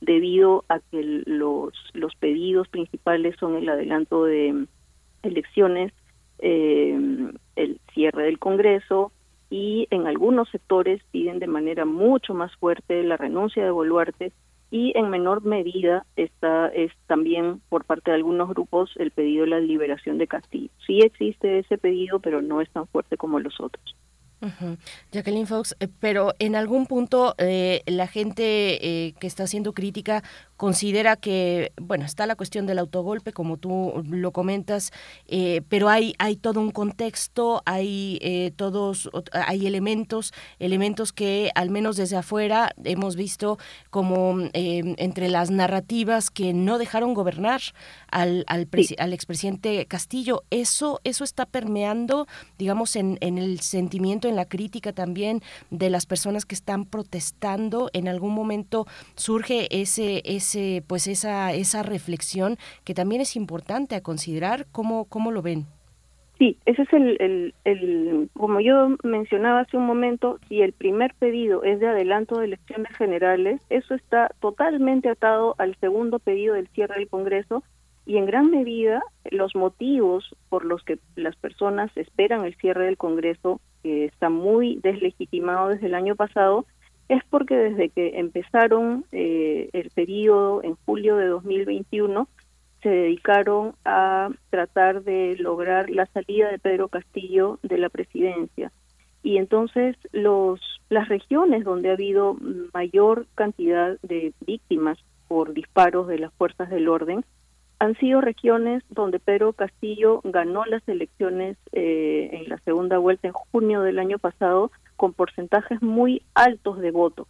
[0.00, 4.66] debido a que los los pedidos principales son el adelanto de
[5.22, 5.92] elecciones
[6.46, 9.12] eh, el cierre del Congreso
[9.48, 14.32] y en algunos sectores piden de manera mucho más fuerte la renuncia de Boluarte
[14.70, 19.50] y en menor medida está es también por parte de algunos grupos el pedido de
[19.50, 20.68] la liberación de Castillo.
[20.86, 23.96] Sí existe ese pedido, pero no es tan fuerte como los otros.
[25.12, 30.22] Jacqueline Fox, eh, pero en algún punto eh, la gente eh, que está haciendo crítica
[30.64, 34.92] considera que, bueno, está la cuestión del autogolpe, como tú lo comentas,
[35.28, 41.68] eh, pero hay, hay todo un contexto, hay eh, todos, hay elementos, elementos que al
[41.68, 43.58] menos desde afuera hemos visto
[43.90, 47.60] como eh, entre las narrativas que no dejaron gobernar
[48.10, 48.66] al, al,
[48.96, 50.44] al expresidente Castillo.
[50.48, 52.26] Eso, eso está permeando,
[52.56, 57.90] digamos, en, en el sentimiento, en la crítica también de las personas que están protestando.
[57.92, 60.53] En algún momento surge ese, ese
[60.86, 64.66] pues esa, esa reflexión que también es importante a considerar.
[64.72, 65.66] ¿Cómo, cómo lo ven?
[66.38, 71.14] Sí, ese es el, el, el, como yo mencionaba hace un momento, si el primer
[71.14, 76.66] pedido es de adelanto de elecciones generales, eso está totalmente atado al segundo pedido del
[76.68, 77.62] cierre del Congreso
[78.04, 82.98] y en gran medida los motivos por los que las personas esperan el cierre del
[82.98, 86.66] Congreso, que está muy deslegitimado desde el año pasado,
[87.08, 92.28] es porque desde que empezaron eh, el periodo en julio de 2021
[92.82, 98.72] se dedicaron a tratar de lograr la salida de Pedro Castillo de la presidencia.
[99.22, 100.60] Y entonces los
[100.90, 102.36] las regiones donde ha habido
[102.74, 104.98] mayor cantidad de víctimas
[105.28, 107.24] por disparos de las fuerzas del orden
[107.78, 113.32] han sido regiones donde Pedro Castillo ganó las elecciones eh, en la segunda vuelta en
[113.32, 117.26] junio del año pasado con porcentajes muy altos de voto.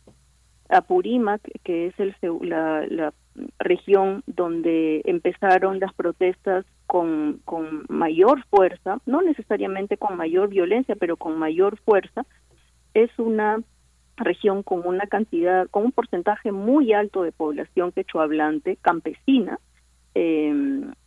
[0.69, 3.13] Apurímac, que es el, la, la
[3.59, 11.17] región donde empezaron las protestas con, con mayor fuerza, no necesariamente con mayor violencia, pero
[11.17, 12.25] con mayor fuerza,
[12.95, 13.61] es una
[14.17, 19.59] región con una cantidad, con un porcentaje muy alto de población quechohablante, campesina,
[20.15, 20.53] eh,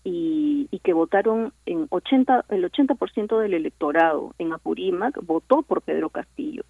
[0.03, 6.63] y, que votaron en 80, el 80% del electorado en Apurímac votó por Pedro Castillo.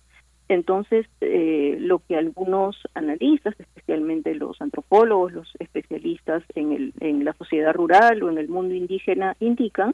[0.50, 7.34] Entonces, eh, lo que algunos analistas, especialmente los antropólogos, los especialistas en, el, en la
[7.34, 9.94] sociedad rural o en el mundo indígena, indican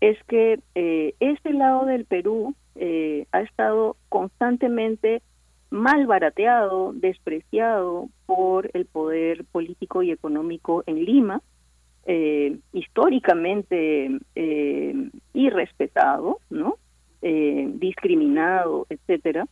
[0.00, 5.22] es que eh, este lado del Perú eh, ha estado constantemente
[5.70, 11.42] mal barateado, despreciado por el poder político y económico en Lima,
[12.06, 14.94] eh, históricamente eh,
[15.34, 16.76] irrespetado, ¿no?
[17.20, 19.46] Eh, discriminado, etcétera.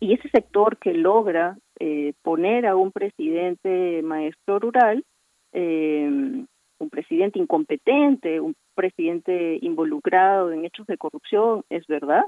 [0.00, 5.04] Y ese sector que logra eh, poner a un presidente maestro rural,
[5.52, 12.24] un presidente incompetente, un presidente involucrado en hechos de corrupción, es verdad,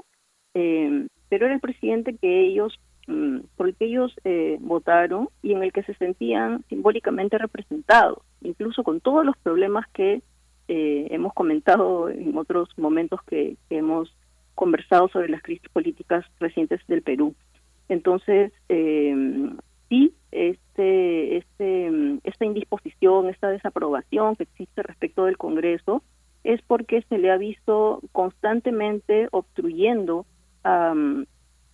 [0.53, 4.15] pero era el presidente que ellos mm, por el que ellos
[4.61, 10.21] votaron y en el que se sentían simbólicamente representados, incluso con todos los problemas que
[10.67, 14.13] eh, hemos comentado en otros momentos que, hemos
[14.55, 17.35] conversado sobre las crisis políticas recientes del Perú.
[17.89, 19.15] Entonces, eh,
[19.87, 26.01] sí, este, este, esta indisposición, esta desaprobación que existe respecto del Congreso
[26.43, 30.25] es porque se le ha visto constantemente obstruyendo
[30.63, 30.93] a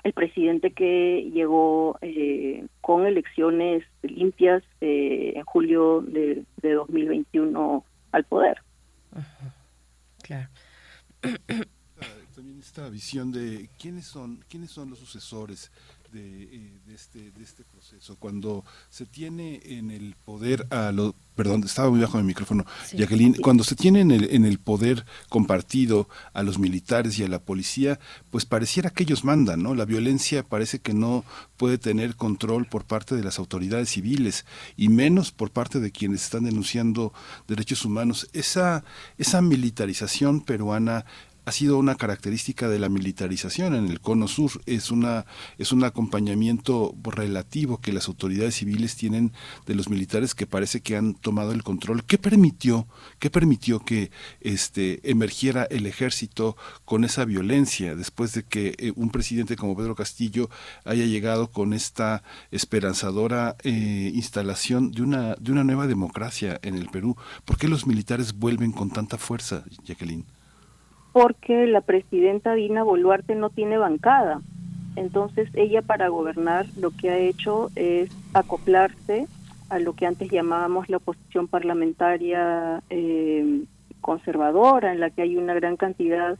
[0.03, 8.23] el presidente que llegó eh, con elecciones limpias eh, en julio de, de 2021 al
[8.25, 8.61] poder.
[10.21, 10.49] Claro.
[12.35, 15.71] También esta visión de quiénes son quiénes son los sucesores
[16.15, 18.15] eh, de, este, de este proceso.
[18.17, 23.35] Cuando se tiene en el poder a lo, perdón, estaba muy bajo mi micrófono, Jacqueline,
[23.35, 27.39] cuando se tiene en el, en el poder compartido a los militares y a la
[27.39, 27.99] policía,
[28.31, 29.75] pues pareciera que ellos mandan, ¿no?
[29.75, 31.23] La violencia parece que no
[31.57, 34.45] puede tener control por parte de las autoridades civiles
[34.77, 37.13] y menos por parte de quienes están denunciando
[37.47, 38.29] derechos humanos.
[38.33, 38.83] Esa,
[39.17, 41.05] esa militarización peruana
[41.45, 44.51] ha sido una característica de la militarización en el cono sur.
[44.65, 45.25] Es una
[45.57, 49.33] es un acompañamiento relativo que las autoridades civiles tienen
[49.65, 52.03] de los militares que parece que han tomado el control.
[52.03, 52.87] Qué permitió
[53.19, 54.11] qué permitió que
[54.41, 56.55] este emergiera el ejército
[56.85, 60.49] con esa violencia después de que eh, un presidente como Pedro Castillo
[60.85, 66.89] haya llegado con esta esperanzadora eh, instalación de una de una nueva democracia en el
[66.89, 67.15] Perú
[67.45, 70.25] ¿por qué los militares vuelven con tanta fuerza Jacqueline
[71.13, 74.41] porque la presidenta Dina Boluarte no tiene bancada.
[74.95, 79.27] Entonces ella para gobernar lo que ha hecho es acoplarse
[79.69, 83.63] a lo que antes llamábamos la oposición parlamentaria eh,
[84.01, 86.37] conservadora, en la que hay una gran cantidad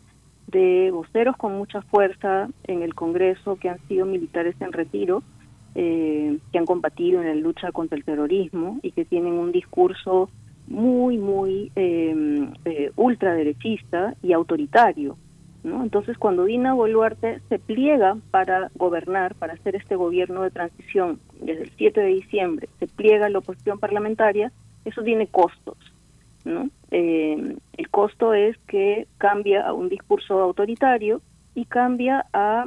[0.48, 5.24] de voceros con mucha fuerza en el Congreso que han sido militares en retiro,
[5.76, 10.30] eh, que han combatido en la lucha contra el terrorismo y que tienen un discurso
[10.68, 15.18] muy, muy em, eh, ultraderechista y autoritario.
[15.64, 15.84] ¿no?
[15.84, 21.64] Entonces, cuando Dina Boluarte se pliega para gobernar, para hacer este gobierno de transición desde
[21.64, 24.52] el 7 de diciembre, se pliega la oposición parlamentaria,
[24.84, 25.78] eso tiene costos.
[26.44, 26.70] ¿no?
[26.92, 31.22] Em, el costo es que cambia a un discurso autoritario
[31.56, 32.66] y cambia a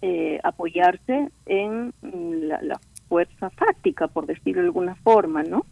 [0.00, 5.66] eh, apoyarse en la, la fuerza fáctica, por decirlo de alguna forma, ¿no?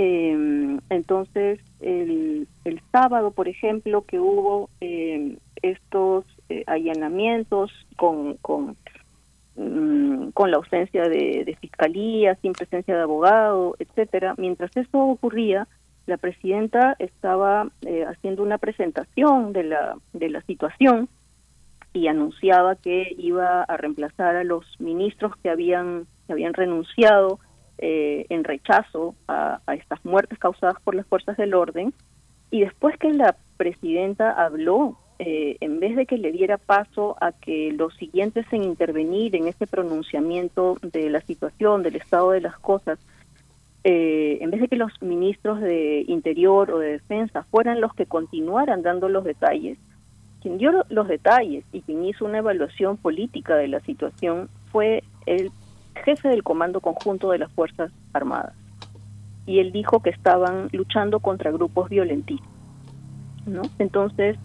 [0.00, 6.24] Eh, entonces, el, el, sábado, por ejemplo, que hubo eh, estos
[6.66, 8.76] allanamientos con, con,
[9.56, 15.66] mm, con la ausencia de, de, fiscalía, sin presencia de abogado, etcétera, mientras eso ocurría,
[16.08, 21.08] la presidenta estaba eh, haciendo una presentación de la, de la situación
[21.92, 27.40] y anunciaba que iba a reemplazar a los ministros que habían, que habían renunciado
[27.78, 31.94] eh, en rechazo a, estas muertes causadas por las fuerzas del orden.
[32.50, 37.32] Y después que la presidenta habló, eh, en vez de que le diera paso a
[37.32, 42.58] que los siguientes en intervenir en este pronunciamiento de la situación, del estado de las
[42.58, 42.98] cosas,
[43.84, 48.06] eh, en vez de que los ministros de Interior o de Defensa fueran los que
[48.06, 49.78] continuaran dando los detalles,
[50.40, 55.50] quien dio los detalles y quien hizo una evaluación política de la situación fue el
[55.98, 58.54] jefe del Comando Conjunto de las Fuerzas Armadas.
[59.46, 62.48] Y él dijo que estaban luchando contra grupos violentistas.
[63.78, 64.36] Entonces,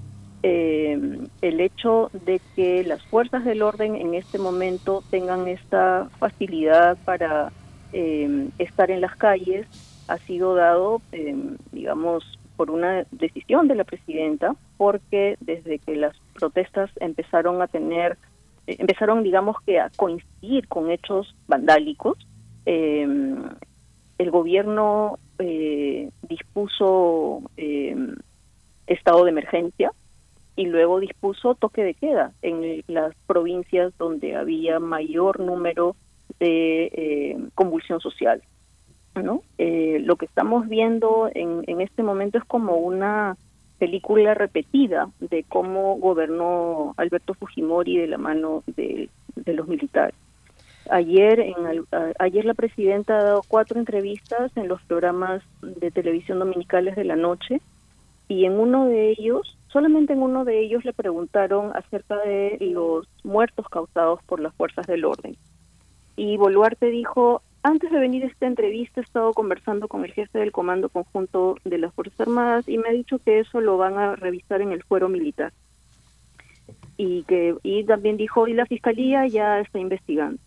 [0.43, 6.97] eh, el hecho de que las fuerzas del orden en este momento tengan esta facilidad
[7.05, 7.51] para
[7.93, 9.67] eh, estar en las calles
[10.07, 11.35] ha sido dado, eh,
[11.71, 18.17] digamos, por una decisión de la presidenta, porque desde que las protestas empezaron a tener
[18.67, 22.17] empezaron, digamos que, a coincidir con hechos vandálicos.
[22.65, 23.07] Eh,
[24.17, 27.41] el gobierno eh, dispuso
[28.85, 29.91] estado de emergencia
[30.55, 35.95] y luego dispuso toque de queda en las provincias donde había mayor número
[36.39, 38.41] de convulsión social.
[39.15, 39.43] ¿no?
[39.57, 43.37] lo que estamos viendo en, en este momento es como una
[43.79, 49.09] película repetida de cómo gobernó Alberto Fujimori de la mano de,
[49.45, 50.15] los militares.
[50.89, 51.85] Ayer, en
[52.19, 57.15] ayer la presidenta ha dado cuatro entrevistas en los programas de televisión dominicales de la
[57.15, 57.61] noche
[58.27, 63.07] y en uno de ellos, solamente en uno de ellos le preguntaron acerca de los
[63.23, 65.37] muertos causados por las fuerzas del orden.
[66.15, 70.39] Y Boluarte dijo, antes de venir a esta entrevista he estado conversando con el jefe
[70.39, 73.97] del Comando Conjunto de las Fuerzas Armadas y me ha dicho que eso lo van
[73.97, 75.53] a revisar en el fuero militar.
[76.97, 80.39] Y que y también dijo, y la Fiscalía ya está investigando.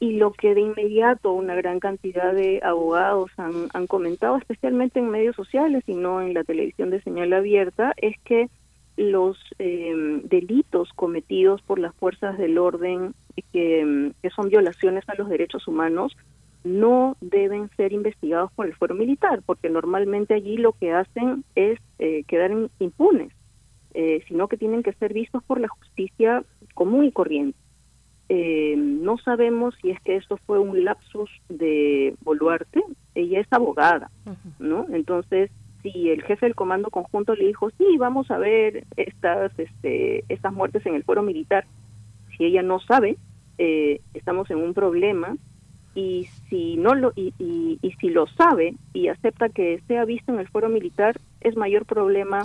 [0.00, 5.10] y lo que de inmediato una gran cantidad de abogados han, han comentado, especialmente en
[5.10, 8.48] medios sociales y no en la televisión de señal abierta, es que
[8.98, 13.14] los eh, delitos cometidos por las fuerzas del orden
[13.52, 16.16] que, que, son violaciones a los derechos humanos
[16.64, 21.78] no deben ser investigados por el fuero militar, porque normalmente allí lo que hacen es
[21.98, 23.32] eh, quedar impunes,
[23.94, 26.44] eh, sino que tienen que ser vistos por la justicia
[26.74, 27.58] común y corriente.
[28.28, 32.82] Eh, no sabemos si es que esto fue un lapsus de Boluarte,
[33.14, 34.10] ella es abogada,
[34.58, 34.86] ¿no?
[34.92, 35.50] Entonces,
[35.92, 40.52] si el jefe del comando conjunto le dijo, sí, vamos a ver estas, este, estas
[40.52, 41.66] muertes en el fuero militar,
[42.36, 43.16] si ella no sabe,
[43.58, 45.36] eh, estamos en un problema
[45.94, 50.32] y si no lo y, y, y, si lo sabe y acepta que sea visto
[50.32, 52.44] en el fuero militar es mayor problema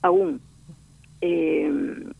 [0.00, 0.40] aún.
[1.20, 1.70] Eh,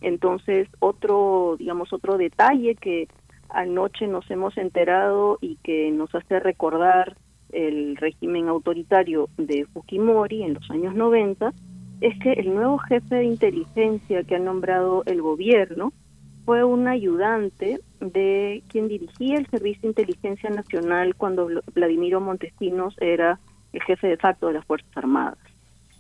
[0.00, 3.08] entonces, otro, digamos, otro detalle que
[3.48, 7.16] anoche nos hemos enterado y que nos hace recordar
[7.54, 11.52] el régimen autoritario de Fujimori en los años 90
[12.00, 15.92] es que el nuevo jefe de inteligencia que ha nombrado el gobierno
[16.44, 23.38] fue un ayudante de quien dirigía el Servicio de Inteligencia Nacional cuando Vladimiro Montesinos era
[23.72, 25.38] el jefe de facto de las Fuerzas Armadas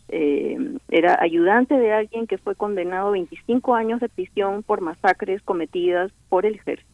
[0.08, 0.56] eh,
[0.90, 6.12] era ayudante de alguien que fue condenado a 25 años de prisión por masacres cometidas
[6.28, 6.93] por el ejército.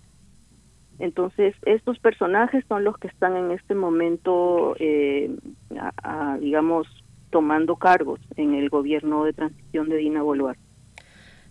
[1.01, 5.35] Entonces, estos personajes son los que están en este momento, eh,
[6.41, 6.87] digamos,
[7.31, 10.70] tomando cargos en el gobierno de transición de Dina Boluarte.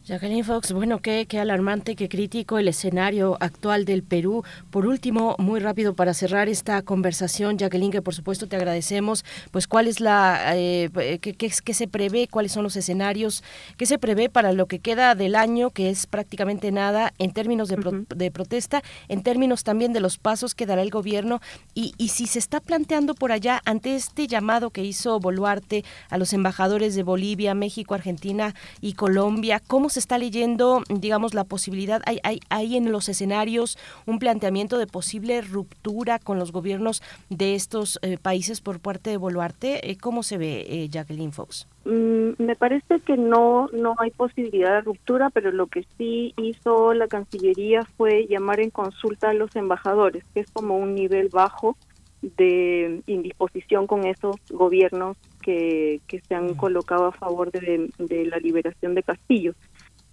[0.10, 4.44] Jacqueline Fox, bueno, qué, qué alarmante, qué crítico el escenario actual del Perú.
[4.72, 9.68] Por último, muy rápido para cerrar esta conversación, Jacqueline, que por supuesto te agradecemos, pues
[9.68, 10.90] cuál es la, eh,
[11.22, 13.44] qué, qué, qué, se prevé, cuáles son los escenarios,
[13.78, 17.70] qué se prevé para lo que queda del año, que es prácticamente nada en términos
[17.70, 21.40] de, pro, de protesta, en términos también de los pasos que dará el gobierno
[21.76, 26.18] y, y si se está planteando por allá ante este llamado que hizo Boluarte a
[26.18, 32.02] los embajadores de Bolivia, México, Argentina y Colombia, ¿cómo se está leyendo, digamos, la posibilidad,
[32.06, 37.56] hay, hay, hay en los escenarios un planteamiento de posible ruptura con los gobiernos de
[37.56, 39.92] estos eh, países por parte de Boluarte?
[39.92, 41.68] Eh, ¿Cómo se ve, eh, Jacqueline Fox?
[41.86, 46.94] Mm, me parece que no, no hay posibilidad de ruptura, pero lo que sí hizo
[46.94, 51.78] la Cancillería fue llamar en consulta a los embajadores, que es como un nivel bajo
[52.22, 58.38] de indisposición con esos gobiernos que, que se han colocado a favor de, de la
[58.38, 59.54] liberación de Castillo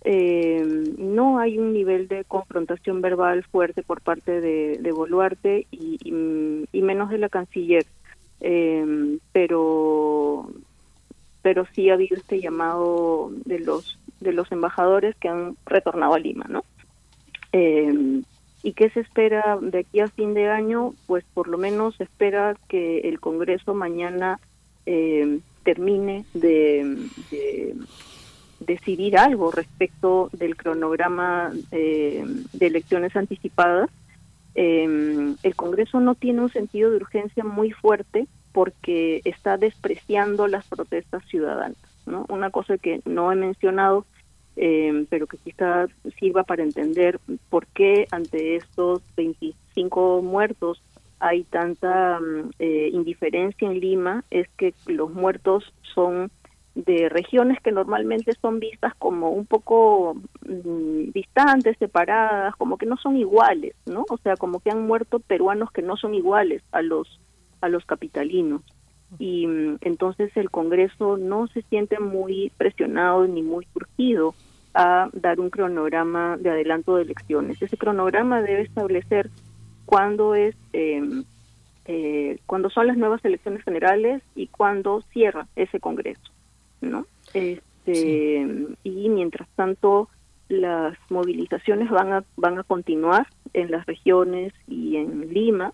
[0.09, 0.65] eh,
[0.99, 6.13] no hay un nivel de confrontación verbal fuerte por parte de, Boluarte y,
[6.81, 7.85] menos de la canciller,
[8.41, 10.49] eh, pero
[11.43, 16.21] pero sí ha habido este llamado de los de los embajadores que han retornado a
[16.21, 16.65] Lima, ¿no?
[17.51, 18.23] Eh,
[18.63, 20.95] ¿Y qué se espera de aquí a fin de año?
[21.09, 24.39] Pues por lo menos se espera que el Congreso mañana
[24.87, 26.97] eh, termine de
[28.61, 33.91] decidir algo respecto del cronograma eh, de elecciones anticipadas.
[34.55, 40.67] Eh, el Congreso no tiene un sentido de urgencia muy fuerte porque está despreciando las
[40.67, 41.77] protestas ciudadanas.
[42.07, 42.25] ¿no?
[42.29, 44.07] Una cosa que no he mencionado,
[44.57, 45.87] eh, pero que quizá
[46.19, 47.21] sirva para entender
[47.51, 50.81] por qué ante estos 25 muertos
[51.19, 52.19] hay tanta
[52.59, 56.31] eh, indiferencia en Lima, es que los muertos son
[56.77, 60.15] de regiones que normalmente son vistas como un poco
[60.47, 64.05] mmm, distantes, separadas, como que no son iguales, ¿no?
[64.11, 67.19] O sea, como que han muerto peruanos que no son iguales a los
[67.63, 68.61] a los capitalinos.
[69.19, 74.35] Y mmm, entonces el Congreso no se siente muy presionado ni muy urgido
[74.75, 77.61] a dar un cronograma de adelanto de elecciones.
[77.63, 79.31] Ese cronograma debe establecer
[79.87, 81.03] cuándo es eh,
[81.87, 86.36] eh, cuándo son las nuevas elecciones generales y cuándo cierra ese Congreso.
[86.81, 87.07] ¿No?
[87.35, 88.77] Este, sí.
[88.85, 90.09] Y mientras tanto,
[90.49, 95.73] las movilizaciones van a, van a continuar en las regiones y en Lima,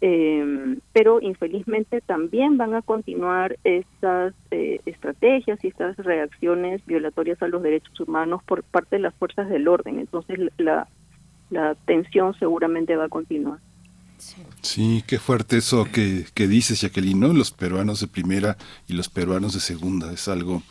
[0.00, 7.48] eh, pero infelizmente también van a continuar estas eh, estrategias y estas reacciones violatorias a
[7.48, 10.00] los derechos humanos por parte de las fuerzas del orden.
[10.00, 10.88] Entonces, la,
[11.50, 13.58] la tensión seguramente va a continuar.
[14.62, 17.32] Sí, qué fuerte eso que, que dices, Jacqueline, ¿no?
[17.32, 20.12] Los peruanos de primera y los peruanos de segunda.
[20.12, 20.62] Es algo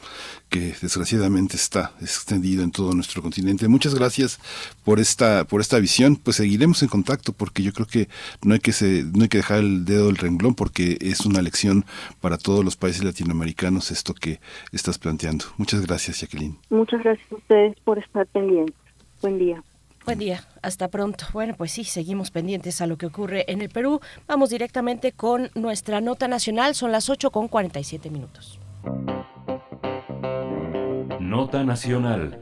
[0.50, 3.68] que desgraciadamente está extendido en todo nuestro continente.
[3.68, 4.40] Muchas gracias
[4.86, 6.16] por esta, por esta visión.
[6.16, 8.08] Pues seguiremos en contacto porque yo creo que
[8.44, 11.42] no hay que se, no hay que dejar el dedo del renglón porque es una
[11.42, 11.86] lección
[12.22, 14.40] para todos los países latinoamericanos esto que
[14.72, 15.46] estás planteando.
[15.58, 16.58] Muchas gracias, Jacqueline.
[16.70, 18.76] Muchas gracias a ustedes por estar pendientes.
[19.22, 19.62] Buen día.
[20.06, 21.26] Buen día, hasta pronto.
[21.32, 24.02] Bueno, pues sí, seguimos pendientes a lo que ocurre en el Perú.
[24.28, 28.60] Vamos directamente con nuestra nota nacional, son las 8 con 47 minutos.
[31.20, 32.40] Nota nacional.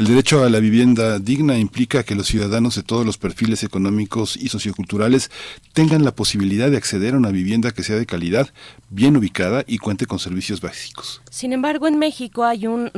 [0.00, 4.34] El derecho a la vivienda digna implica que los ciudadanos de todos los perfiles económicos
[4.34, 5.30] y socioculturales
[5.74, 8.48] tengan la posibilidad de acceder a una vivienda que sea de calidad,
[8.88, 11.20] bien ubicada y cuente con servicios básicos.
[11.28, 12.90] Sin embargo, en México hay un,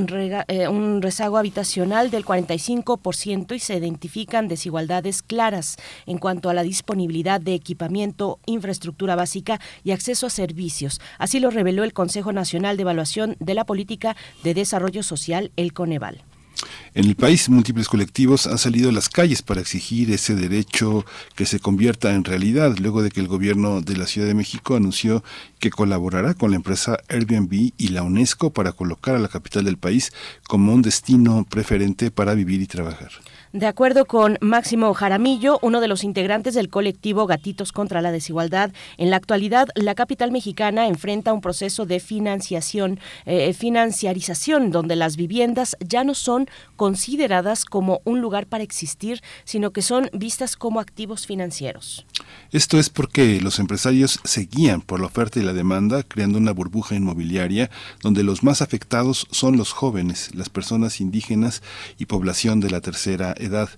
[0.47, 6.63] eh, un rezago habitacional del 45% y se identifican desigualdades claras en cuanto a la
[6.63, 11.01] disponibilidad de equipamiento, infraestructura básica y acceso a servicios.
[11.19, 14.15] Así lo reveló el Consejo Nacional de Evaluación de la Política
[14.45, 16.23] de Desarrollo Social, el Coneval.
[16.95, 21.47] En el país, múltiples colectivos han salido a las calles para exigir ese derecho que
[21.47, 25.25] se convierta en realidad, luego de que el gobierno de la Ciudad de México anunció
[25.59, 29.79] que colaborará con la empresa Airbnb y la UNESCO para colocar a la capital del
[29.79, 30.13] país
[30.47, 33.11] como un destino preferente para vivir y trabajar.
[33.53, 38.73] De acuerdo con Máximo Jaramillo, uno de los integrantes del colectivo Gatitos contra la Desigualdad,
[38.97, 45.19] en la actualidad la capital mexicana enfrenta un proceso de financiación, eh, financiarización, donde las
[45.19, 50.81] viviendas ya no son consideradas como un lugar para existir, sino que son vistas como
[50.81, 52.07] activos financieros.
[52.53, 56.53] Esto es porque los empresarios se guían por la oferta y la demanda, creando una
[56.53, 57.71] burbuja inmobiliaria
[58.01, 61.63] donde los más afectados son los jóvenes, las personas indígenas
[61.99, 63.69] y población de la tercera edad.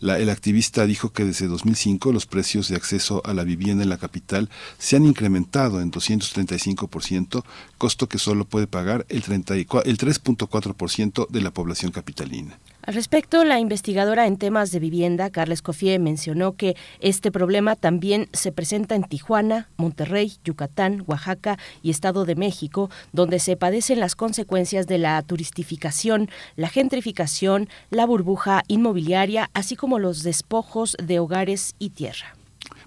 [0.00, 3.90] La, el activista dijo que desde 2005 los precios de acceso a la vivienda en
[3.90, 7.44] la capital se han incrementado en 235%,
[7.78, 12.58] costo que solo puede pagar el, el 3.4% de la población capitalina.
[12.86, 18.28] Al respecto, la investigadora en temas de vivienda, Carles Cofié, mencionó que este problema también
[18.34, 24.16] se presenta en Tijuana, Monterrey, Yucatán, Oaxaca y Estado de México, donde se padecen las
[24.16, 31.76] consecuencias de la turistificación, la gentrificación, la burbuja inmobiliaria, así como los despojos de hogares
[31.78, 32.33] y tierra.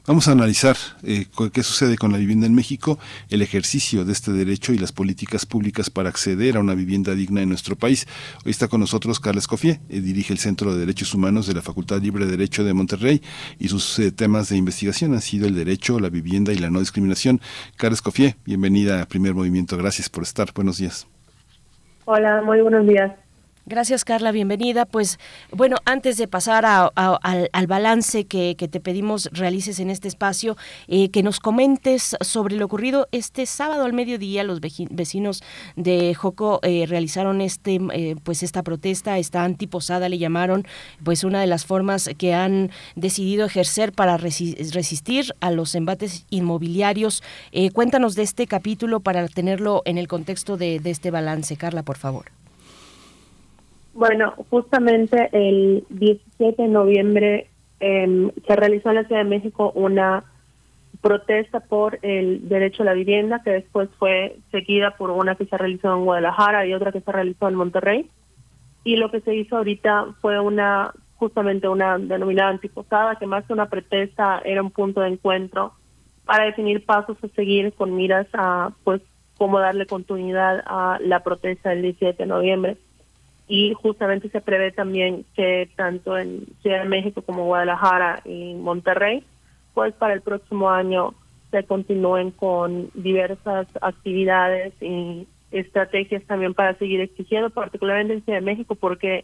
[0.07, 2.97] Vamos a analizar eh, qué sucede con la vivienda en México,
[3.29, 7.41] el ejercicio de este derecho y las políticas públicas para acceder a una vivienda digna
[7.41, 8.07] en nuestro país.
[8.45, 11.61] Hoy está con nosotros Carles Cofié, eh, dirige el Centro de Derechos Humanos de la
[11.61, 13.21] Facultad Libre de Derecho de Monterrey
[13.59, 16.79] y sus eh, temas de investigación han sido el derecho, la vivienda y la no
[16.79, 17.41] discriminación.
[17.75, 19.75] Carles Cofié, bienvenida a Primer Movimiento.
[19.75, 20.53] Gracias por estar.
[20.55, 21.05] Buenos días.
[22.05, 23.11] Hola, muy buenos días.
[23.69, 24.85] Gracias, Carla, bienvenida.
[24.85, 25.19] Pues
[25.51, 30.55] bueno, antes de pasar al, balance que, te pedimos realices en este espacio,
[30.87, 34.45] eh, que nos comentes sobre lo ocurrido este sábado al mediodía.
[34.45, 35.43] Los vecinos
[35.75, 40.65] de Joco eh, realizaron este, eh, pues esta protesta, esta antiposada le llamaron,
[41.03, 47.21] pues una de las formas que han decidido ejercer para resistir a los embates inmobiliarios.
[47.73, 52.31] cuéntanos de este capítulo para tenerlo en el contexto de este balance, Carla, por favor.
[53.97, 57.49] Bueno, justamente el 17 de noviembre
[57.79, 60.23] em, se realizó en la Ciudad de México una
[61.01, 65.57] protesta por el derecho a la vivienda, que después fue seguida por una que se
[65.57, 68.07] realizó en Guadalajara y otra que se realizó en Monterrey.
[68.83, 73.53] Y lo que se hizo ahorita fue una justamente una denominada antiposada, que más que
[73.53, 75.73] una protesta era un punto de encuentro
[76.23, 79.01] para definir pasos a seguir con miras a pues
[79.39, 82.77] cómo darle continuidad a la protesta del 17 de noviembre
[83.47, 89.23] y justamente se prevé también que tanto en Ciudad de México como Guadalajara y Monterrey,
[89.73, 91.13] pues para el próximo año
[91.51, 98.45] se continúen con diversas actividades y estrategias también para seguir exigiendo, particularmente en Ciudad de
[98.45, 99.23] México, porque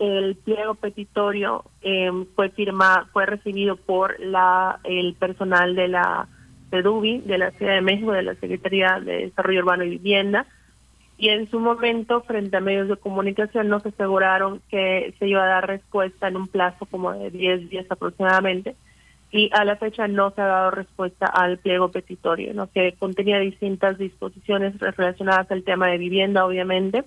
[0.00, 6.26] el pliego petitorio eh, fue firmado, fue recibido por la el personal de la
[6.70, 10.46] PEDUBI, de la Ciudad de México, de la Secretaría de Desarrollo Urbano y Vivienda,
[11.16, 15.48] y en su momento frente a medios de comunicación nos aseguraron que se iba a
[15.48, 18.74] dar respuesta en un plazo como de 10 días aproximadamente
[19.34, 22.70] y a la fecha no se ha dado respuesta al pliego petitorio, ¿no?
[22.70, 27.02] que contenía distintas disposiciones relacionadas al tema de vivienda, obviamente.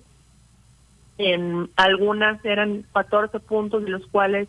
[1.16, 4.46] En algunas eran 14 puntos, de los cuales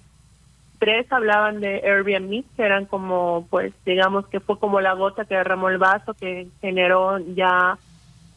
[0.77, 5.35] tres hablaban de Airbnb, que eran como, pues, digamos que fue como la gota que
[5.35, 7.77] derramó el vaso, que generó ya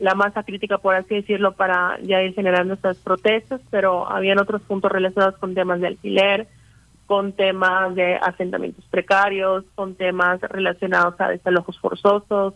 [0.02, 4.60] la masa crítica, por así decirlo, para ya ir generando estas protestas, pero habían otros
[4.62, 6.48] puntos relacionados con temas de alquiler,
[7.06, 12.54] con temas de asentamientos precarios, con temas relacionados a desalojos forzosos,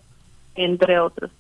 [0.56, 1.30] entre otros.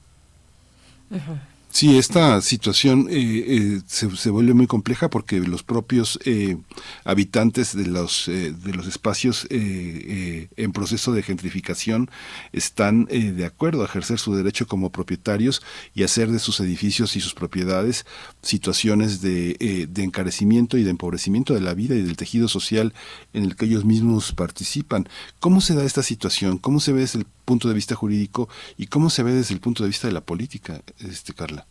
[1.76, 6.56] Sí, esta situación eh, eh, se, se, vuelve muy compleja porque los propios eh,
[7.04, 12.10] habitantes de los eh, de los espacios eh, en proceso de gentrificación
[12.54, 15.62] están de acuerdo a ejercer su derecho como propietarios
[15.94, 18.06] y hacer de sus edificios y sus propiedades
[18.40, 22.94] situaciones de, de encarecimiento y de empobrecimiento de la vida y del tejido social
[23.34, 25.06] en el que ellos mismos participan.
[25.40, 26.56] ¿Cómo se da esta situación?
[26.56, 28.48] ¿Cómo se ve desde el punto de vista jurídico
[28.78, 31.65] y cómo se ve desde el punto de vista de la política, este Carla?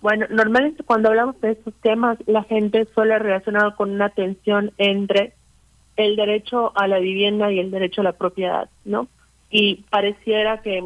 [0.00, 5.32] Bueno, normalmente cuando hablamos de estos temas, la gente suele relacionar con una tensión entre
[5.96, 9.08] el derecho a la vivienda y el derecho a la propiedad, ¿no?
[9.50, 10.84] Y pareciera que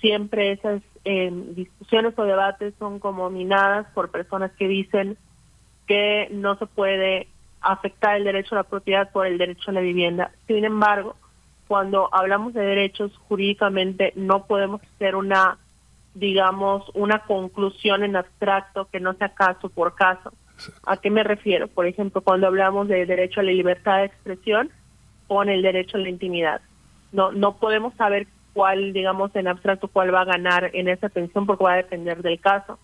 [0.00, 5.16] siempre esas eh, discusiones o debates son como minadas por personas que dicen
[5.86, 7.28] que no se puede
[7.60, 10.30] afectar el derecho a la propiedad por el derecho a la vivienda.
[10.46, 11.16] Sin embargo,
[11.66, 15.58] cuando hablamos de derechos jurídicamente no podemos hacer una
[16.16, 20.32] digamos, una conclusión en abstracto que no sea caso por caso.
[20.86, 21.68] ¿A qué me refiero?
[21.68, 24.70] Por ejemplo, cuando hablamos de derecho a la libertad de expresión,
[25.28, 26.62] pone el derecho a la intimidad.
[27.12, 31.44] No, no podemos saber cuál, digamos, en abstracto, cuál va a ganar en esa pensión
[31.44, 32.78] porque va a depender del caso.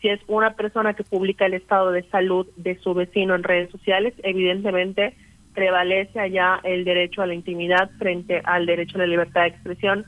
[0.00, 3.70] Si es una persona que publica el estado de salud de su vecino en redes
[3.70, 5.14] sociales, evidentemente
[5.54, 10.06] prevalece allá el derecho a la intimidad frente al derecho a la libertad de expresión.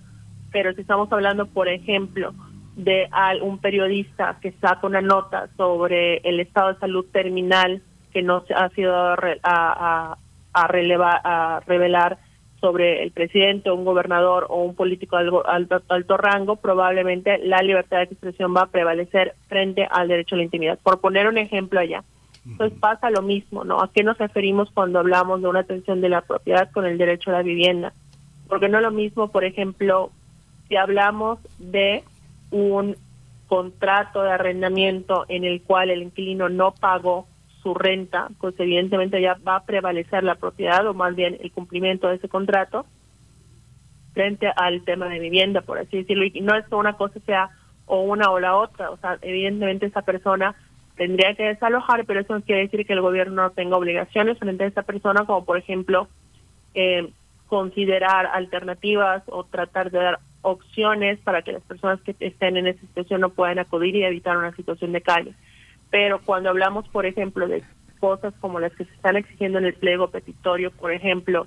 [0.50, 2.32] Pero si estamos hablando, por ejemplo,
[2.76, 3.08] de
[3.42, 7.82] un periodista que saca una nota sobre el estado de salud terminal
[8.12, 10.16] que no se ha sido a, a,
[10.54, 12.18] a, a revelar
[12.60, 17.98] sobre el presidente, un gobernador o un político de alto, alto, rango, probablemente la libertad
[17.98, 20.78] de expresión va a prevalecer frente al derecho a la intimidad.
[20.80, 22.04] Por poner un ejemplo allá.
[22.46, 23.80] Entonces pasa lo mismo, ¿no?
[23.80, 27.30] ¿A qué nos referimos cuando hablamos de una atención de la propiedad con el derecho
[27.30, 27.92] a la vivienda?
[28.48, 30.10] Porque no es lo mismo, por ejemplo,
[30.68, 32.04] si hablamos de
[32.52, 32.96] un
[33.48, 37.26] contrato de arrendamiento en el cual el inquilino no pagó
[37.62, 42.08] su renta, pues evidentemente ya va a prevalecer la propiedad o más bien el cumplimiento
[42.08, 42.86] de ese contrato
[44.14, 46.24] frente al tema de vivienda, por así decirlo.
[46.24, 47.50] Y no es que una cosa sea
[47.86, 50.54] o una o la otra, o sea, evidentemente esa persona
[50.96, 54.64] tendría que desalojar, pero eso no quiere decir que el gobierno no tenga obligaciones frente
[54.64, 56.08] a esa persona, como por ejemplo
[56.74, 57.10] eh,
[57.48, 62.80] considerar alternativas o tratar de dar opciones para que las personas que estén en esa
[62.80, 65.34] situación no puedan acudir y evitar una situación de calle.
[65.90, 67.62] Pero cuando hablamos, por ejemplo, de
[68.00, 71.46] cosas como las que se están exigiendo en el pliego petitorio, por ejemplo,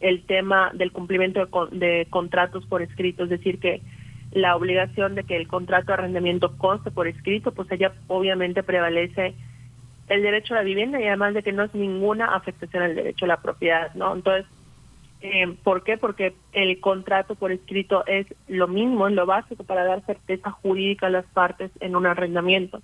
[0.00, 3.82] el tema del cumplimiento de, contratos por escrito, es decir, que
[4.30, 9.34] la obligación de que el contrato de arrendamiento conste por escrito, pues ella obviamente prevalece
[10.08, 13.24] el derecho a la vivienda y además de que no es ninguna afectación al derecho
[13.24, 14.14] a la propiedad, ¿no?
[14.14, 14.46] Entonces,
[15.20, 15.96] eh, ¿Por qué?
[15.98, 21.06] Porque el contrato por escrito es lo mismo, es lo básico para dar certeza jurídica
[21.08, 22.80] a las partes en un arrendamiento.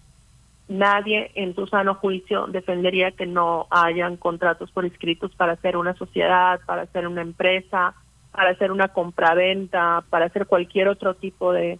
[0.66, 5.94] Nadie en su sano juicio defendería que no hayan contratos por escritos para hacer una
[5.94, 7.94] sociedad, para hacer una empresa,
[8.32, 11.78] para hacer una compraventa, para hacer cualquier otro tipo de,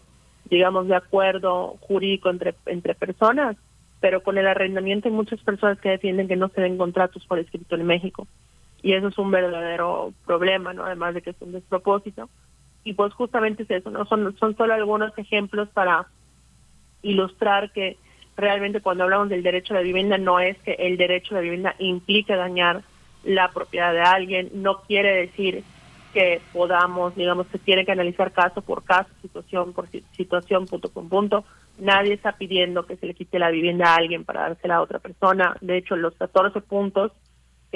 [0.51, 3.57] digamos, de acuerdo jurídico entre, entre personas.
[4.01, 7.41] Pero con el arrendamiento hay muchas personas que defienden que no se den contratos por
[7.41, 8.29] escrito en México
[8.85, 10.85] y eso es un verdadero problema, ¿no?
[10.85, 12.29] Además de que es un despropósito.
[12.85, 14.05] Y pues justamente es eso, ¿no?
[14.05, 16.07] Son, son solo algunos ejemplos para
[17.01, 17.97] ilustrar que
[18.37, 21.41] realmente cuando hablamos del derecho a la vivienda no es que el derecho a la
[21.41, 22.83] vivienda implique dañar
[23.25, 25.65] la propiedad de alguien, no quiere decir
[26.13, 31.09] que podamos, digamos, se tiene que analizar caso por caso, situación por situación, punto por
[31.09, 31.45] punto.
[31.79, 34.99] Nadie está pidiendo que se le quite la vivienda a alguien para dársela a otra
[34.99, 35.57] persona.
[35.63, 37.13] De hecho, los 14 puntos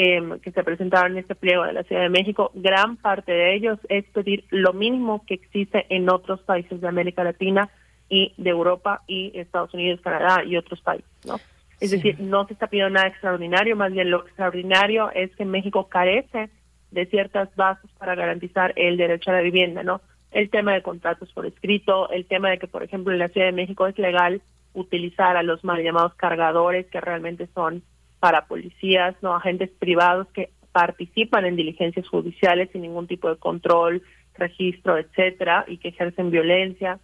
[0.01, 3.57] Em, que se presentaron en este pliego de la Ciudad de México, gran parte de
[3.57, 7.69] ellos es pedir lo mínimo que existe en otros países de América Latina
[8.09, 11.41] y de Europa y Estados Unidos, Canadá y otros países, ¿no?
[11.81, 15.89] Es decir, no se está pidiendo nada extraordinario, más bien lo extraordinario es que México
[15.89, 16.49] carece
[16.93, 20.01] de ciertas bases para garantizar el derecho a la vivienda, ¿no?
[20.31, 23.49] El tema de contratos por escrito, el tema de que, por ejemplo, en la Ciudad
[23.49, 24.43] de México es legal
[24.75, 27.83] utilizar a los mal llamados cargadores, que realmente son
[28.21, 34.03] para policías, no agentes privados que participan en diligencias judiciales sin ningún tipo de control,
[34.35, 36.99] registro, etcétera, y que ejercen violencia.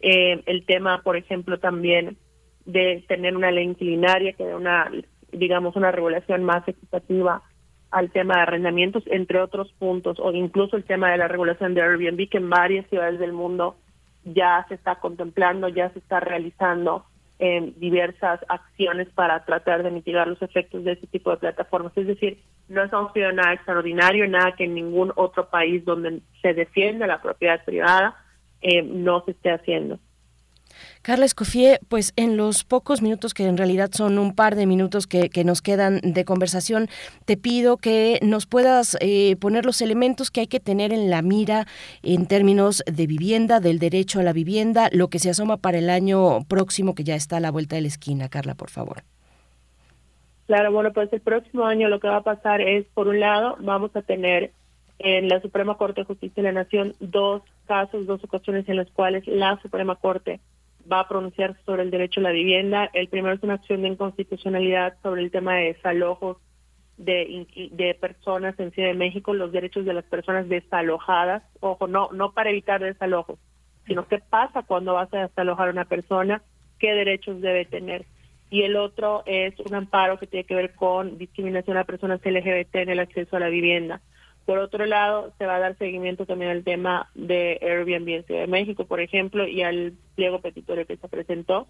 [0.00, 2.16] Eh, el tema, por ejemplo, también
[2.64, 4.90] de tener una ley inclinaria que dé una,
[5.32, 7.42] digamos, una regulación más equitativa
[7.90, 11.82] al tema de arrendamientos, entre otros puntos, o incluso el tema de la regulación de
[11.82, 13.76] Airbnb, que en varias ciudades del mundo
[14.24, 17.04] ya se está contemplando, ya se está realizando
[17.76, 21.96] diversas acciones para tratar de mitigar los efectos de ese tipo de plataformas.
[21.96, 22.38] Es decir,
[22.68, 27.22] no estamos pidiendo nada extraordinario, nada que en ningún otro país donde se defiende la
[27.22, 28.14] propiedad privada
[28.60, 29.98] eh, no se esté haciendo.
[31.02, 35.06] Carla Escofié, pues en los pocos minutos que en realidad son un par de minutos
[35.06, 36.88] que, nos quedan de conversación,
[37.24, 41.22] te pido que nos puedas eh, poner los elementos que hay que tener en la
[41.22, 41.66] mira
[42.02, 45.90] en términos de vivienda, del derecho a la vivienda, lo que se asoma para el
[45.90, 48.28] año próximo que ya está a la vuelta de la esquina.
[48.28, 49.02] Carla, por favor.
[50.46, 53.56] Claro, bueno, pues el próximo año lo que va a pasar es, por un lado,
[53.60, 54.52] vamos a tener
[54.98, 58.90] en la Suprema Corte de Justicia de la Nación dos casos, dos ocasiones en las
[58.90, 60.40] cuales la Suprema Corte
[60.90, 62.90] va a pronunciarse sobre el derecho a la vivienda.
[62.92, 66.38] El primero es una acción de inconstitucionalidad sobre el tema de desalojos
[66.96, 71.42] de, de personas en Ciudad de México, los derechos de las personas desalojadas.
[71.60, 73.38] Ojo, no, no para evitar desalojos,
[73.86, 76.42] sino qué pasa cuando vas a desalojar a una persona,
[76.78, 78.04] qué derechos debe tener.
[78.50, 82.74] Y el otro es un amparo que tiene que ver con discriminación a personas LGBT
[82.76, 84.00] en el acceso a la vivienda.
[84.50, 88.40] Por otro lado, se va a dar seguimiento también al tema de Airbnb en Ciudad
[88.40, 91.68] de México, por ejemplo, y al pliego petitorio que se presentó.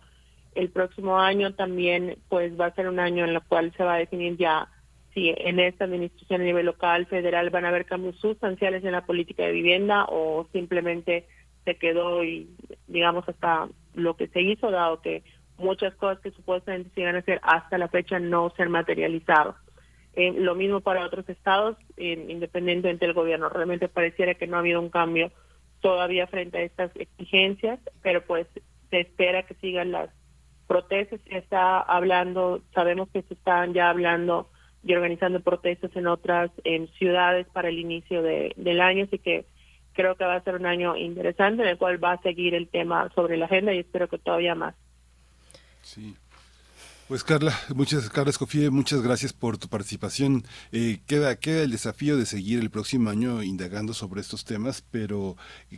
[0.54, 3.96] El próximo año también pues va a ser un año en el cual se va
[3.96, 4.68] a definir ya
[5.12, 9.04] si en esta administración a nivel local, federal, van a haber cambios sustanciales en la
[9.04, 11.26] política de vivienda o simplemente
[11.66, 12.48] se quedó y
[12.86, 15.22] digamos hasta lo que se hizo, dado que
[15.58, 19.54] muchas cosas que supuestamente se iban a hacer hasta la fecha no se han materializado.
[20.14, 23.48] Eh, lo mismo para otros estados, eh, independientemente del gobierno.
[23.48, 25.30] Realmente pareciera que no ha habido un cambio
[25.80, 28.46] todavía frente a estas exigencias, pero pues
[28.90, 30.10] se espera que sigan las
[30.66, 31.20] protestas.
[31.28, 34.50] Se está hablando, sabemos que se están ya hablando
[34.82, 36.50] y organizando protestas en otras
[36.98, 39.46] ciudades para el inicio de, del año, así que
[39.92, 42.68] creo que va a ser un año interesante en el cual va a seguir el
[42.68, 44.74] tema sobre la agenda y espero que todavía más.
[45.82, 46.16] Sí.
[47.10, 50.44] Pues Carla, muchas Carla Escofía, muchas gracias por tu participación.
[50.70, 55.34] Eh, queda queda el desafío de seguir el próximo año indagando sobre estos temas, pero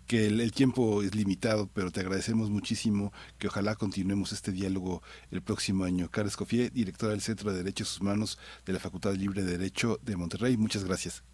[0.07, 5.01] que el, tiempo es limitado, pero te agradecemos muchísimo que ojalá continuemos este diálogo
[5.31, 6.11] el próximo año.
[6.11, 10.17] Carla Escofía, directora del Centro de Derechos Humanos de la Facultad Libre de Derecho de
[10.17, 11.25] Monterrey, muchas gracias.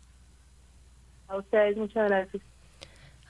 [1.27, 2.41] A ustedes, muchas gracias.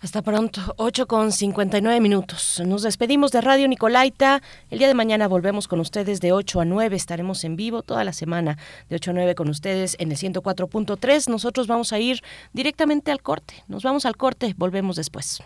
[0.01, 2.63] Hasta pronto, 8 con 59 minutos.
[2.65, 4.43] Nos despedimos de Radio Nicolaita.
[4.71, 6.95] El día de mañana volvemos con ustedes de 8 a 9.
[6.95, 8.59] Estaremos en vivo toda la semana
[8.89, 11.29] de 8 a 9 con ustedes en el 104.3.
[11.29, 12.23] Nosotros vamos a ir
[12.53, 13.65] directamente al corte.
[13.67, 15.43] Nos vamos al corte, volvemos después.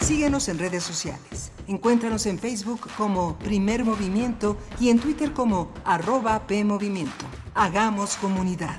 [0.00, 1.50] Síguenos en redes sociales.
[1.66, 7.24] Encuéntranos en Facebook como Primer Movimiento y en Twitter como arroba PMovimiento.
[7.52, 8.78] Hagamos comunidad.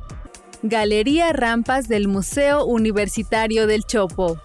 [0.63, 4.39] Galería Rampas del Museo Universitario del Chopo.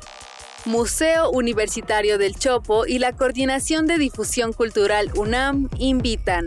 [0.65, 6.47] Museo Universitario del Chopo y la Coordinación de Difusión Cultural UNAM invitan.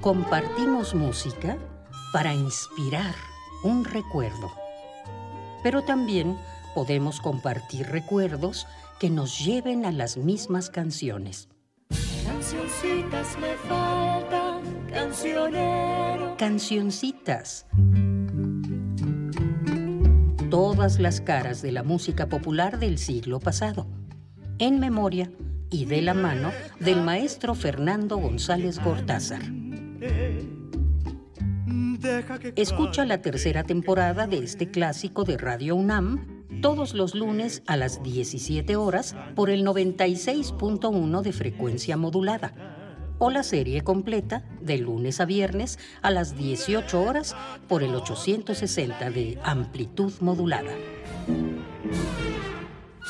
[0.00, 1.56] Compartimos música
[2.12, 3.14] para inspirar
[3.64, 4.52] un recuerdo,
[5.62, 6.36] pero también
[6.74, 8.66] podemos compartir recuerdos
[9.00, 11.48] que nos lleven a las mismas canciones.
[12.24, 16.36] Cancioncitas me faltan, cancionero.
[16.38, 17.66] Cancioncitas.
[20.50, 23.88] Todas las caras de la música popular del siglo pasado,
[24.58, 25.32] en memoria
[25.70, 29.42] y de la mano del maestro Fernando González Gortázar.
[32.56, 38.02] Escucha la tercera temporada de este clásico de Radio UNAM todos los lunes a las
[38.02, 42.52] 17 horas por el 96.1 de frecuencia modulada
[43.18, 47.34] o la serie completa de lunes a viernes a las 18 horas
[47.68, 50.72] por el 860 de amplitud modulada.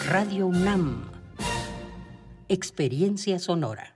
[0.09, 1.11] Radio UNAM.
[2.49, 3.96] Experiencia sonora.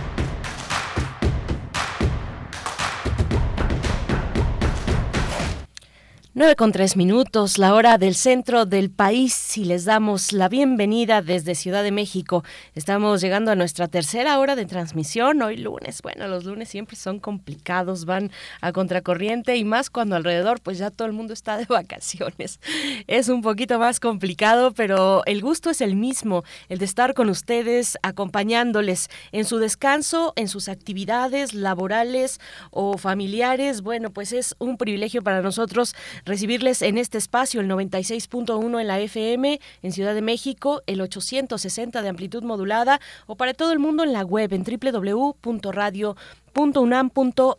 [6.33, 11.21] 9 con tres minutos, la hora del centro del país y les damos la bienvenida
[11.21, 12.45] desde Ciudad de México.
[12.73, 16.01] Estamos llegando a nuestra tercera hora de transmisión, hoy lunes.
[16.01, 18.31] Bueno, los lunes siempre son complicados, van
[18.61, 22.61] a contracorriente y más cuando alrededor pues ya todo el mundo está de vacaciones.
[23.07, 27.29] Es un poquito más complicado, pero el gusto es el mismo, el de estar con
[27.29, 32.39] ustedes, acompañándoles en su descanso, en sus actividades laborales
[32.69, 33.81] o familiares.
[33.81, 35.93] Bueno, pues es un privilegio para nosotros
[36.25, 42.01] recibirles en este espacio el 96.1 en la FM en Ciudad de México, el 860
[42.01, 46.15] de amplitud modulada o para todo el mundo en la web en www.radio
[46.53, 47.55] .unam.mx,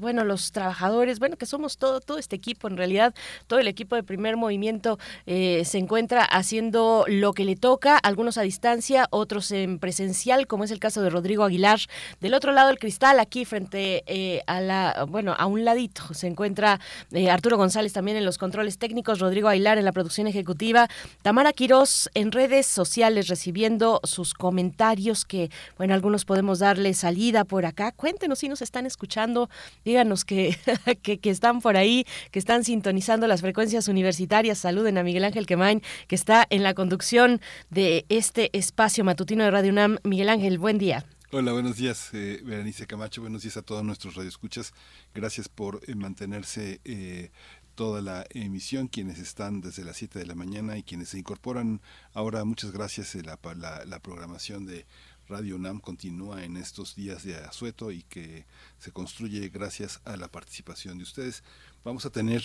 [0.00, 3.14] bueno, los trabajadores, bueno, que somos todo, todo este equipo, en realidad,
[3.46, 8.38] todo el equipo de primer movimiento eh, se encuentra haciendo lo que le toca, algunos
[8.38, 11.78] a distancia, otros en presencial, como es el caso de Rodrigo Aguilar.
[12.20, 16.26] Del otro lado del cristal, aquí frente eh, a la, bueno, a un ladito, se
[16.26, 16.80] encuentra
[17.12, 20.88] eh, Arturo González también en los controles técnicos, Rodrigo Aguilar en la producción ejecutiva,
[21.22, 27.64] Tamara Quirós en redes sociales recibiendo sus comentarios que, bueno, algunos podemos darle salida por
[27.66, 29.50] acá Cuéntenos si nos están escuchando,
[29.84, 30.56] díganos que,
[31.02, 34.58] que, están por ahí, que están sintonizando las frecuencias universitarias.
[34.58, 37.40] Saluden a Miguel Ángel Quemain, que está en la conducción
[37.70, 39.98] de este espacio matutino de Radio UNAM.
[40.04, 41.04] Miguel Ángel, buen día.
[41.32, 43.20] Hola, buenos días, eh, Berenice Camacho.
[43.20, 44.72] Buenos días a todos nuestros radioescuchas.
[45.12, 47.30] Gracias por eh, mantenerse eh,
[47.74, 51.82] toda la emisión, quienes están desde las 7 de la mañana y quienes se incorporan
[52.14, 52.44] ahora.
[52.44, 53.16] Muchas gracias.
[53.16, 53.38] la,
[53.84, 54.86] la programación de
[55.28, 58.46] Radio UNAM continúa en estos días de asueto y que
[58.78, 61.42] se construye gracias a la participación de ustedes.
[61.84, 62.42] Vamos a tener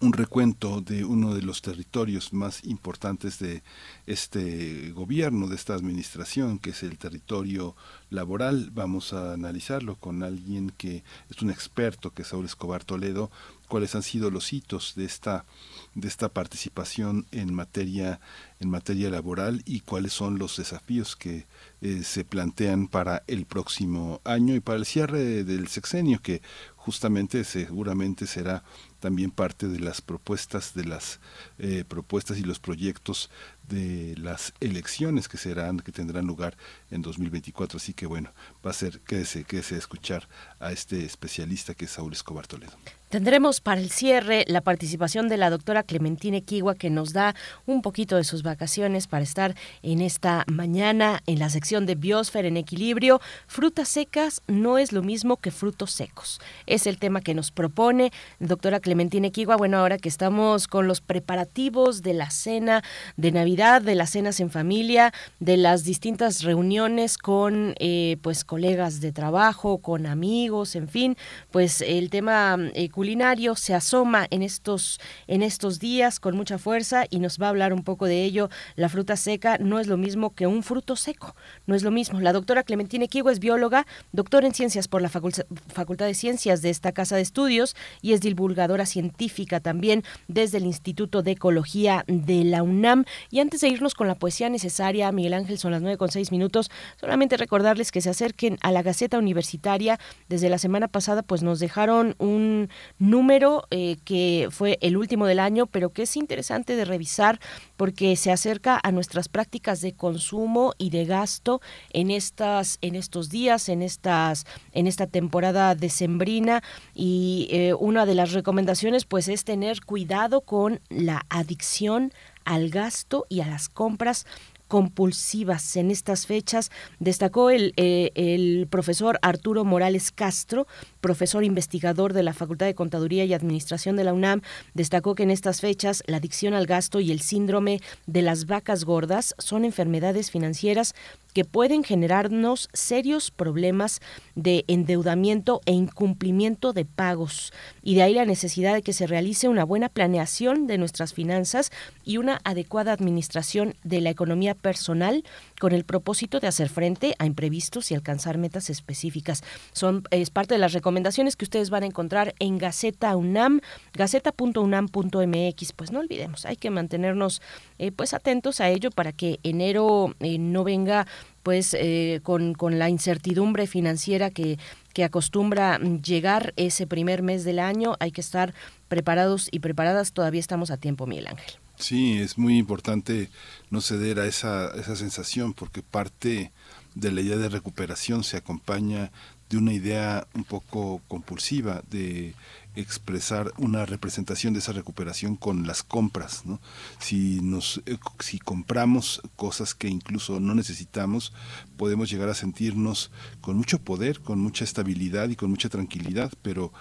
[0.00, 3.62] un recuento de uno de los territorios más importantes de
[4.06, 7.76] este gobierno, de esta administración, que es el territorio
[8.08, 8.70] laboral.
[8.72, 13.30] Vamos a analizarlo con alguien que es un experto, que es Saúl Escobar Toledo,
[13.72, 15.46] cuáles han sido los hitos de esta
[15.94, 18.20] de esta participación en materia
[18.60, 21.46] en materia laboral y cuáles son los desafíos que
[21.80, 26.42] eh, se plantean para el próximo año y para el cierre del sexenio que
[26.76, 28.62] justamente seguramente será
[29.00, 31.18] también parte de las propuestas de las
[31.58, 33.30] eh, propuestas y los proyectos
[33.72, 36.56] de las elecciones que serán que tendrán lugar
[36.90, 38.30] en 2024 así que bueno
[38.64, 40.28] va a ser quédese quédese a escuchar
[40.60, 42.72] a este especialista que es Saúl Escobar Toledo
[43.12, 47.34] Tendremos para el cierre la participación de la doctora Clementina Equigua, que nos da
[47.66, 52.48] un poquito de sus vacaciones para estar en esta mañana en la sección de Biosfera
[52.48, 53.20] en Equilibrio.
[53.46, 56.40] Frutas secas no es lo mismo que frutos secos.
[56.64, 59.58] Es el tema que nos propone doctora Clementina Equigua.
[59.58, 62.82] Bueno, ahora que estamos con los preparativos de la cena
[63.18, 69.00] de Navidad, de las cenas en familia, de las distintas reuniones con eh, pues colegas
[69.00, 71.16] de trabajo, con amigos, en fin,
[71.52, 74.98] pues el tema eh, culinario se asoma en estos,
[75.28, 78.50] en estos días con mucha fuerza y nos va a hablar un poco de ello.
[78.74, 81.36] La fruta seca no es lo mismo que un fruto seco,
[81.66, 82.20] no es lo mismo.
[82.20, 86.70] La doctora Clementina Equigo es bióloga, doctora en ciencias por la Facultad de Ciencias de
[86.70, 92.42] esta casa de estudios y es divulgadora científica también desde el Instituto de Ecología de
[92.42, 93.04] la UNAM.
[93.30, 96.32] Y antes de irnos con la poesía necesaria, Miguel Ángel, son las nueve con seis
[96.32, 99.98] minutos, solamente recordarles que se acerquen a la Gaceta Universitaria.
[100.28, 105.40] Desde la semana pasada, pues nos dejaron un número eh, que fue el último del
[105.40, 107.40] año, pero que es interesante de revisar
[107.76, 111.60] porque se acerca a nuestras prácticas de consumo y de gasto
[111.92, 116.62] en estas en estos días, en estas en esta temporada decembrina
[116.94, 122.12] y eh, una de las recomendaciones pues es tener cuidado con la adicción
[122.44, 124.26] al gasto y a las compras
[124.72, 125.76] compulsivas.
[125.76, 130.66] En estas fechas, destacó el, eh, el profesor Arturo Morales Castro,
[131.02, 134.40] profesor investigador de la Facultad de Contaduría y Administración de la UNAM,
[134.72, 138.84] destacó que en estas fechas la adicción al gasto y el síndrome de las vacas
[138.84, 140.94] gordas son enfermedades financieras
[141.34, 144.00] que pueden generarnos serios problemas
[144.34, 147.52] de endeudamiento e incumplimiento de pagos.
[147.82, 151.72] Y de ahí la necesidad de que se realice una buena planeación de nuestras finanzas
[152.04, 155.24] y una adecuada administración de la economía personal
[155.58, 159.42] con el propósito de hacer frente a imprevistos y alcanzar metas específicas.
[159.72, 160.91] Son es parte de las recomendaciones
[161.36, 163.60] que ustedes van a encontrar en Gaceta UNAM,
[163.94, 165.72] gaceta.unam.mx.
[165.72, 167.42] Pues no olvidemos, hay que mantenernos
[167.78, 171.06] eh, pues atentos a ello para que enero eh, no venga
[171.42, 174.58] pues eh, con, con la incertidumbre financiera que,
[174.92, 177.96] que acostumbra llegar ese primer mes del año.
[177.98, 178.54] Hay que estar
[178.88, 180.12] preparados y preparadas.
[180.12, 181.54] Todavía estamos a tiempo, Miguel Ángel.
[181.76, 183.28] Sí, es muy importante
[183.70, 186.52] no ceder a esa, esa sensación porque parte
[186.94, 189.10] de la idea de recuperación se acompaña
[189.52, 192.34] de una idea un poco compulsiva de
[192.74, 196.46] expresar una representación de esa recuperación con las compras.
[196.46, 196.58] ¿no?
[196.98, 201.34] Si, nos, eh, si compramos cosas que incluso no necesitamos,
[201.76, 203.10] podemos llegar a sentirnos
[203.42, 206.72] con mucho poder, con mucha estabilidad y con mucha tranquilidad, pero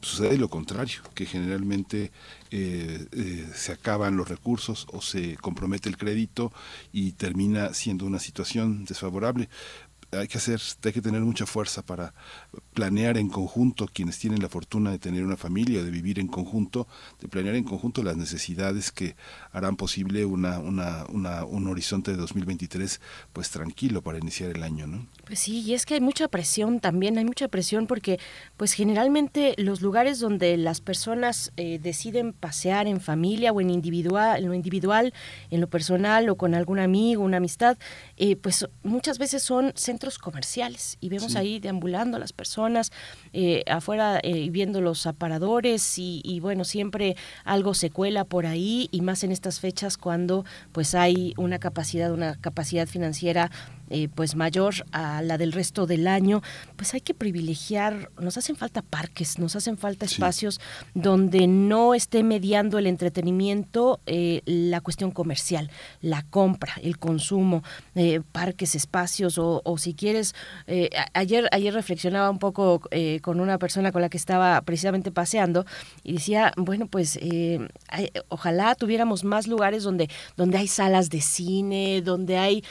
[0.00, 2.10] sucede lo contrario, que generalmente
[2.50, 6.52] eh, eh, se acaban los recursos o se compromete el crédito
[6.92, 9.48] y termina siendo una situación desfavorable
[10.12, 12.14] hay que hacer, hay que tener mucha fuerza para
[12.74, 16.86] planear en conjunto, quienes tienen la fortuna de tener una familia, de vivir en conjunto,
[17.20, 19.16] de planear en conjunto las necesidades que
[19.52, 23.00] harán posible una, una, una, un horizonte de 2023
[23.32, 25.06] pues tranquilo para iniciar el año, ¿no?
[25.28, 28.18] Pues sí, y es que hay mucha presión también, hay mucha presión porque
[28.56, 34.42] pues generalmente los lugares donde las personas eh, deciden pasear en familia o en individual,
[34.42, 35.12] en lo individual,
[35.50, 37.76] en lo personal o con algún amigo, una amistad,
[38.16, 42.90] eh, pues muchas veces son centros comerciales y vemos ahí deambulando a las personas
[43.34, 48.88] eh, afuera eh, viendo los aparadores y, y, bueno siempre algo se cuela por ahí
[48.92, 53.50] y más en estas fechas cuando pues hay una capacidad una capacidad financiera
[53.90, 56.42] eh, pues mayor a la del resto del año,
[56.76, 60.60] pues hay que privilegiar, nos hacen falta parques, nos hacen falta espacios
[60.94, 65.70] donde no esté mediando el entretenimiento eh, la cuestión comercial,
[66.02, 67.62] la compra, el consumo,
[67.94, 70.34] eh, parques, espacios o, si quieres,
[71.14, 72.82] ayer, ayer reflexionaba un poco
[73.22, 75.64] con una persona con la que estaba precisamente paseando
[76.02, 77.18] y decía, bueno, pues
[78.28, 82.64] ojalá tuviéramos más lugares donde, donde hay salas de cine, donde hay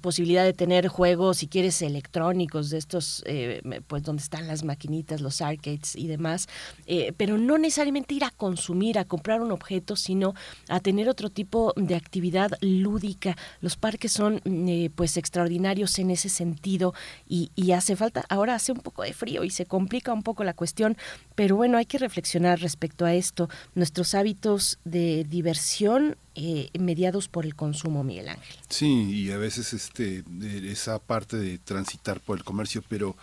[0.00, 5.20] posibilidades de tener juegos, si quieres, electrónicos, de estos, eh, pues donde están las maquinitas,
[5.20, 6.48] los arcades y demás,
[6.86, 10.34] eh, pero no necesariamente ir a consumir, a comprar un objeto, sino
[10.68, 13.36] a tener otro tipo de actividad lúdica.
[13.60, 16.94] Los parques son eh, pues extraordinarios en ese sentido
[17.28, 20.44] y, y hace falta, ahora hace un poco de frío y se complica un poco
[20.44, 20.96] la cuestión,
[21.34, 23.48] pero bueno, hay que reflexionar respecto a esto.
[23.74, 28.56] Nuestros hábitos de diversión eh, mediados por el consumo, Miguel Ángel.
[28.68, 30.24] Sí, y a veces este
[30.64, 33.16] esa parte de transitar por el comercio, pero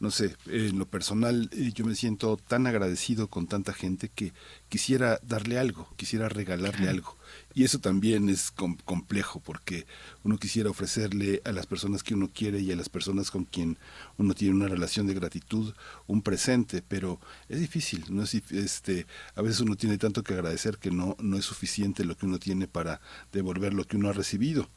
[0.00, 4.32] no sé, en lo personal eh, yo me siento tan agradecido con tanta gente que
[4.68, 7.16] quisiera darle algo, quisiera regalarle algo.
[7.54, 9.86] Y eso también es complejo porque
[10.22, 13.78] uno quisiera ofrecerle a las personas que uno quiere y a las personas con quien
[14.18, 15.74] uno tiene una relación de gratitud
[16.06, 20.78] un presente, pero es difícil, no es este a veces uno tiene tanto que agradecer
[20.78, 23.00] que no no es suficiente lo que uno tiene para
[23.32, 24.68] devolver lo que uno ha recibido.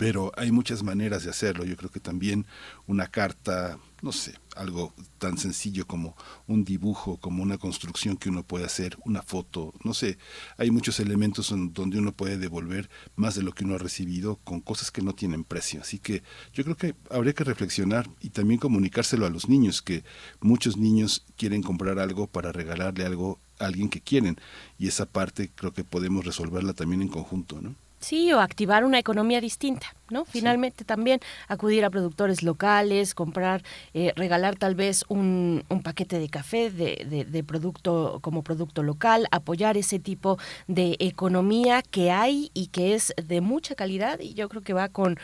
[0.00, 1.66] Pero hay muchas maneras de hacerlo.
[1.66, 2.46] Yo creo que también
[2.86, 6.16] una carta no sé, algo tan sencillo como
[6.46, 10.16] un dibujo, como una construcción que uno puede hacer, una foto, no sé,
[10.56, 14.36] hay muchos elementos en donde uno puede devolver más de lo que uno ha recibido
[14.36, 15.80] con cosas que no tienen precio.
[15.82, 16.22] Así que
[16.54, 20.02] yo creo que habría que reflexionar y también comunicárselo a los niños, que
[20.40, 24.38] muchos niños quieren comprar algo para regalarle algo a alguien que quieren
[24.78, 27.74] y esa parte creo que podemos resolverla también en conjunto, ¿no?
[28.00, 30.24] Sí, o activar una economía distinta, ¿no?
[30.24, 33.62] Finalmente también acudir a productores locales, comprar,
[33.92, 38.82] eh, regalar tal vez un, un paquete de café de, de, de, producto como producto
[38.82, 44.32] local, apoyar ese tipo de economía que hay y que es de mucha calidad y
[44.32, 45.18] yo creo que va con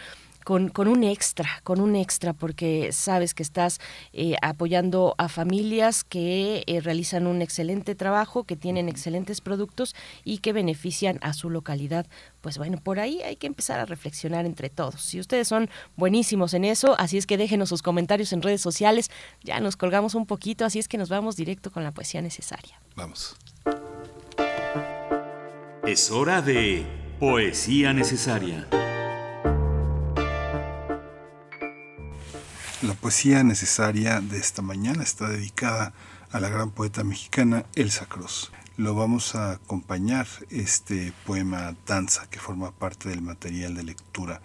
[0.47, 3.81] con, con un extra, con un extra, porque sabes que estás
[4.13, 10.39] eh, apoyando a familias que eh, realizan un excelente trabajo, que tienen excelentes productos y
[10.39, 12.07] que benefician a su localidad.
[12.43, 15.03] Pues bueno, por ahí hay que empezar a reflexionar entre todos.
[15.03, 19.11] Si ustedes son buenísimos en eso, así es que déjenos sus comentarios en redes sociales.
[19.43, 22.81] Ya nos colgamos un poquito, así es que nos vamos directo con la poesía necesaria.
[22.95, 23.35] Vamos.
[25.85, 26.87] Es hora de
[27.19, 28.69] poesía necesaria.
[33.01, 35.95] Poesía necesaria de esta mañana está dedicada
[36.31, 38.53] a la gran poeta mexicana Elsa Cruz.
[38.77, 44.43] Lo vamos a acompañar este poema Danza que forma parte del material de lectura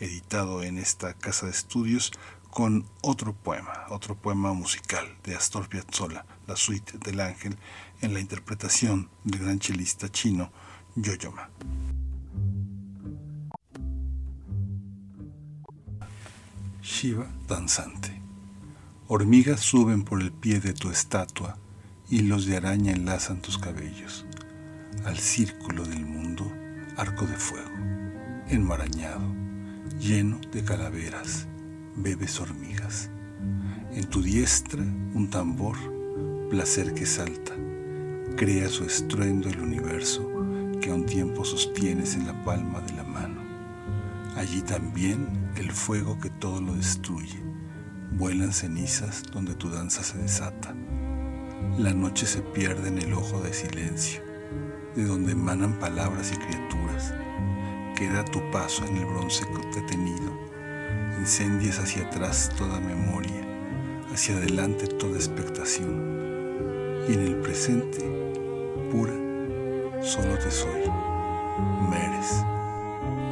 [0.00, 2.12] editado en esta casa de estudios
[2.50, 7.58] con otro poema, otro poema musical de Astor Piazzolla, la suite del ángel,
[8.00, 10.50] en la interpretación del gran chelista chino
[10.94, 11.50] Yoyoma.
[16.84, 18.20] Shiva danzante.
[19.08, 21.56] Hormigas suben por el pie de tu estatua,
[22.10, 24.26] hilos de araña enlazan tus cabellos.
[25.06, 26.46] Al círculo del mundo,
[26.98, 27.74] arco de fuego,
[28.48, 29.24] enmarañado,
[29.98, 31.48] lleno de calaveras,
[31.96, 33.08] bebes hormigas.
[33.94, 35.78] En tu diestra un tambor,
[36.50, 37.54] placer que salta,
[38.36, 40.30] crea su estruendo el universo
[40.82, 43.40] que a un tiempo sostienes en la palma de la mano.
[44.36, 47.38] Allí también el fuego que todo lo destruye.
[48.12, 50.74] Vuelan cenizas donde tu danza se desata.
[51.78, 54.20] La noche se pierde en el ojo de silencio,
[54.94, 57.14] de donde emanan palabras y criaturas.
[57.96, 59.44] Queda tu paso en el bronce
[59.74, 60.32] detenido.
[61.18, 63.46] Incendias hacia atrás toda memoria,
[64.12, 67.04] hacia adelante toda expectación.
[67.08, 67.98] Y en el presente,
[68.90, 69.14] pura,
[70.02, 70.90] solo te soy.
[71.88, 72.44] Meres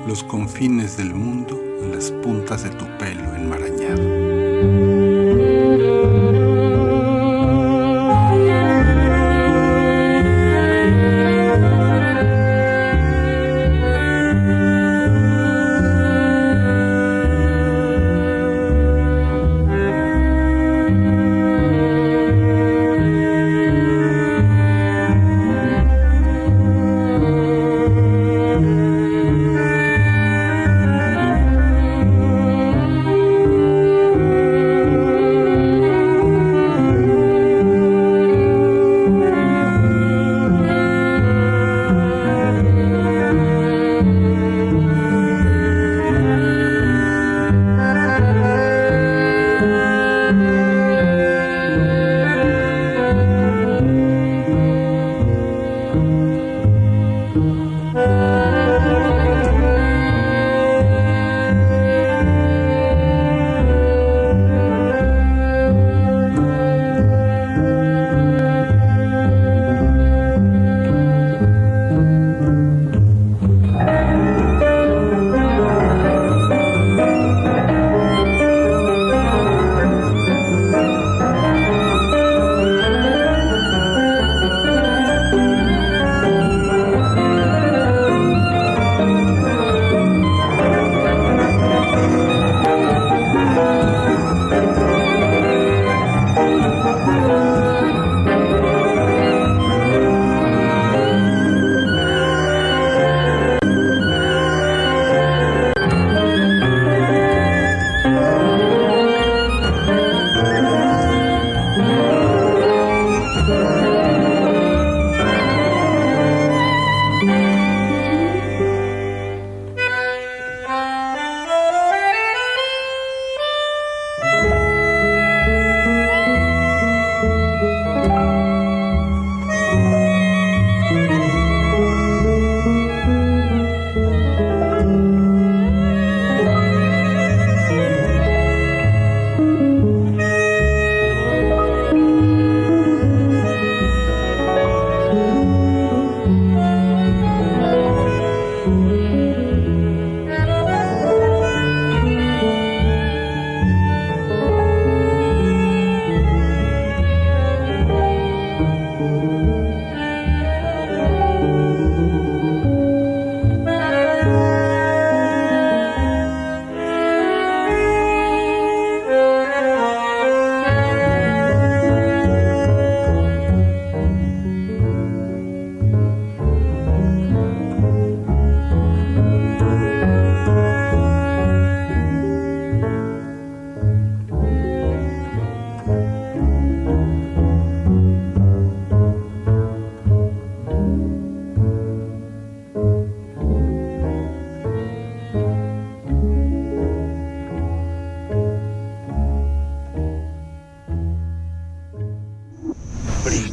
[0.07, 4.22] los confines del mundo las puntas de tu pelo enmarañado.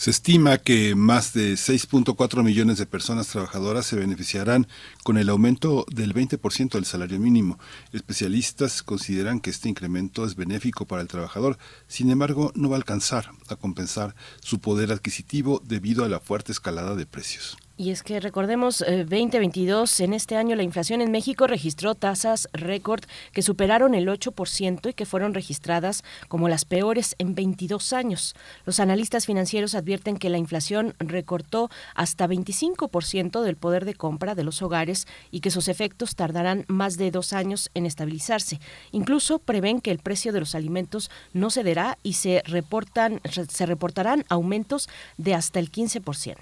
[0.00, 4.66] Se estima que más de 6.4 millones de personas trabajadoras se beneficiarán
[5.04, 7.58] con el aumento del 20% del salario mínimo.
[7.92, 12.78] Especialistas consideran que este incremento es benéfico para el trabajador, sin embargo no va a
[12.78, 17.58] alcanzar a compensar su poder adquisitivo debido a la fuerte escalada de precios.
[17.80, 22.46] Y es que recordemos, 2022, eh, en este año la inflación en México registró tasas
[22.52, 23.00] récord
[23.32, 28.34] que superaron el 8% y que fueron registradas como las peores en 22 años.
[28.66, 34.44] Los analistas financieros advierten que la inflación recortó hasta 25% del poder de compra de
[34.44, 38.60] los hogares y que sus efectos tardarán más de dos años en estabilizarse.
[38.92, 44.26] Incluso prevén que el precio de los alimentos no cederá y se, reportan, se reportarán
[44.28, 46.36] aumentos de hasta el 15%.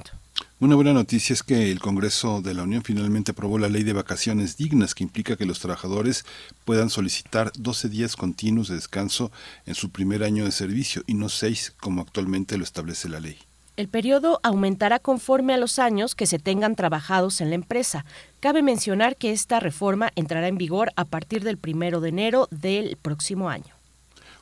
[0.60, 3.92] Una buena noticia es que el Congreso de la Unión finalmente aprobó la ley de
[3.92, 6.24] vacaciones dignas que implica que los trabajadores
[6.64, 9.30] puedan solicitar 12 días continuos de descanso
[9.66, 13.38] en su primer año de servicio y no 6 como actualmente lo establece la ley.
[13.76, 18.04] El periodo aumentará conforme a los años que se tengan trabajados en la empresa.
[18.40, 22.96] Cabe mencionar que esta reforma entrará en vigor a partir del primero de enero del
[23.00, 23.77] próximo año.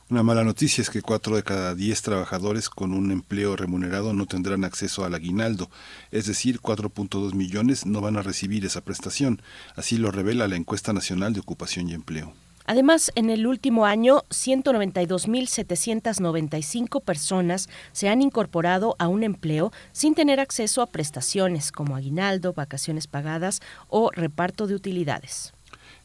[0.09, 4.25] Una mala noticia es que cuatro de cada diez trabajadores con un empleo remunerado no
[4.25, 5.69] tendrán acceso al aguinaldo,
[6.11, 9.41] es decir, 4.2 millones no van a recibir esa prestación.
[9.75, 12.31] Así lo revela la encuesta nacional de ocupación y empleo.
[12.65, 20.39] Además, en el último año, 192.795 personas se han incorporado a un empleo sin tener
[20.39, 23.59] acceso a prestaciones como aguinaldo, vacaciones pagadas
[23.89, 25.51] o reparto de utilidades.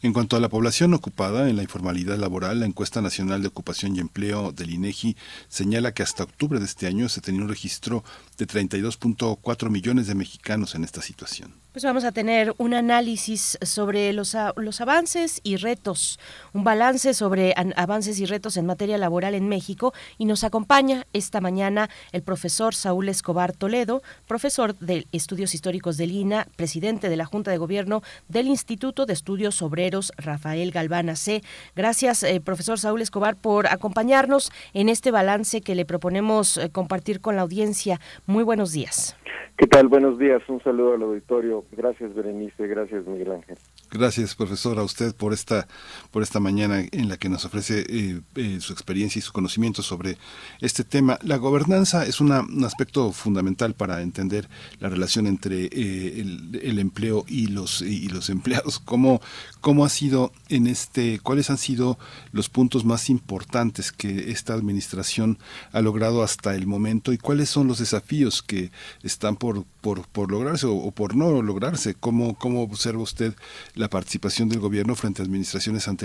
[0.04, 3.94] En cuanto a la población ocupada en la informalidad laboral, la encuesta nacional de ocupación
[3.94, 5.16] y empleo del INEGI
[5.48, 8.02] señala que hasta octubre de este año se tenía un registro
[8.36, 11.62] de 32.4 millones de mexicanos en esta situación.
[11.72, 16.20] Pues vamos a tener un análisis sobre los, los avances y retos,
[16.52, 21.40] un balance sobre avances y retos en materia laboral en México y nos acompaña esta
[21.40, 27.24] mañana el profesor Saúl Escobar Toledo, profesor de Estudios Históricos del INA, presidente de la
[27.24, 31.42] Junta de Gobierno del Instituto de Estudios Obreros Rafael Galvana C.
[31.74, 37.22] Gracias, eh, profesor Saúl Escobar, por acompañarnos en este balance que le proponemos eh, compartir
[37.22, 37.98] con la audiencia.
[38.26, 39.16] Muy buenos días.
[39.56, 39.88] ¿Qué tal?
[39.88, 40.42] Buenos días.
[40.48, 41.64] Un saludo al auditorio.
[41.72, 42.66] Gracias, Berenice.
[42.66, 43.58] Gracias, Miguel Ángel.
[43.90, 45.66] Gracias, profesor, a usted por esta,
[46.12, 49.82] por esta mañana en la que nos ofrece eh, eh, su experiencia y su conocimiento
[49.82, 50.18] sobre
[50.60, 51.18] este tema.
[51.22, 52.30] La gobernanza es un
[52.64, 58.78] aspecto fundamental para entender la relación entre eh, el, empleo y los, y los empleados.
[58.78, 59.22] ¿Cómo,
[59.62, 61.98] ¿Cómo ha sido en este, cuáles han sido
[62.30, 65.38] los puntos más importantes que esta administración
[65.72, 68.70] ha logrado hasta el momento y cuáles son los desafíos que
[69.02, 71.94] están por, por, por lograrse o, por no lograrse?
[71.94, 73.34] ¿Cómo, ¿Cómo observa usted
[73.74, 76.01] la participación del gobierno frente a administraciones anteriores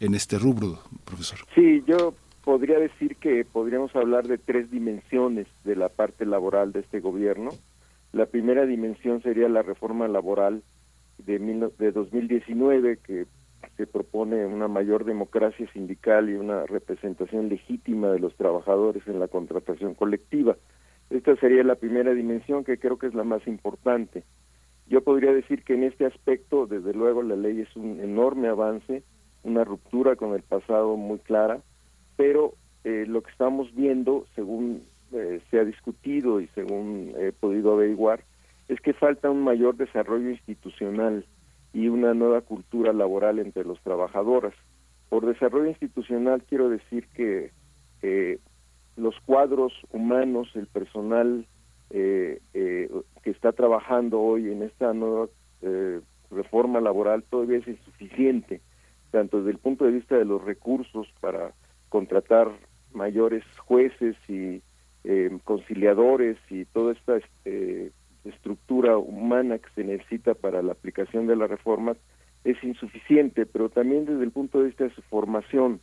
[0.00, 1.38] en este rubro, profesor?
[1.54, 6.80] Sí, yo podría decir que podríamos hablar de tres dimensiones de la parte laboral de
[6.80, 7.50] este gobierno.
[8.12, 10.62] La primera dimensión sería la reforma laboral
[11.18, 11.38] de,
[11.78, 13.26] de 2019, que
[13.76, 19.28] se propone una mayor democracia sindical y una representación legítima de los trabajadores en la
[19.28, 20.56] contratación colectiva.
[21.10, 24.24] Esta sería la primera dimensión que creo que es la más importante.
[24.88, 29.02] Yo podría decir que en este aspecto, desde luego, la ley es un enorme avance,
[29.42, 31.60] una ruptura con el pasado muy clara,
[32.16, 37.72] pero eh, lo que estamos viendo, según eh, se ha discutido y según he podido
[37.72, 38.24] averiguar,
[38.68, 41.24] es que falta un mayor desarrollo institucional
[41.72, 44.54] y una nueva cultura laboral entre los trabajadores.
[45.08, 47.52] Por desarrollo institucional quiero decir que
[48.02, 48.38] eh,
[48.96, 51.46] los cuadros humanos, el personal
[51.90, 55.28] eh, que está trabajando hoy en esta nueva
[56.30, 58.60] reforma laboral todavía es insuficiente,
[59.10, 61.52] tanto desde el punto de vista de los recursos para
[61.88, 62.50] contratar
[62.92, 64.62] mayores jueces y
[65.44, 67.92] conciliadores y toda esta este,
[68.24, 71.96] estructura humana que se necesita para la aplicación de las reformas
[72.44, 75.80] es insuficiente, pero también desde el punto de vista de su formación.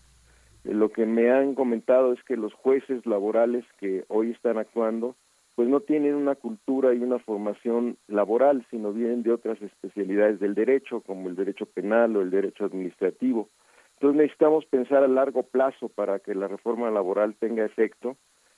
[0.63, 5.15] Lo que me han comentado es que los jueces laborales que hoy están actuando
[5.55, 10.53] pues no tienen una cultura y una formación laboral, sino vienen de otras especialidades del
[10.53, 13.49] derecho, como el derecho penal o el derecho administrativo.
[13.93, 18.17] Entonces necesitamos pensar a largo plazo para que la reforma laboral tenga efecto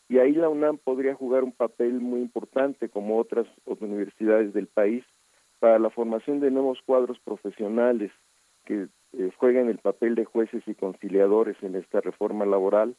[0.09, 5.03] y ahí la UNAM podría jugar un papel muy importante como otras universidades del país
[5.59, 8.11] para la formación de nuevos cuadros profesionales
[8.65, 12.95] que eh, jueguen el papel de jueces y conciliadores en esta reforma laboral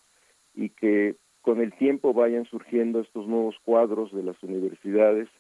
[0.55, 1.17] y que
[1.49, 5.31] con el tiempo vayan surgiendo estos nuevos cuadros de las universidades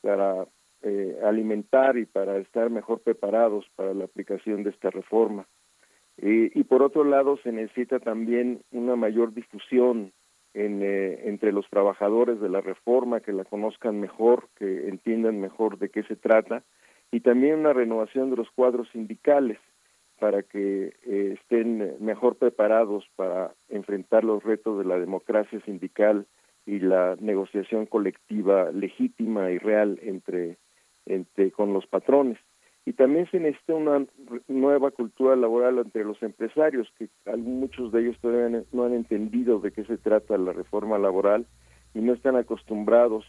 [0.00, 0.48] para
[0.82, 5.46] eh, alimentar y para estar mejor preparados para la aplicación de esta reforma.
[6.20, 10.10] y por otro lado, se necesita también una mayor difusión
[10.54, 15.90] eh, entre los trabajadores de la reforma, que la conozcan mejor, que entiendan mejor de
[15.90, 16.64] qué se trata,
[17.12, 19.60] y también una renovación de los cuadros sindicales
[20.22, 26.28] para que eh, estén mejor preparados para enfrentar los retos de la democracia sindical
[26.64, 30.58] y la negociación colectiva legítima y real entre,
[31.06, 32.38] entre con los patrones.
[32.86, 34.06] Y también se necesita una
[34.46, 39.72] nueva cultura laboral entre los empresarios, que muchos de ellos todavía no han entendido de
[39.72, 41.46] qué se trata la reforma laboral
[41.94, 43.24] y no están acostumbrados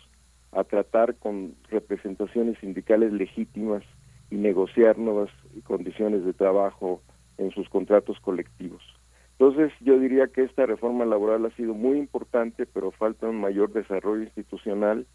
[0.51, 3.83] a tratar con representaciones sindicales legítimas
[4.34, 5.30] y negociar nuevas
[5.64, 7.03] condiciones de trabajo
[7.38, 8.82] en sus contratos colectivos.
[9.34, 13.72] Entonces, yo diría que esta reforma laboral ha sido muy importante, pero falta un mayor
[13.74, 15.06] desarrollo institucional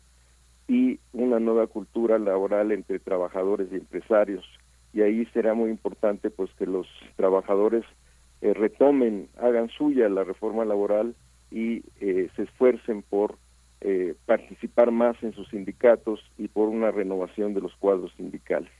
[0.68, 4.44] y una nueva cultura laboral entre trabajadores y empresarios
[4.92, 7.84] y ahí será muy importante pues que los trabajadores
[8.40, 11.16] eh, retomen hagan suya la reforma laboral
[11.50, 13.36] y eh, se esfuercen por
[13.80, 18.70] eh, participar más en sus sindicatos y por una renovación de los cuadros sindicales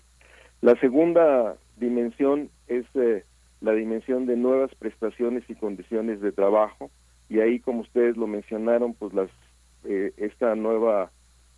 [0.60, 2.84] la segunda dimensión es
[3.60, 6.90] la dimensión de nuevas prestaciones y condiciones de trabajo
[7.28, 9.30] y ahí como ustedes lo mencionaron pues las
[9.84, 11.10] esta nueva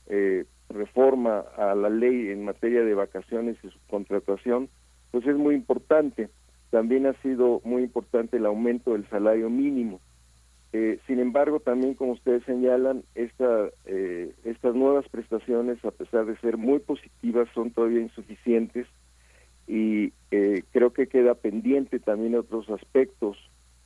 [0.06, 4.68] eh, reforma a la ley en materia de vacaciones y subcontratación,
[5.10, 6.28] pues es muy importante.
[6.70, 10.00] También ha sido muy importante el aumento del salario mínimo.
[10.72, 16.36] Eh, sin embargo, también como ustedes señalan, esta, eh, estas nuevas prestaciones, a pesar de
[16.38, 18.86] ser muy positivas, son todavía insuficientes
[19.66, 20.12] y
[20.72, 23.36] creo que queda pendiente también otros aspectos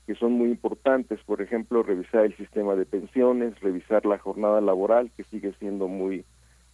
[0.07, 5.11] que son muy importantes, por ejemplo, revisar el sistema de pensiones, revisar la jornada laboral,
[5.17, 6.25] que sigue siendo muy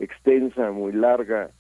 [0.01, 1.51] extensa, muy larga,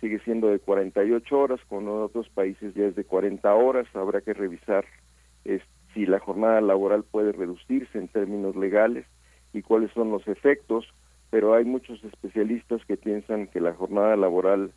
[0.00, 4.34] sigue siendo de 48 horas, con otros países ya es de 40 horas, habrá que
[4.34, 4.84] revisar
[5.94, 9.06] si la jornada laboral puede reducirse en términos legales
[9.52, 10.86] y cuáles son los efectos,
[11.30, 14.72] pero hay muchos especialistas que piensan que la jornada laboral,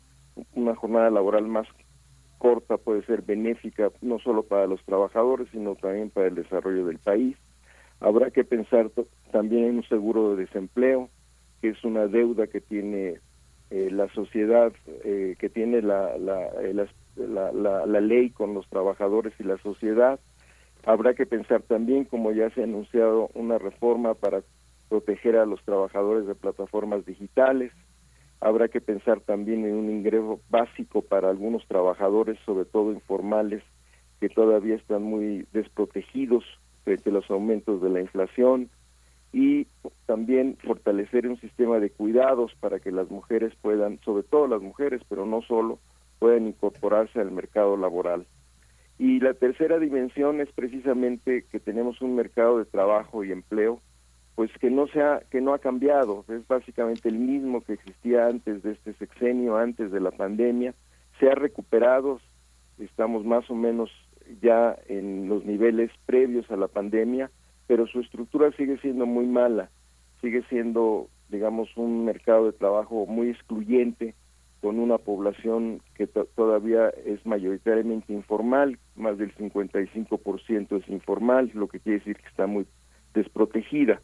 [0.54, 1.66] una jornada laboral más
[2.38, 6.98] corta puede ser benéfica no solo para los trabajadores, sino también para el desarrollo del
[6.98, 7.36] país.
[8.00, 8.90] Habrá que pensar
[9.32, 11.08] también en un seguro de desempleo,
[11.60, 13.20] que es una deuda que tiene
[13.70, 14.72] eh, la sociedad,
[15.04, 16.74] eh, que tiene la, eh,
[17.16, 20.20] la, la, la ley con los trabajadores y la sociedad.
[20.86, 24.42] Habrá que pensar también, como ya se ha anunciado, una reforma para
[24.88, 27.72] proteger a los trabajadores de plataformas digitales,
[28.40, 33.62] Habrá que pensar también en un ingreso básico para algunos trabajadores, sobre todo informales,
[34.20, 36.44] que todavía están muy desprotegidos
[36.84, 38.68] frente a los aumentos de la inflación
[39.32, 39.66] y
[40.06, 45.02] también fortalecer un sistema de cuidados para que las mujeres puedan, sobre todo las mujeres,
[45.08, 45.78] pero no solo,
[46.18, 48.26] puedan incorporarse al mercado laboral.
[48.98, 53.80] Y la tercera dimensión es precisamente que tenemos un mercado de trabajo y empleo
[54.34, 56.24] pues que no sea que no ha cambiado.
[56.28, 60.74] Es básicamente el mismo que existía antes de este sexenio antes de la pandemia.
[61.18, 62.20] Se ha recuperado.
[62.78, 63.90] Estamos más o menos
[64.42, 67.30] ya en los niveles previos a la pandemia
[67.66, 69.70] pero su estructura sigue siendo muy mala.
[70.20, 74.14] Sigue siendo digamos un mercado de trabajo muy excluyente
[74.66, 81.78] con una población que todavía es mayoritariamente informal, más del 55% es informal, lo que
[81.78, 82.66] quiere decir que está muy
[83.14, 84.00] desprotegida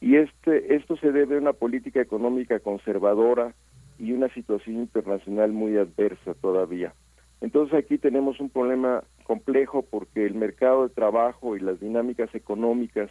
[0.00, 3.54] y este esto se debe a una política económica conservadora
[3.96, 6.94] y una situación internacional muy adversa todavía.
[7.40, 13.08] Entonces aquí tenemos un problema complejo porque el mercado de trabajo y las dinámicas económicas,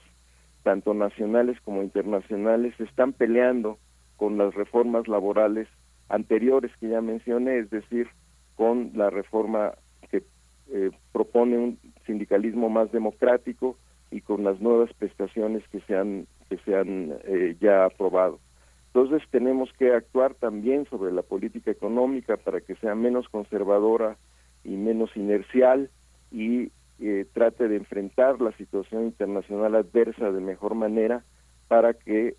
[0.63, 3.77] tanto nacionales como internacionales, están peleando
[4.17, 5.69] con las reformas laborales
[6.11, 8.07] anteriores que ya mencioné, es decir,
[8.55, 9.73] con la reforma
[10.09, 10.23] que
[10.71, 13.77] eh, propone un sindicalismo más democrático
[14.11, 18.39] y con las nuevas prestaciones que se han que se han eh, ya aprobado.
[18.87, 24.17] Entonces tenemos que actuar también sobre la política económica para que sea menos conservadora
[24.65, 25.89] y menos inercial
[26.29, 31.23] y eh, trate de enfrentar la situación internacional adversa de mejor manera
[31.69, 32.35] para que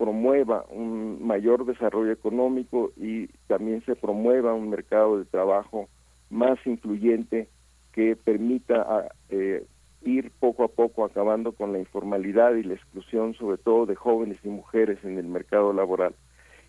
[0.00, 5.90] promueva un mayor desarrollo económico y también se promueva un mercado de trabajo
[6.30, 7.48] más influyente
[7.92, 9.66] que permita eh,
[10.02, 14.38] ir poco a poco acabando con la informalidad y la exclusión, sobre todo de jóvenes
[14.42, 16.14] y mujeres en el mercado laboral.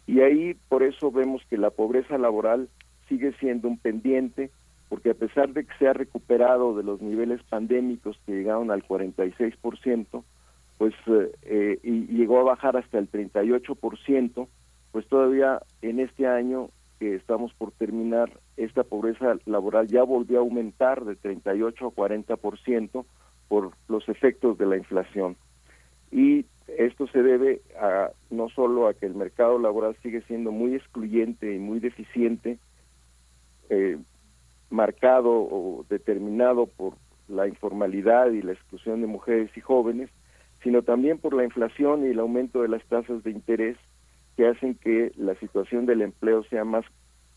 [0.08, 2.68] Y ahí por eso vemos que la pobreza laboral
[3.08, 4.52] sigue siendo un pendiente,
[4.90, 8.84] porque a pesar de que se ha recuperado de los niveles pandémicos que llegaron al
[8.86, 10.22] 46%,
[10.82, 10.96] pues
[11.44, 14.48] eh, y llegó a bajar hasta el 38%,
[14.92, 20.42] pues todavía en este año que estamos por terminar, esta pobreza laboral ya volvió a
[20.42, 23.06] aumentar de 38 a 40%
[23.48, 25.38] por los efectos de la inflación.
[26.10, 30.74] Y esto se debe a no solo a que el mercado laboral sigue siendo muy
[30.74, 32.58] excluyente y muy deficiente,
[33.70, 34.00] eh,
[34.72, 36.96] marcado o determinado por
[37.28, 40.10] la informalidad y la exclusión de mujeres y jóvenes,
[40.64, 43.78] sino también por la inflación y el aumento de las tasas de interés
[44.38, 46.86] que hacen que la situación del empleo sea más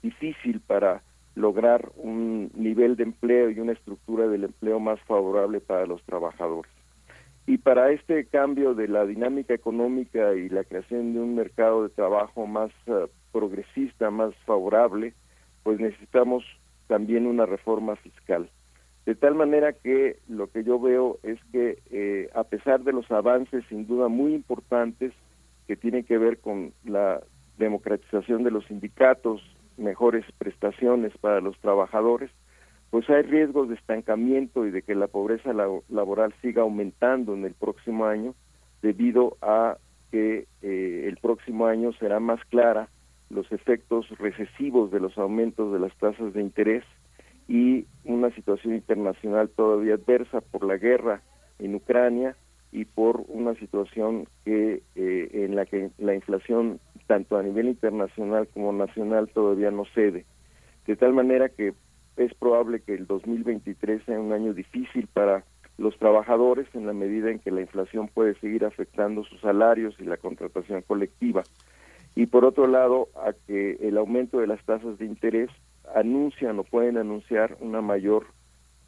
[0.03, 1.03] difícil para
[1.35, 6.71] lograr un nivel de empleo y una estructura del empleo más favorable para los trabajadores.
[7.47, 11.91] Y para este cambio de la dinámica económica y la creación de un mercado de
[11.91, 15.13] trabajo más eh, progresista, más favorable,
[15.63, 16.45] pues necesitamos
[16.87, 18.49] también una reforma fiscal.
[19.07, 23.11] De tal manera que lo que yo veo es que eh, a pesar de los
[23.11, 25.13] avances sin duda muy importantes
[25.67, 27.21] que tienen que ver con la
[27.59, 29.43] democratización de los sindicatos,
[29.77, 32.31] mejores prestaciones para los trabajadores,
[32.91, 35.53] pues hay riesgos de estancamiento y de que la pobreza
[35.89, 38.35] laboral siga aumentando en el próximo año
[38.83, 39.77] debido a
[40.11, 42.89] que eh, el próximo año será más clara
[43.31, 46.85] los efectos recesivos de los aumentos de las tasas de interés
[47.49, 51.23] y una situación internacional todavía adversa por la guerra
[51.59, 52.37] en Ucrania
[52.73, 58.49] y por una situación que eh, en la que la inflación tanto a nivel internacional
[58.49, 60.25] como nacional todavía no cede
[60.87, 61.75] de tal manera que
[62.17, 65.45] es probable que el 2023 sea un año difícil para
[65.79, 70.05] los trabajadores en la medida en que la inflación puede seguir afectando sus salarios y
[70.05, 71.43] la contratación colectiva.
[72.15, 75.51] Y por otro lado, a que el aumento de las tasas de interés
[75.95, 78.27] anuncian o pueden anunciar una mayor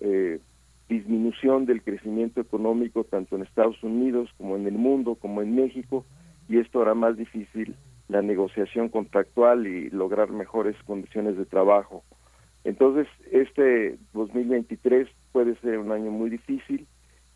[0.01, 0.41] eh,
[0.89, 6.05] disminución del crecimiento económico tanto en Estados Unidos como en el mundo, como en México,
[6.49, 7.77] y esto hará más difícil
[8.09, 12.05] la negociación contractual y lograr mejores condiciones de trabajo.
[12.63, 16.87] Entonces, este 2023 puede ser un año muy difícil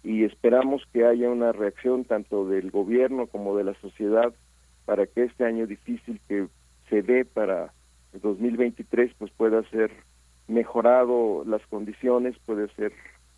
[0.03, 4.33] y esperamos que haya una reacción tanto del gobierno como de la sociedad
[4.87, 6.47] para que este año difícil que
[6.89, 7.73] se ve para
[8.13, 9.91] el 2023 pues pueda ser
[10.49, 12.93] mejorado las condiciones, puede ser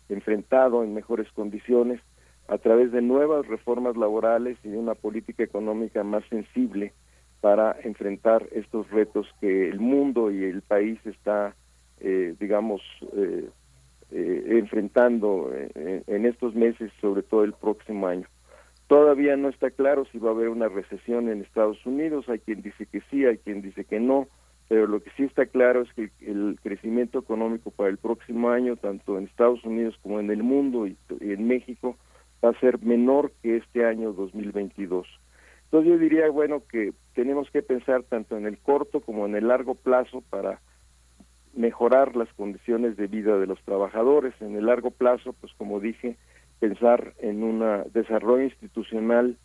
[0.09, 2.01] enfrentado en mejores condiciones
[2.47, 6.93] a través de nuevas reformas laborales y de una política económica más sensible
[7.41, 11.55] para enfrentar estos retos que el mundo y el país está
[12.05, 12.81] eh, digamos,
[13.15, 13.49] eh,
[14.11, 18.27] eh, enfrentando en, estos meses, sobre todo el próximo año.
[18.87, 22.61] Todavía no está claro si va a haber una recesión en Estados Unidos, hay quien
[22.61, 24.27] dice que sí, hay quien dice que no,
[24.67, 28.75] pero lo que sí está claro es que el crecimiento económico para el próximo año,
[28.77, 31.97] tanto en Estados Unidos como en el mundo y, en México,
[32.43, 35.07] va a ser menor que este año 2022.
[35.65, 39.47] Entonces yo diría, bueno, que tenemos que pensar tanto en el corto como en el
[39.47, 40.59] largo plazo para
[41.53, 44.33] mejorar las condiciones de vida de los trabajadores.
[44.39, 46.17] En el largo plazo, pues como dije,
[46.59, 49.37] pensar en un desarrollo institucional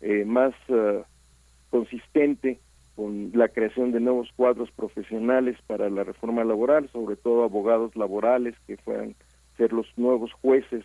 [0.00, 1.02] eh, más eh,
[1.70, 2.58] consistente
[2.96, 8.54] con la creación de nuevos cuadros profesionales para la reforma laboral, sobre todo abogados laborales
[8.66, 9.14] que puedan
[9.56, 10.84] ser los nuevos jueces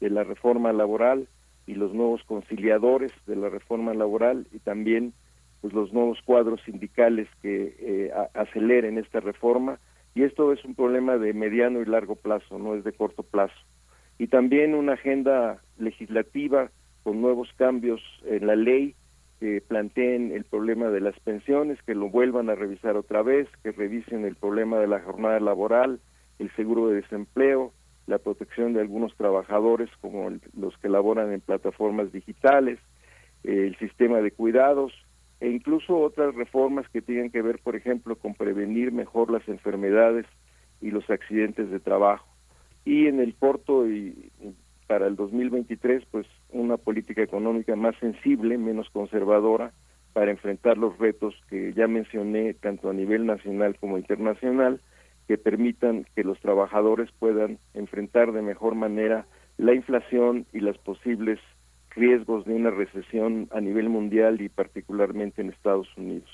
[0.00, 1.28] de la reforma laboral
[1.66, 5.14] y los nuevos conciliadores de la reforma laboral y también
[5.60, 9.78] pues los nuevos cuadros sindicales que eh, aceleren esta reforma
[10.14, 13.54] y esto es un problema de mediano y largo plazo, no es de corto plazo.
[14.18, 16.70] Y también una agenda legislativa
[17.02, 18.94] con nuevos cambios en la ley
[19.40, 23.72] que planteen el problema de las pensiones, que lo vuelvan a revisar otra vez, que
[23.72, 26.00] revisen el problema de la jornada laboral,
[26.38, 27.72] el seguro de desempleo,
[28.06, 32.78] la protección de algunos trabajadores como los que laboran en plataformas digitales,
[33.44, 34.92] el sistema de cuidados,
[35.40, 40.24] e incluso otras reformas que tienen que ver, por ejemplo, con prevenir mejor las enfermedades
[40.80, 42.26] y los accidentes de trabajo.
[42.84, 44.30] Y en el corto y
[44.86, 49.72] para el 2023, pues una política económica más sensible, menos conservadora,
[50.12, 54.80] para enfrentar los retos que ya mencioné, tanto a nivel nacional como internacional,
[55.28, 59.26] que permitan que los trabajadores puedan enfrentar de mejor manera
[59.58, 61.40] la inflación y las posibles
[61.90, 66.30] riesgos de una recesión a nivel mundial y particularmente en Estados Unidos.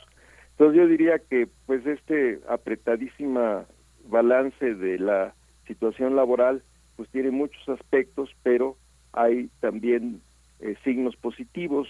[0.53, 3.65] Entonces yo diría que pues este apretadísima
[4.09, 5.35] balance de la
[5.67, 6.63] situación laboral
[6.97, 8.77] pues tiene muchos aspectos, pero
[9.13, 10.21] hay también
[10.61, 11.89] eh, signos positivos.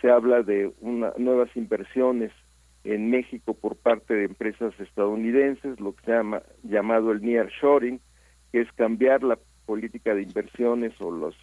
[0.00, 2.32] Se habla de una, nuevas inversiones
[2.84, 8.00] en México por parte de empresas estadounidenses, lo que se llama llamado el nearshoring,
[8.52, 11.36] que es cambiar la política de inversiones o los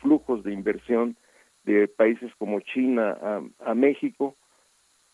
[0.00, 1.16] flujos de inversión
[1.64, 3.16] de países como China
[3.58, 4.36] a, México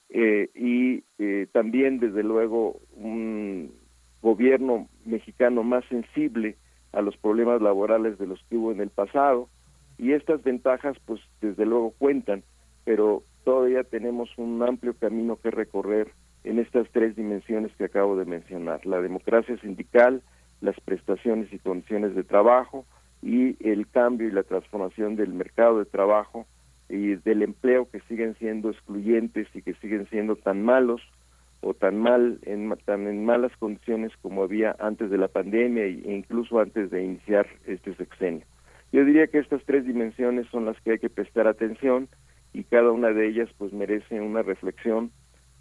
[0.08, 3.72] eh, y eh, también desde luego un
[4.22, 6.56] gobierno mexicano más sensible
[6.92, 9.48] a los problemas laborales de los que hubo en el pasado
[9.98, 12.42] y estas ventajas pues desde luego cuentan
[12.84, 16.12] pero todavía tenemos un amplio camino que recorrer
[16.44, 20.22] en estas tres dimensiones que acabo de mencionar la democracia sindical
[20.60, 22.84] las prestaciones y condiciones de trabajo
[23.22, 26.46] y el cambio y la transformación del mercado de trabajo
[26.88, 31.02] y del empleo que siguen siendo excluyentes y que siguen siendo tan malos
[31.60, 36.14] o tan mal en tan en malas condiciones como había antes de la pandemia e
[36.14, 38.44] incluso antes de iniciar este sexenio.
[38.92, 42.08] Yo diría que estas tres dimensiones son las que hay que prestar atención
[42.52, 45.10] y cada una de ellas pues merece una reflexión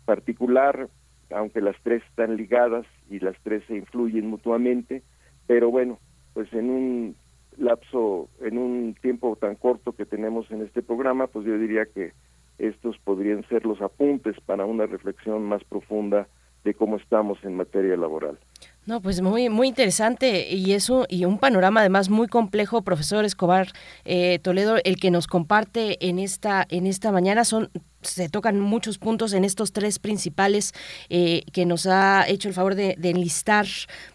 [0.06, 0.88] particular,
[1.32, 5.04] aunque las tres están ligadas y las tres se influyen mutuamente,
[5.46, 6.00] pero bueno,
[6.34, 7.16] pues en un
[7.58, 12.14] lapso, en un tiempo tan corto que tenemos en este programa, pues yo diría que
[12.60, 16.28] estos podrían ser los apuntes para una reflexión más profunda
[16.64, 18.38] de cómo estamos en materia laboral.
[18.86, 23.68] No, pues muy muy interesante y eso y un panorama además muy complejo, profesor Escobar
[24.06, 27.70] eh, Toledo, el que nos comparte en esta en esta mañana son
[28.08, 30.74] se tocan muchos puntos en estos tres principales
[31.10, 33.66] eh, que nos ha hecho el favor de, enlistar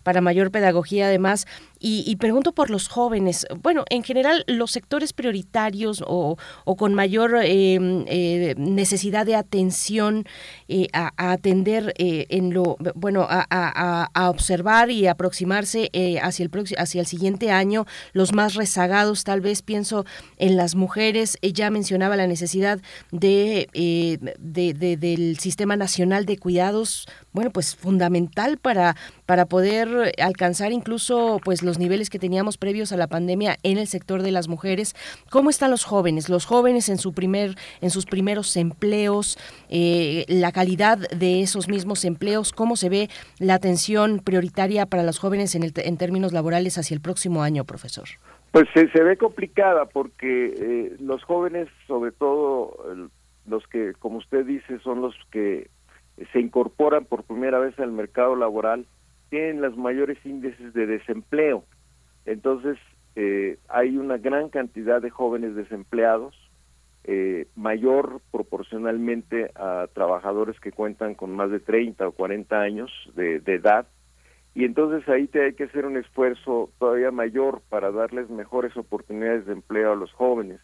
[0.03, 1.47] para mayor pedagogía además.
[1.85, 3.45] Y, pregunto por los jóvenes.
[3.61, 6.37] Bueno, en general, los sectores prioritarios o,
[6.79, 10.25] con mayor em, eh, necesidad de atención
[10.69, 15.91] eh, a, atender en lo, bueno, a, observar y aproximarse
[16.23, 20.05] hacia, el hacia el siguiente año, los más rezagados, tal vez pienso
[20.37, 21.37] en las mujeres.
[21.43, 22.79] Ella mencionaba la necesidad
[23.11, 28.95] de eh, de, del Sistema Nacional de Cuidados, bueno, pues fundamental para,
[29.27, 33.89] para poder alcanzar incluso pues los niveles que teníamos previos a la pandemia en el
[33.89, 34.95] sector de las mujeres.
[35.31, 36.29] ¿Cómo están los jóvenes?
[36.29, 39.37] Los jóvenes en su primer, en sus primeros empleos,
[39.69, 43.09] eh, la calidad de esos mismos empleos, cómo se ve
[43.41, 48.07] la atención prioritaria para los jóvenes en, términos laborales hacia el próximo año, profesor.
[48.53, 52.77] Pues se, se ve complicada porque eh, los jóvenes, sobre todo
[53.47, 55.69] los que, como usted dice, son los que
[56.33, 58.87] se incorporan por primera vez al mercado laboral,
[59.31, 61.65] tienen los mayores índices de desempleo.
[62.27, 62.79] Entonces,
[63.17, 66.35] eh, hay una gran cantidad de jóvenes desempleados,
[67.05, 73.41] eh, mayor proporcionalmente a trabajadores que cuentan con más de 30 o 40 años de,
[73.41, 73.87] de edad,
[74.55, 79.47] y entonces ahí te hay que hacer un esfuerzo todavía mayor para darles mejores oportunidades
[79.47, 80.61] de empleo a los jóvenes.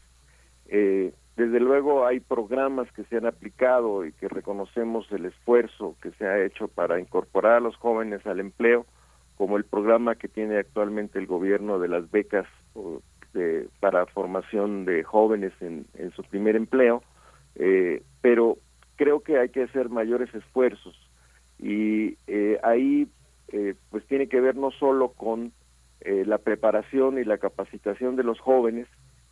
[0.67, 6.11] Eh, desde luego hay programas que se han aplicado y que reconocemos el esfuerzo que
[6.11, 8.87] se ha hecho para incorporar a los jóvenes al empleo,
[9.37, 12.49] como el programa que tiene actualmente el gobierno de las becas
[13.79, 15.87] para formación de jóvenes en,
[16.17, 17.05] su primer empleo,
[17.55, 18.59] eh, pero
[18.97, 20.97] creo que hay que hacer mayores esfuerzos.
[21.61, 23.07] Y eh, ahí
[23.53, 25.53] eh, pues tiene que ver no solo con
[26.01, 28.87] la preparación y la capacitación de los jóvenes,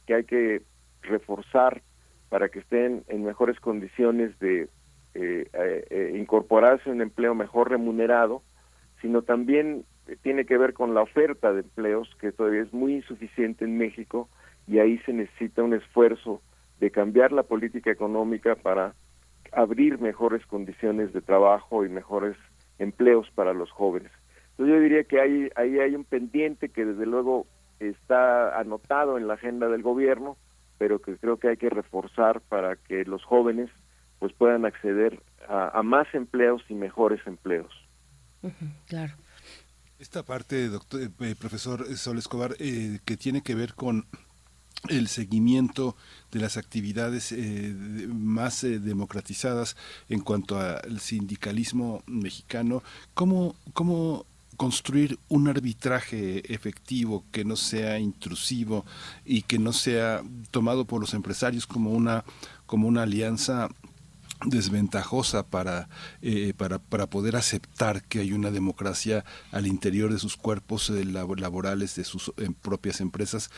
[0.04, 0.62] que hay que
[1.02, 1.80] reforzar
[2.28, 4.68] para que estén en mejores condiciones de
[5.14, 8.42] eh, eh, eh, incorporarse a un empleo mejor remunerado,
[9.00, 9.84] sino también
[10.22, 14.28] tiene que ver con la oferta de empleos, que todavía es muy insuficiente en México,
[14.66, 16.42] y ahí se necesita un esfuerzo
[16.80, 18.94] de cambiar la política económica para
[19.52, 22.36] abrir mejores condiciones de trabajo y mejores
[22.78, 24.12] empleos para los jóvenes.
[24.50, 27.46] Entonces yo diría que ahí, ahí hay un pendiente que desde luego
[27.80, 30.36] está anotado en la agenda del gobierno,
[30.78, 33.70] pero que creo que hay que reforzar para que los jóvenes
[34.18, 37.72] pues puedan acceder a, más empleos y mejores empleos.
[38.86, 39.14] claro.
[39.98, 44.06] Esta parte, doctor, eh, profesor Sol Escobar, eh, que tiene que ver con
[44.90, 45.96] el seguimiento
[46.30, 47.74] de las actividades eh,
[48.08, 49.76] más democratizadas
[50.08, 52.82] en cuanto al sindicalismo mexicano,
[53.14, 58.84] ¿cómo, cómo construir un arbitraje efectivo que no sea intrusivo
[59.24, 62.24] y que no sea tomado por los empresarios como una
[62.66, 63.68] como una alianza
[64.44, 65.88] desventajosa para,
[66.20, 71.04] eh, para, para, poder aceptar que hay una democracia al interior de sus cuerpos eh,
[71.04, 73.50] laborales, de sus eh, propias empresas,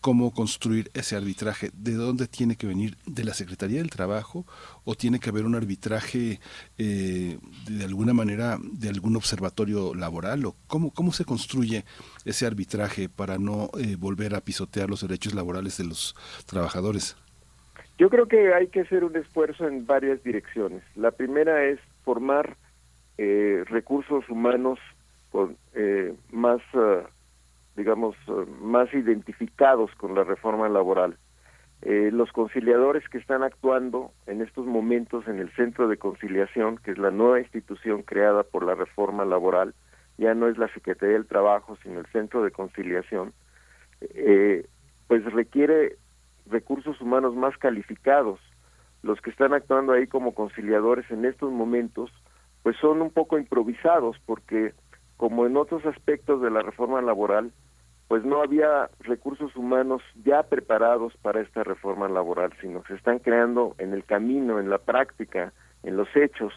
[0.00, 4.46] cómo construir ese arbitraje, de dónde tiene que venir, de la Secretaría del Trabajo
[4.84, 6.40] o tiene que haber un arbitraje
[6.78, 11.84] de alguna manera de algún observatorio laboral o cómo, cómo se construye
[12.24, 16.14] ese arbitraje para no volver a pisotear los derechos laborales de los
[16.46, 17.16] trabajadores.
[18.00, 20.82] Yo creo que hay que hacer un esfuerzo en varias direcciones.
[20.96, 22.56] La primera es formar
[23.18, 24.78] eh, recursos humanos
[25.30, 27.02] con, eh, más, uh,
[27.76, 31.18] digamos, uh, más identificados con la reforma laboral.
[31.82, 36.90] eh, los conciliadores que están actuando en estos momentos en el Centro de Conciliación, que
[36.90, 39.74] es la nueva institución creada por la reforma laboral,
[40.18, 43.32] ya no es la Secretaría del Trabajo, sino el Centro de Conciliación,
[44.00, 44.66] eh,
[45.08, 45.96] pues requiere
[46.46, 48.40] recursos humanos más calificados.
[49.02, 52.10] Los que están actuando ahí como conciliadores en estos momentos,
[52.62, 54.74] pues son un poco improvisados, porque
[55.16, 57.52] como en otros aspectos de la reforma laboral,
[58.08, 63.20] pues no había recursos humanos ya preparados para esta reforma laboral, sino que se están
[63.20, 65.52] creando en el camino, en la práctica,
[65.84, 66.52] en los hechos.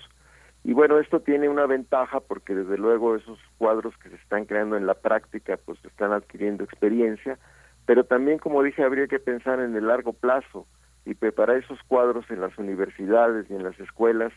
[0.63, 4.77] Y bueno, esto tiene una ventaja porque desde luego esos cuadros que se están creando
[4.77, 7.37] en la práctica pues están adquiriendo experiencia,
[7.85, 10.65] pero también como dije habría que pensar en el largo plazo
[11.05, 14.31] y preparar esos cuadros en las universidades y en las escuelas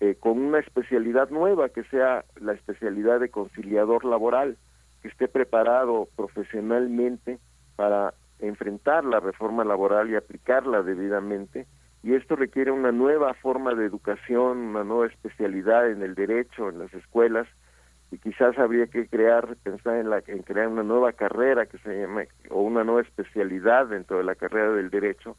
[0.00, 4.56] eh, con una especialidad nueva que sea la especialidad de conciliador laboral
[5.02, 7.38] que esté preparado profesionalmente
[7.74, 11.66] para enfrentar la reforma laboral y aplicarla debidamente.
[12.04, 16.78] Y esto requiere una nueva forma de educación, una nueva especialidad en el derecho, en
[16.78, 17.48] las escuelas,
[18.10, 22.00] y quizás habría que crear, pensar en, la, en crear una nueva carrera que se
[22.00, 25.36] llame, o una nueva especialidad dentro de la carrera del derecho,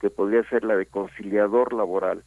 [0.00, 2.22] que podría ser la de conciliador laboral,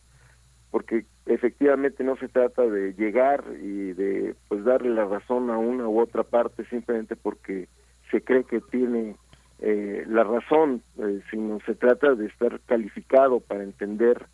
[0.71, 5.87] porque efectivamente no se trata de llegar y de pues darle la razón a una
[5.87, 7.67] u otra parte simplemente porque
[8.11, 9.15] se cree que tiene
[9.59, 14.25] eh, la razón, eh, sino se trata de estar calificado para entender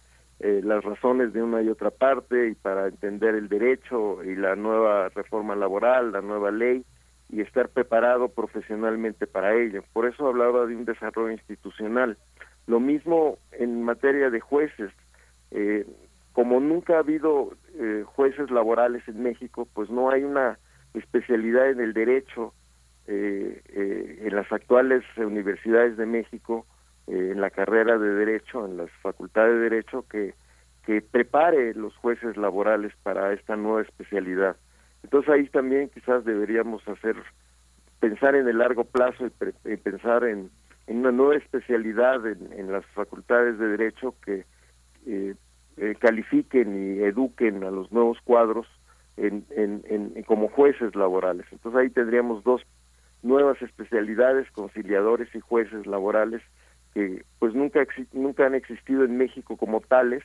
[0.41, 4.55] eh, las razones de una y otra parte y para entender el derecho y la
[4.55, 6.83] nueva reforma laboral, la nueva ley
[7.29, 9.83] y estar preparado profesionalmente para ello.
[9.93, 12.17] Por eso hablaba de un desarrollo institucional.
[12.67, 14.91] Lo mismo en materia de jueces.
[15.51, 15.85] Eh,
[16.33, 20.57] como nunca ha habido eh, jueces laborales en México, pues no hay una
[20.93, 22.53] especialidad en el derecho
[23.07, 26.65] eh, eh, en las actuales universidades de México,
[27.07, 30.33] en la carrera de derecho, en las facultades de derecho, que,
[30.85, 34.55] que prepare los jueces laborales para esta nueva especialidad.
[35.03, 37.15] Entonces ahí también quizás deberíamos hacer,
[37.99, 40.49] pensar en el largo plazo y, pensar en,
[40.87, 44.45] una nueva especialidad en, en, las facultades de derecho que
[45.05, 45.35] eh,
[45.77, 48.67] eh, califiquen y eduquen a los nuevos cuadros
[49.17, 51.45] en, en, en, como jueces laborales.
[51.51, 52.61] Entonces ahí tendríamos dos
[53.23, 56.41] nuevas especialidades, conciliadores y jueces laborales,
[56.93, 60.23] que pues nunca han existido en México como tales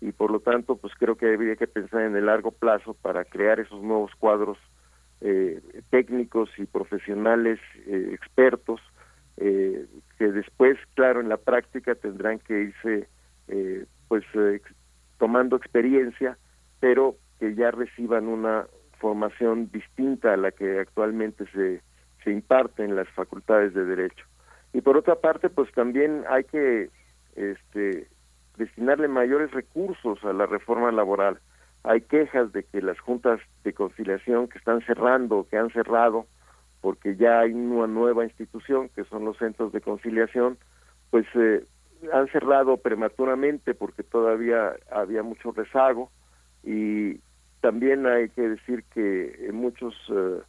[0.00, 3.24] y por lo tanto pues creo que habría que pensar en el largo plazo para
[3.24, 4.58] crear esos nuevos cuadros
[5.20, 5.60] eh,
[5.90, 8.80] técnicos y profesionales eh, expertos
[9.36, 9.86] eh,
[10.18, 13.08] que después claro en la práctica tendrán que irse
[13.48, 14.24] eh, pues
[15.18, 16.36] tomando experiencia,
[16.80, 18.66] pero que ya reciban una
[18.98, 21.80] formación distinta a la que actualmente se,
[22.22, 24.24] se imparte en las facultades de derecho.
[24.72, 26.90] Y por otra parte, pues también hay que
[27.36, 28.08] este,
[28.56, 31.38] destinarle mayores recursos a la reforma laboral.
[31.84, 36.26] Hay quejas de que las juntas de conciliación que están cerrando, que han cerrado,
[36.80, 40.58] porque ya hay una nueva institución, que son los centros de conciliación,
[41.10, 41.64] pues eh,
[42.12, 46.10] han cerrado prematuramente porque todavía había mucho rezago
[46.64, 47.20] y
[47.60, 50.40] también hay que decir que en muchos eh,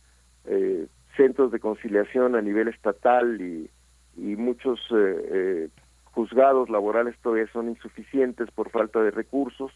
[0.45, 3.69] eh, centros de conciliación a nivel estatal y,
[4.16, 5.69] y muchos eh,
[6.06, 9.72] juzgados laborales todavía son insuficientes por falta de recursos.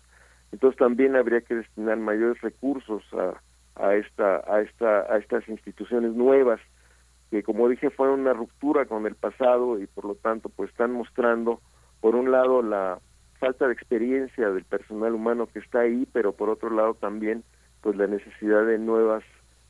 [0.51, 3.41] Entonces también habría que destinar mayores recursos a,
[3.75, 6.59] a esta a esta a estas instituciones nuevas
[7.29, 10.93] que como dije fue una ruptura con el pasado y por lo tanto pues están
[10.93, 11.61] mostrando
[11.99, 12.99] por un lado la
[13.39, 17.43] falta de experiencia del personal humano que está ahí, pero por otro lado también
[17.81, 19.23] pues la necesidad de nuevas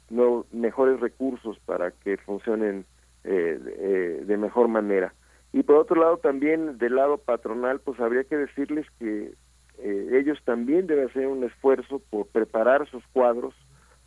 [0.09, 2.85] no, mejores recursos para que funcionen
[3.27, 5.13] eh, eh, de mejor manera.
[5.53, 9.33] Y por otro lado también del lado patronal pues habría que decirles que
[9.79, 13.53] eh, ellos también deben hacer un esfuerzo por preparar sus cuadros,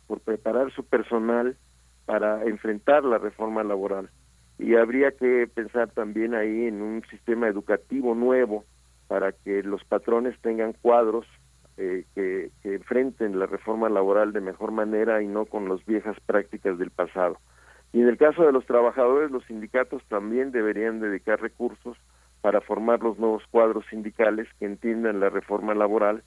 [0.07, 1.55] por preparar su personal
[2.05, 4.09] para enfrentar la reforma laboral
[4.57, 8.63] y habría que pensar también ahí en un sistema educativo nuevo
[9.07, 11.25] para que los patrones tengan cuadros
[11.77, 16.15] eh, que, que, enfrenten la reforma laboral de mejor manera y no con las viejas
[16.25, 17.37] prácticas del pasado.
[17.93, 21.97] Y en el caso de los trabajadores, los sindicatos también deberían dedicar recursos
[22.41, 26.23] para formar los nuevos cuadros sindicales que entiendan la reforma laboral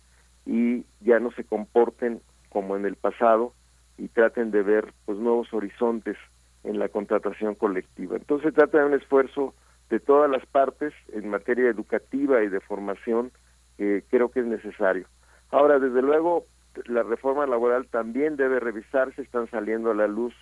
[0.47, 2.21] y ya no se comporten
[2.51, 3.53] como en el pasado
[3.99, 6.17] y traten de ver pues nuevos horizontes
[6.63, 8.17] en la contratación colectiva.
[8.17, 9.55] Entonces se trata de un esfuerzo
[9.91, 13.33] de todas las partes en materia educativa y de formación
[13.77, 15.07] que creo que es necesario.
[15.51, 16.47] Ahora, desde luego,
[16.87, 20.35] la reforma laboral también debe revisarse, están saliendo a la luz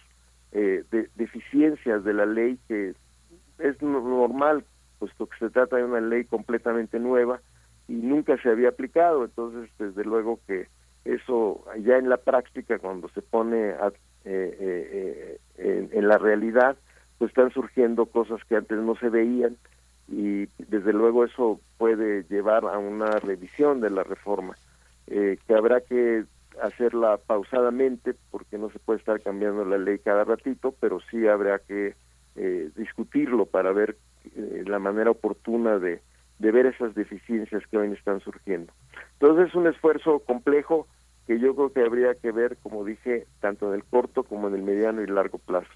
[0.52, 2.94] eh, de, deficiencias de la ley que
[3.58, 4.64] es normal
[4.98, 7.40] puesto que se trata de una ley completamente nueva
[7.88, 9.24] y nunca se había aplicado.
[9.24, 10.68] Entonces, desde luego que
[11.04, 13.88] eso ya en la práctica, cuando se pone a,
[14.24, 16.76] eh, eh, eh, en, la realidad,
[17.18, 19.56] pues están surgiendo cosas que antes no se veían
[20.06, 24.54] y desde luego eso puede llevar a una revisión de la reforma,
[25.06, 26.24] que habrá que
[26.60, 31.58] hacerla pausadamente porque no se puede estar cambiando la ley cada ratito, pero sí habrá
[31.60, 31.94] que
[32.76, 33.96] discutirlo para ver
[34.64, 36.00] la manera oportuna de,
[36.38, 38.72] de ver esas deficiencias que hoy están surgiendo.
[39.14, 40.88] Entonces es un esfuerzo complejo
[41.26, 44.54] que yo creo que habría que ver, como dije, tanto en el corto como en
[44.54, 45.70] el mediano y largo plazo.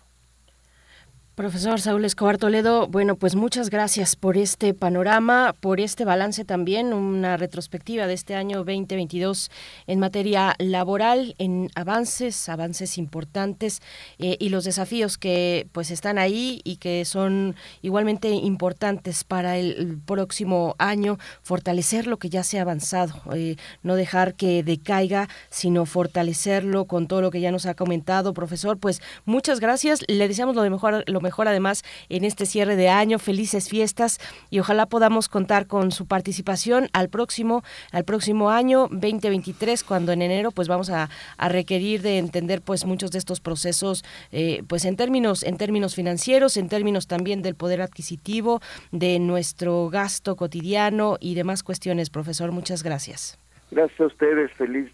[1.36, 6.94] Profesor Saúl Escobar Toledo, bueno, pues muchas gracias por este panorama, por este balance también,
[6.94, 9.50] una retrospectiva de este año 2022
[9.86, 13.82] en materia laboral, en avances, avances importantes
[14.18, 20.00] eh, y los desafíos que pues están ahí y que son igualmente importantes para el,
[20.06, 25.84] próximo año, fortalecer lo que ya se ha avanzado, eh, no dejar que decaiga, sino
[25.84, 30.56] fortalecerlo con todo lo que ya nos ha comentado, profesor, pues muchas gracias, le deseamos
[30.56, 33.18] lo de mejor, lo mejor además en este cierre de año.
[33.18, 39.82] Felices fiestas y ojalá podamos contar con su participación al próximo, al próximo año 2023,
[39.82, 44.62] cuando en enero pues vamos a, requerir de entender pues muchos de estos procesos eh,
[44.68, 48.60] pues en términos, en términos financieros, en términos también del poder adquisitivo,
[48.92, 52.10] de nuestro gasto cotidiano y demás cuestiones.
[52.10, 53.38] Profesor, muchas gracias.
[53.70, 54.92] Gracias a ustedes, feliz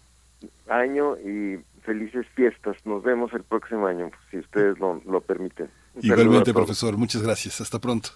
[0.67, 2.77] año y felices fiestas.
[2.85, 5.69] Nos vemos el próximo año, si ustedes lo, lo permiten.
[6.01, 7.61] Igualmente, profesor, muchas gracias.
[7.61, 8.09] Hasta pronto.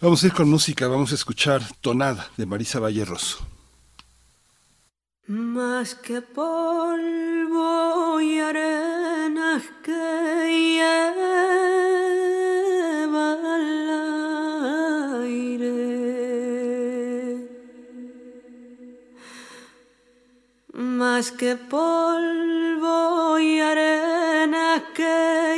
[0.00, 3.46] Vamos a ir con música, vamos a escuchar Tonada de Marisa Valle Rosso.
[5.26, 11.54] Más que polvo y arena que lleva
[13.32, 14.23] al
[21.06, 25.54] más que polvo y arena que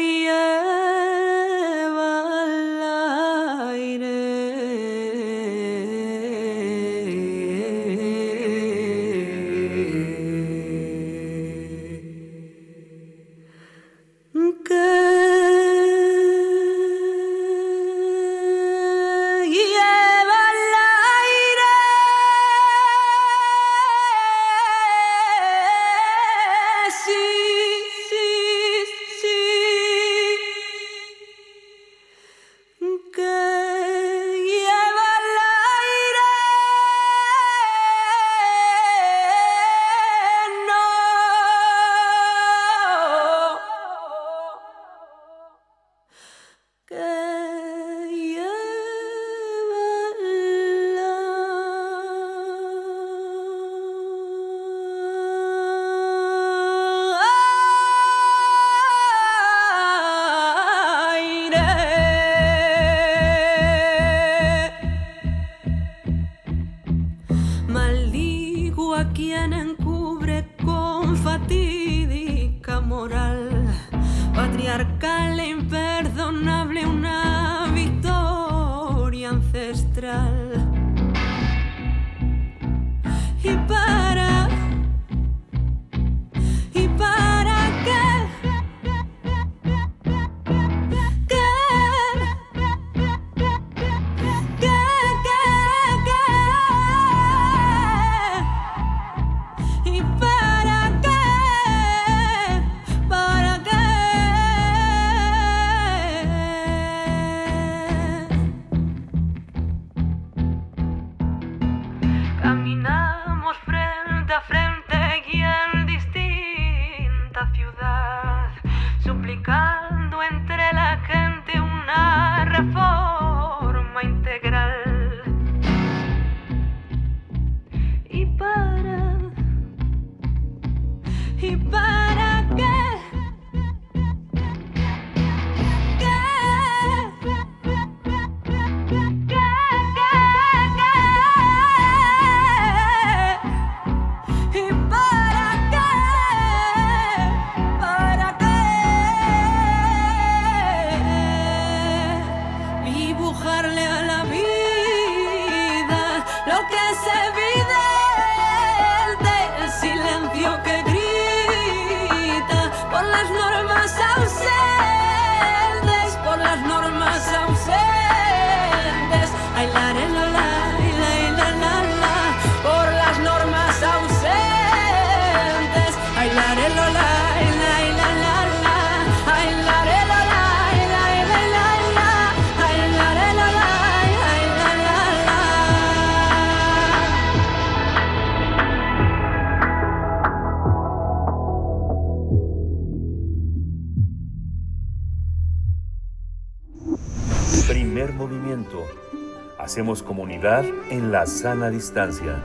[201.16, 202.42] la sana distancia.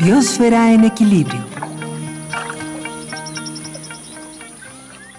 [0.00, 1.40] Biosfera en equilibrio.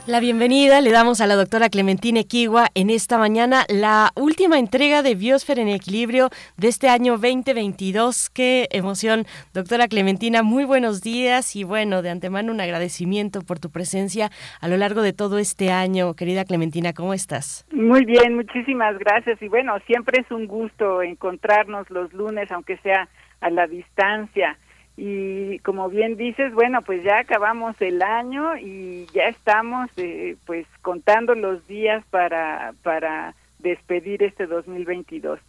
[0.07, 4.11] La bienvenida le damos a la doctora Clementina Equigua en esta mañana, la
[4.43, 8.29] última entrega de Biosfera en Equilibrio de este año 2022.
[8.29, 9.23] Qué emoción,
[9.53, 14.67] doctora Clementina, muy buenos días y bueno, de antemano un agradecimiento por tu presencia a
[14.67, 16.13] lo largo de todo este año.
[16.15, 17.65] Querida Clementina, ¿cómo estás?
[17.71, 23.07] Muy bien, muchísimas gracias y bueno, siempre es un gusto encontrarnos los lunes, aunque sea
[23.39, 24.57] a la distancia
[24.97, 30.67] y como bien dices, bueno, pues ya acabamos el año y ya estamos eh, pues
[30.81, 35.39] contando los días para para despedir este 2022.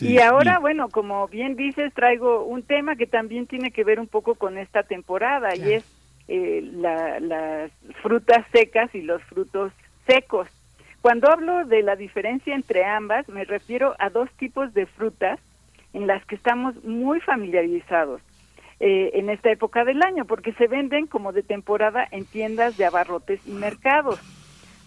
[0.00, 4.06] y ahora, bueno, como bien dices, traigo un tema que también tiene que ver un
[4.06, 5.84] poco con esta temporada y es
[6.28, 7.72] eh, las
[8.02, 9.72] frutas secas y los frutos
[10.06, 10.48] secos.
[11.02, 15.40] Cuando hablo de la diferencia entre ambas, me refiero a dos tipos de frutas
[15.92, 18.20] en las que estamos muy familiarizados.
[18.82, 22.86] Eh, en esta época del año, porque se venden como de temporada en tiendas de
[22.86, 24.18] abarrotes y mercados.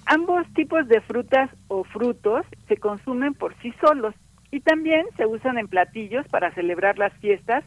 [0.06, 4.14] Ambos tipos de frutas o frutos se consumen por sí solos
[4.51, 7.64] y también se usan en platillos para celebrar las fiestas,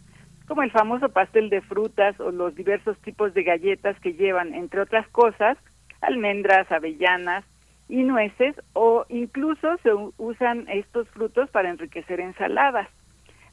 [0.46, 4.80] como el famoso pastel de frutas o los diversos tipos de galletas que llevan, entre
[4.80, 5.58] otras cosas,
[6.00, 7.44] almendras, avellanas
[7.88, 12.88] y nueces, o incluso se usan estos frutos para enriquecer ensaladas.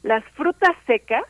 [0.02, 1.24] Las frutas secas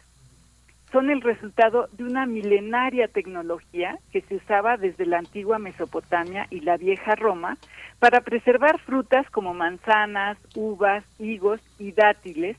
[0.95, 6.61] son el resultado de una milenaria tecnología que se usaba desde la antigua Mesopotamia y
[6.61, 7.57] la vieja Roma
[7.99, 12.57] para preservar frutas como manzanas, uvas, higos y dátiles,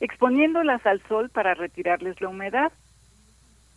[0.00, 2.72] exponiéndolas al sol para retirarles la humedad.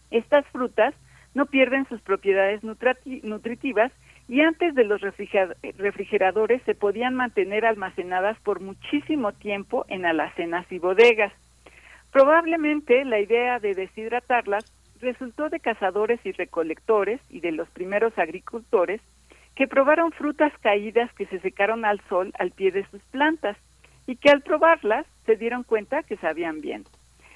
[0.09, 0.95] Estas frutas
[1.35, 3.91] no pierden sus propiedades nutritivas
[4.27, 10.79] y antes de los refrigeradores se podían mantener almacenadas por muchísimo tiempo en alacenas y
[10.79, 11.31] bodegas.
[12.11, 14.65] Probablemente la idea de deshidratarlas
[14.99, 19.01] resultó de cazadores y recolectores y de los primeros agricultores
[19.55, 23.57] que probaron frutas caídas que se secaron al sol al pie de sus plantas
[24.07, 26.85] y que al probarlas se dieron cuenta que sabían bien.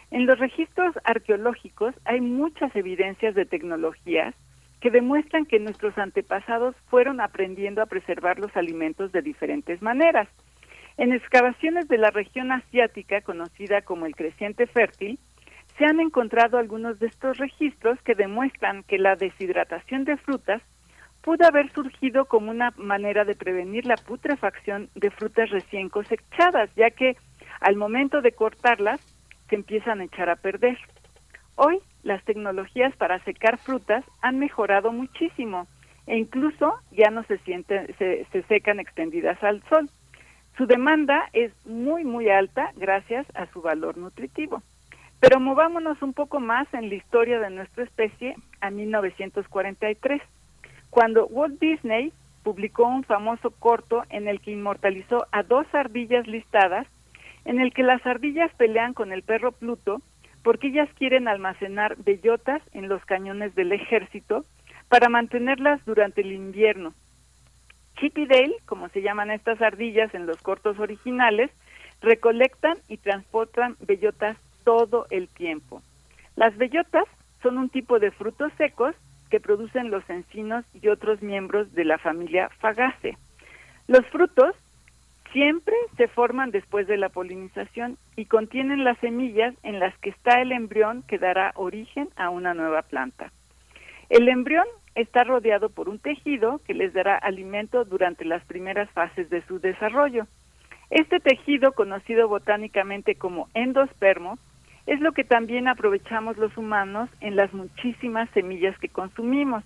[0.10, 4.34] En los registros arqueológicos hay muchas evidencias de tecnologías
[4.80, 10.28] que demuestran que nuestros antepasados fueron aprendiendo a preservar los alimentos de diferentes maneras.
[10.98, 15.20] En excavaciones de la región asiática, conocida como el creciente fértil,
[15.78, 20.62] se han encontrado algunos de estos registros que demuestran que la deshidratación de frutas
[21.24, 26.92] pudo haber surgido como una manera de prevenir la putrefacción de frutas recién cosechadas, ya
[26.92, 27.16] que
[27.60, 29.00] al momento de cortarlas
[29.50, 30.78] se empiezan a echar a perder.
[31.56, 35.66] Hoy las tecnologías para secar frutas han mejorado muchísimo
[36.06, 39.90] e incluso ya no se, sienten, se, se secan extendidas al sol.
[40.58, 44.62] Su demanda es muy, muy alta gracias a su valor nutritivo.
[45.20, 50.22] Pero movámonos un poco más en la historia de nuestra especie a 1943,
[50.90, 56.86] cuando Walt Disney publicó un famoso corto en el que inmortalizó a dos ardillas listadas,
[57.46, 60.02] en el que las ardillas pelean con el perro Pluto
[60.44, 64.46] porque ellas quieren almacenar bellotas en los cañones del ejército
[64.90, 66.94] para mantenerlas durante el invierno
[67.98, 71.52] Chip y Dale, como se llaman estas ardillas en los cortos originales,
[72.02, 75.82] recolectan y transportan bellotas todo el tiempo.
[76.36, 77.06] Las bellotas
[77.42, 78.96] son un tipo de frutos secos
[79.30, 83.18] que producen los encinos y otros miembros de la familia Fagaceae.
[83.88, 84.56] Los frutos
[85.32, 90.42] siempre se forman después de la polinización y contienen las semillas en las que está
[90.42, 93.32] el embrión que dará origen a una nueva planta.
[94.10, 94.66] El embrión
[94.96, 99.60] está rodeado por un tejido que les dará alimento durante las primeras fases de su
[99.60, 100.28] desarrollo.
[100.90, 104.38] Este tejido, conocido botánicamente como endospermo,
[104.86, 109.64] es lo que también aprovechamos los humanos en las muchísimas semillas que consumimos,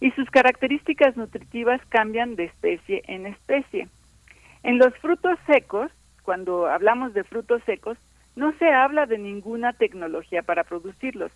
[0.00, 3.88] y sus características nutritivas cambian de especie en especie.
[4.62, 5.90] En los frutos secos,
[6.22, 7.98] cuando hablamos de frutos secos,
[8.34, 11.32] no se habla de ninguna tecnología para producirlos.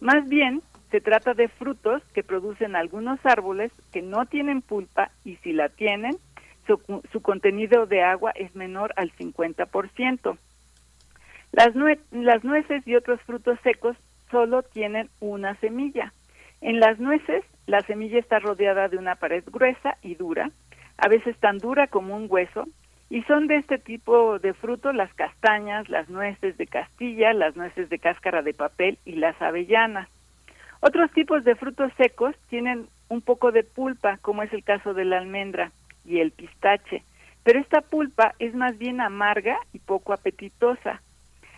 [0.00, 5.36] Más bien, se trata de frutos que producen algunos árboles que no tienen pulpa y
[5.36, 6.16] si la tienen,
[6.66, 10.38] su, contenido de agua es menor al 50%.
[11.52, 11.70] Las,
[12.12, 13.96] las nueces y otros frutos secos
[14.30, 16.12] solo tienen una semilla.
[16.60, 20.50] En las nueces, la semilla está rodeada de una pared gruesa y dura,
[20.98, 22.66] a veces tan dura como un hueso,
[23.08, 27.88] y son de este tipo de frutos las castañas, las nueces de Castilla, las nueces
[27.90, 30.08] de cáscara de papel y las avellanas.
[30.80, 35.04] Otros tipos de frutos secos tienen un poco de pulpa, como es el caso de
[35.04, 35.72] la almendra
[36.04, 37.02] y el pistache,
[37.44, 41.02] pero esta pulpa es más bien amarga y poco apetitosa.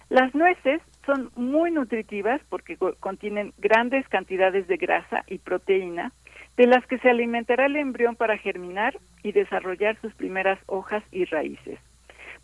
[0.08, 6.12] Las nueces son muy nutritivas porque contienen grandes cantidades de grasa y proteína,
[6.56, 11.24] de las que se alimentará el embrión para germinar y desarrollar sus primeras hojas y
[11.24, 11.78] raíces.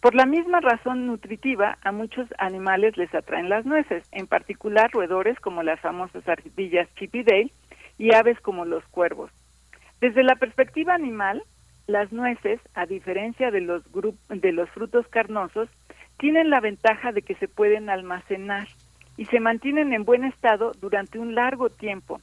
[0.01, 5.41] Por la misma razón nutritiva, a muchos animales les atraen las nueces, en particular roedores
[5.41, 7.25] como las famosas ardillas Chippy
[7.99, 9.33] y aves como los cuervos.
[10.01, 11.43] Desde la perspectiva animal,
[11.89, 13.83] las nueces, a diferencia de los,
[14.29, 15.69] de los frutos carnosos,
[16.17, 18.69] tienen la ventaja de que se pueden almacenar
[19.17, 22.21] y se mantienen en buen estado durante un largo tiempo,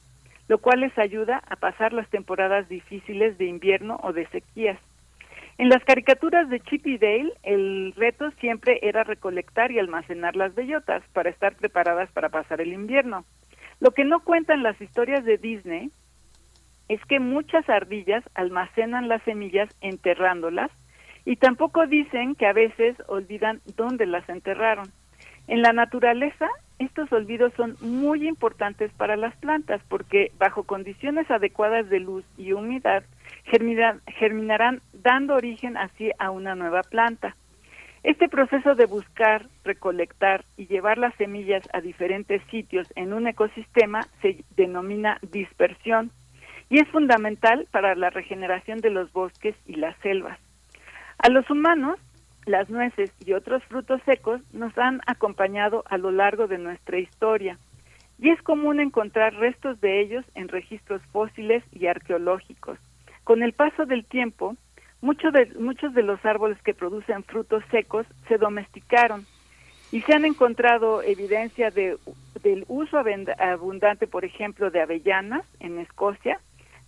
[0.48, 4.78] lo cual les ayuda a pasar las temporadas difíciles de invierno o de sequías.
[5.58, 10.54] En las caricaturas de Chip y Dale, el reto siempre era recolectar y almacenar las
[10.54, 13.24] bellotas para estar preparadas para pasar el invierno.
[13.80, 15.90] Lo que no cuentan las historias de Disney
[16.88, 20.70] es que muchas ardillas almacenan las semillas enterrándolas
[21.24, 24.92] y tampoco dicen que a veces olvidan dónde las enterraron.
[25.48, 31.88] En la naturaleza, estos olvidos son muy importantes para las plantas porque bajo condiciones adecuadas
[31.88, 33.04] de luz y humedad
[33.46, 37.36] germinarán dando origen así a una nueva planta.
[38.02, 44.02] Este proceso de buscar, recolectar y llevar las semillas a diferentes sitios en un ecosistema
[44.22, 46.12] se denomina dispersión
[46.68, 50.38] y es fundamental para la regeneración de los bosques y las selvas.
[51.18, 51.98] A los humanos,
[52.44, 57.58] las nueces y otros frutos secos nos han acompañado a lo largo de nuestra historia
[58.18, 62.78] y es común encontrar restos de ellos en registros fósiles y arqueológicos.
[63.26, 64.54] Con el paso del tiempo,
[65.00, 69.26] muchos de, muchos de los árboles que producen frutos secos se domesticaron
[69.90, 71.98] y se han encontrado evidencia de,
[72.44, 73.02] del uso
[73.38, 76.38] abundante, por ejemplo, de avellanas en Escocia,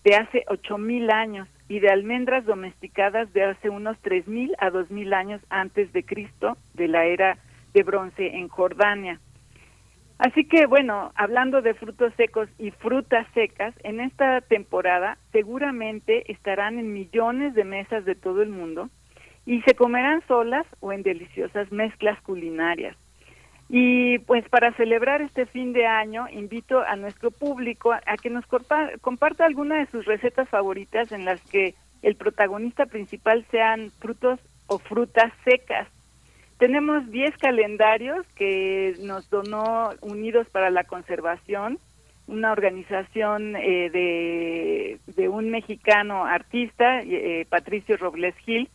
[0.05, 5.43] de hace 8.000 años y de almendras domesticadas de hace unos 3.000 a 2.000 años
[5.51, 7.37] antes de Cristo, de la era
[7.75, 9.19] de bronce en Jordania.
[10.19, 16.79] Así que bueno, hablando de frutos secos y frutas secas, en esta temporada seguramente estarán
[16.79, 18.91] en millones de mesas de todo el mundo
[19.47, 22.97] y se comerán solas o en deliciosas mezclas culinarias.
[23.69, 28.45] Y pues para celebrar este fin de año, invito a nuestro público a que nos
[28.47, 34.79] comparta alguna de sus recetas favoritas en las que el protagonista principal sean frutos o
[34.79, 35.87] frutas secas.
[36.59, 41.79] Tenemos 10 calendarios que nos donó Unidos para la Conservación,
[42.27, 48.69] una organización eh, de, de, un mexicano artista, eh, Patricio Robles Gil,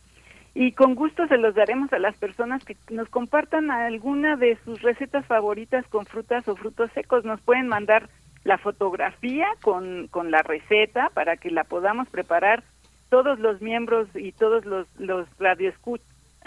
[0.54, 4.80] y con gusto se los daremos a las personas que nos compartan alguna de sus
[4.80, 7.24] recetas favoritas con frutas o frutos secos.
[7.24, 8.08] Nos pueden mandar
[8.44, 12.62] la fotografía con, con la receta para que la podamos preparar
[13.10, 15.28] todos los miembros y todos los, los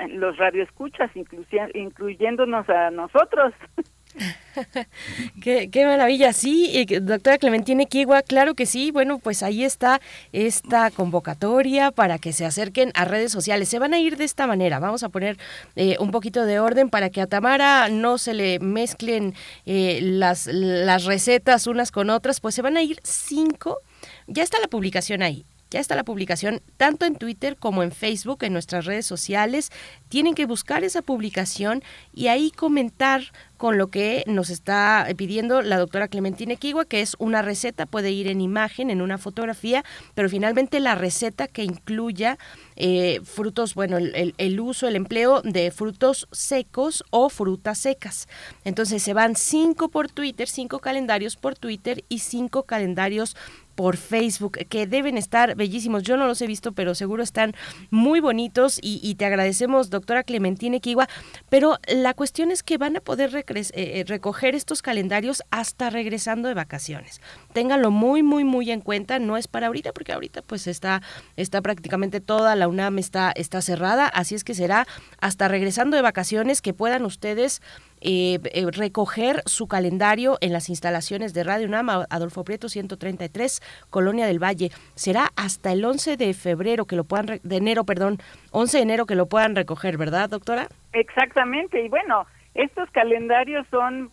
[0.10, 1.12] los radioescuchas
[1.74, 3.54] incluyéndonos a nosotros.
[5.42, 10.02] qué, maravilla, sí, doctora Clementina Kiwa, claro que sí, bueno, pues ahí está
[10.32, 13.70] esta convocatoria para que se acerquen a redes sociales.
[13.70, 15.38] Se van a ir de esta manera, vamos a poner
[15.76, 19.34] eh, un poquito de orden para que a Tamara no se le mezclen
[19.66, 23.80] eh, las, las recetas unas con otras, pues se van a ir cinco,
[24.28, 28.44] ya está la publicación ahí, ya está la publicación tanto en Twitter como en Facebook,
[28.44, 29.72] en nuestras redes sociales.
[30.10, 33.24] Tienen que buscar esa publicación y ahí comentar
[33.58, 38.12] con lo que nos está pidiendo la doctora Clementina Equigua, que es una receta, puede
[38.12, 42.38] ir en imagen, en una fotografía, pero finalmente la receta que incluya
[42.76, 48.28] eh, frutos, bueno, el, el, uso, el empleo de frutos secos o frutas secas.
[48.64, 53.36] Entonces se van cinco por Twitter, cinco calendarios por Twitter y cinco calendarios
[53.78, 56.02] por Facebook, que deben estar bellísimos.
[56.02, 57.54] Yo no los he visto, pero seguro están
[57.92, 61.08] muy bonitos y, te agradecemos, doctora Clementina Equigua.
[61.48, 66.48] Pero la cuestión es que van a poder eh, eh, recoger estos calendarios hasta regresando
[66.48, 67.22] de vacaciones.
[67.54, 69.20] Ténganlo muy, muy, muy en cuenta.
[69.20, 71.04] No es para ahorita, porque ahorita pues está,
[71.36, 74.08] está prácticamente toda la UNAM está, está cerrada.
[74.08, 74.88] Así es que será
[75.20, 77.62] hasta regresando de vacaciones que puedan ustedes
[78.02, 84.28] eh, eh, recoger su calendario en las instalaciones de Radio UNAM, Adolfo Prieto 133, Colonia
[84.28, 84.72] del Valle.
[84.96, 88.20] Será hasta el 11 de febrero que lo puedan, de enero, perdón,
[88.52, 90.68] 11 de enero que lo puedan recoger, ¿verdad, doctora?
[90.94, 94.12] Exactamente, y bueno, estos calendarios son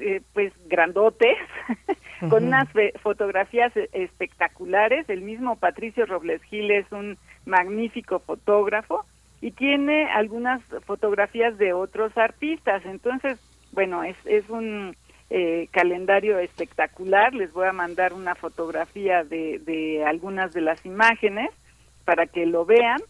[0.00, 1.36] eh, pues grandotes,
[2.28, 2.68] con unas
[3.02, 5.08] fotografías espectaculares.
[5.08, 7.16] El mismo Patricio Robles Gil es un
[7.46, 9.04] magnífico fotógrafo
[9.40, 12.84] y tiene algunas fotografías de otros artistas.
[12.84, 13.38] Entonces,
[13.72, 14.96] bueno, es, es un
[15.30, 17.34] eh, calendario espectacular.
[17.34, 21.50] Les voy a mandar una fotografía de, de algunas de las imágenes
[22.04, 23.00] para que lo vean.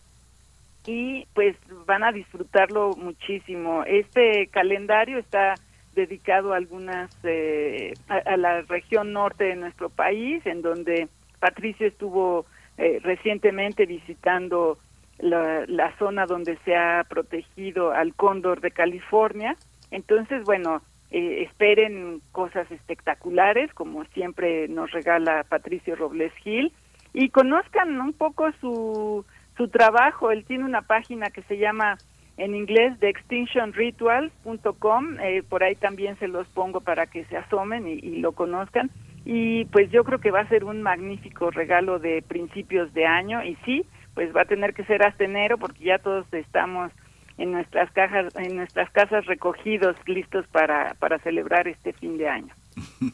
[0.86, 3.84] y pues van a disfrutarlo muchísimo.
[3.84, 5.54] Este calendario está
[5.94, 11.08] dedicado a algunas eh, a, la región norte de nuestro país, en donde
[11.40, 14.78] Patricio estuvo eh, recientemente visitando
[15.18, 19.56] la, zona donde se ha protegido al cóndor de California.
[19.90, 26.72] Entonces, bueno, eh, esperen cosas espectaculares, como siempre nos regala Patricio Robles Gil,
[27.12, 29.24] y conozcan un poco su,
[29.56, 30.30] su trabajo.
[30.30, 31.98] Él tiene una página que se llama
[32.36, 37.88] en inglés de extinctionrituals.com, eh, por ahí también se los pongo para que se asomen
[37.88, 38.90] y, y, lo conozcan.
[39.24, 43.44] Y pues yo creo que va a ser un magnífico regalo de principios de año
[43.44, 43.84] y sí,
[44.18, 46.90] pues va a tener que ser hasta enero porque ya todos estamos
[47.36, 52.52] en nuestras cajas, en nuestras casas recogidos, listos para, para celebrar este fin de año.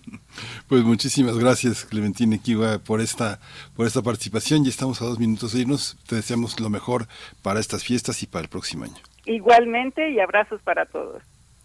[0.67, 3.39] Pues muchísimas gracias, Clementina Kiwa, por esta,
[3.77, 4.65] por esta participación.
[4.65, 5.97] Ya estamos a dos minutos de irnos.
[6.09, 7.07] Te deseamos lo mejor
[7.43, 8.97] para estas fiestas y para el próximo año.
[9.27, 11.23] Igualmente y abrazos para todos.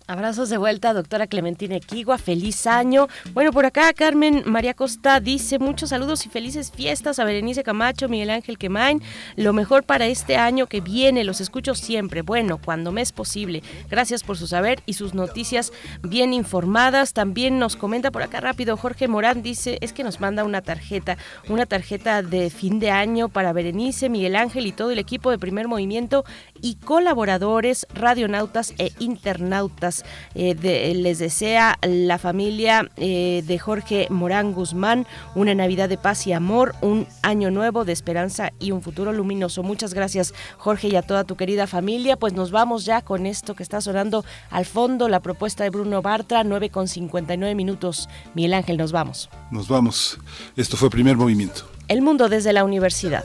[0.09, 3.07] Abrazos de vuelta, doctora Clementina Equigua, feliz año.
[3.33, 8.09] Bueno, por acá Carmen María Costa dice muchos saludos y felices fiestas a Berenice Camacho,
[8.09, 9.03] Miguel Ángel Quemain.
[9.35, 13.61] Lo mejor para este año que viene, los escucho siempre, bueno, cuando me es posible.
[13.88, 15.71] Gracias por su saber y sus noticias
[16.01, 17.13] bien informadas.
[17.13, 21.19] También nos comenta por acá rápido Jorge Morán, dice, es que nos manda una tarjeta,
[21.49, 25.38] una tarjeta de fin de año para Berenice, Miguel Ángel y todo el equipo de
[25.38, 26.25] primer movimiento
[26.63, 29.98] y colaboradores, radionautas e internautas.
[30.35, 35.05] Eh, les desea la familia eh, de Jorge Morán Guzmán
[35.35, 39.63] una Navidad de paz y amor, un año nuevo de esperanza y un futuro luminoso.
[39.63, 42.17] Muchas gracias Jorge y a toda tu querida familia.
[42.17, 46.01] Pues nos vamos ya con esto que está sonando al fondo, la propuesta de Bruno
[46.01, 48.09] Bartra, 9 con 59 minutos.
[48.33, 49.29] Miguel Ángel, nos vamos.
[49.51, 50.19] Nos vamos.
[50.55, 51.63] Esto fue primer movimiento.
[51.87, 53.23] El mundo desde la universidad.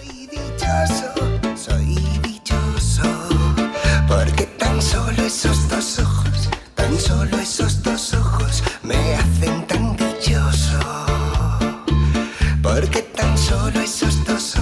[1.57, 3.03] Soy dichoso,
[4.09, 6.34] porque tan solo esos dos ojos
[6.85, 10.79] Tan solo esos dos ojos me hacen tan dichoso.
[12.63, 14.54] Porque tan solo esos dos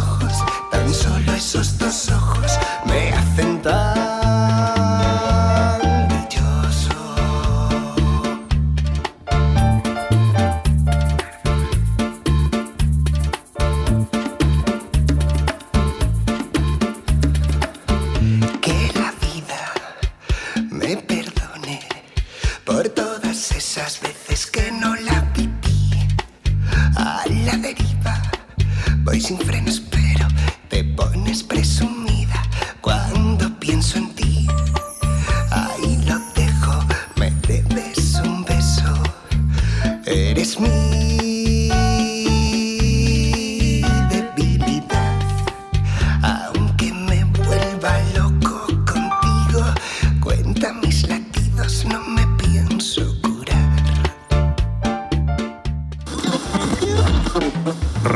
[29.04, 30.26] voy sin frenos, pero
[30.68, 32.42] te pones presumida
[32.80, 34.46] cuando pienso en ti.
[35.50, 36.84] Ahí lo dejo,
[37.16, 38.94] me debes un beso.
[40.06, 41.01] Eres mi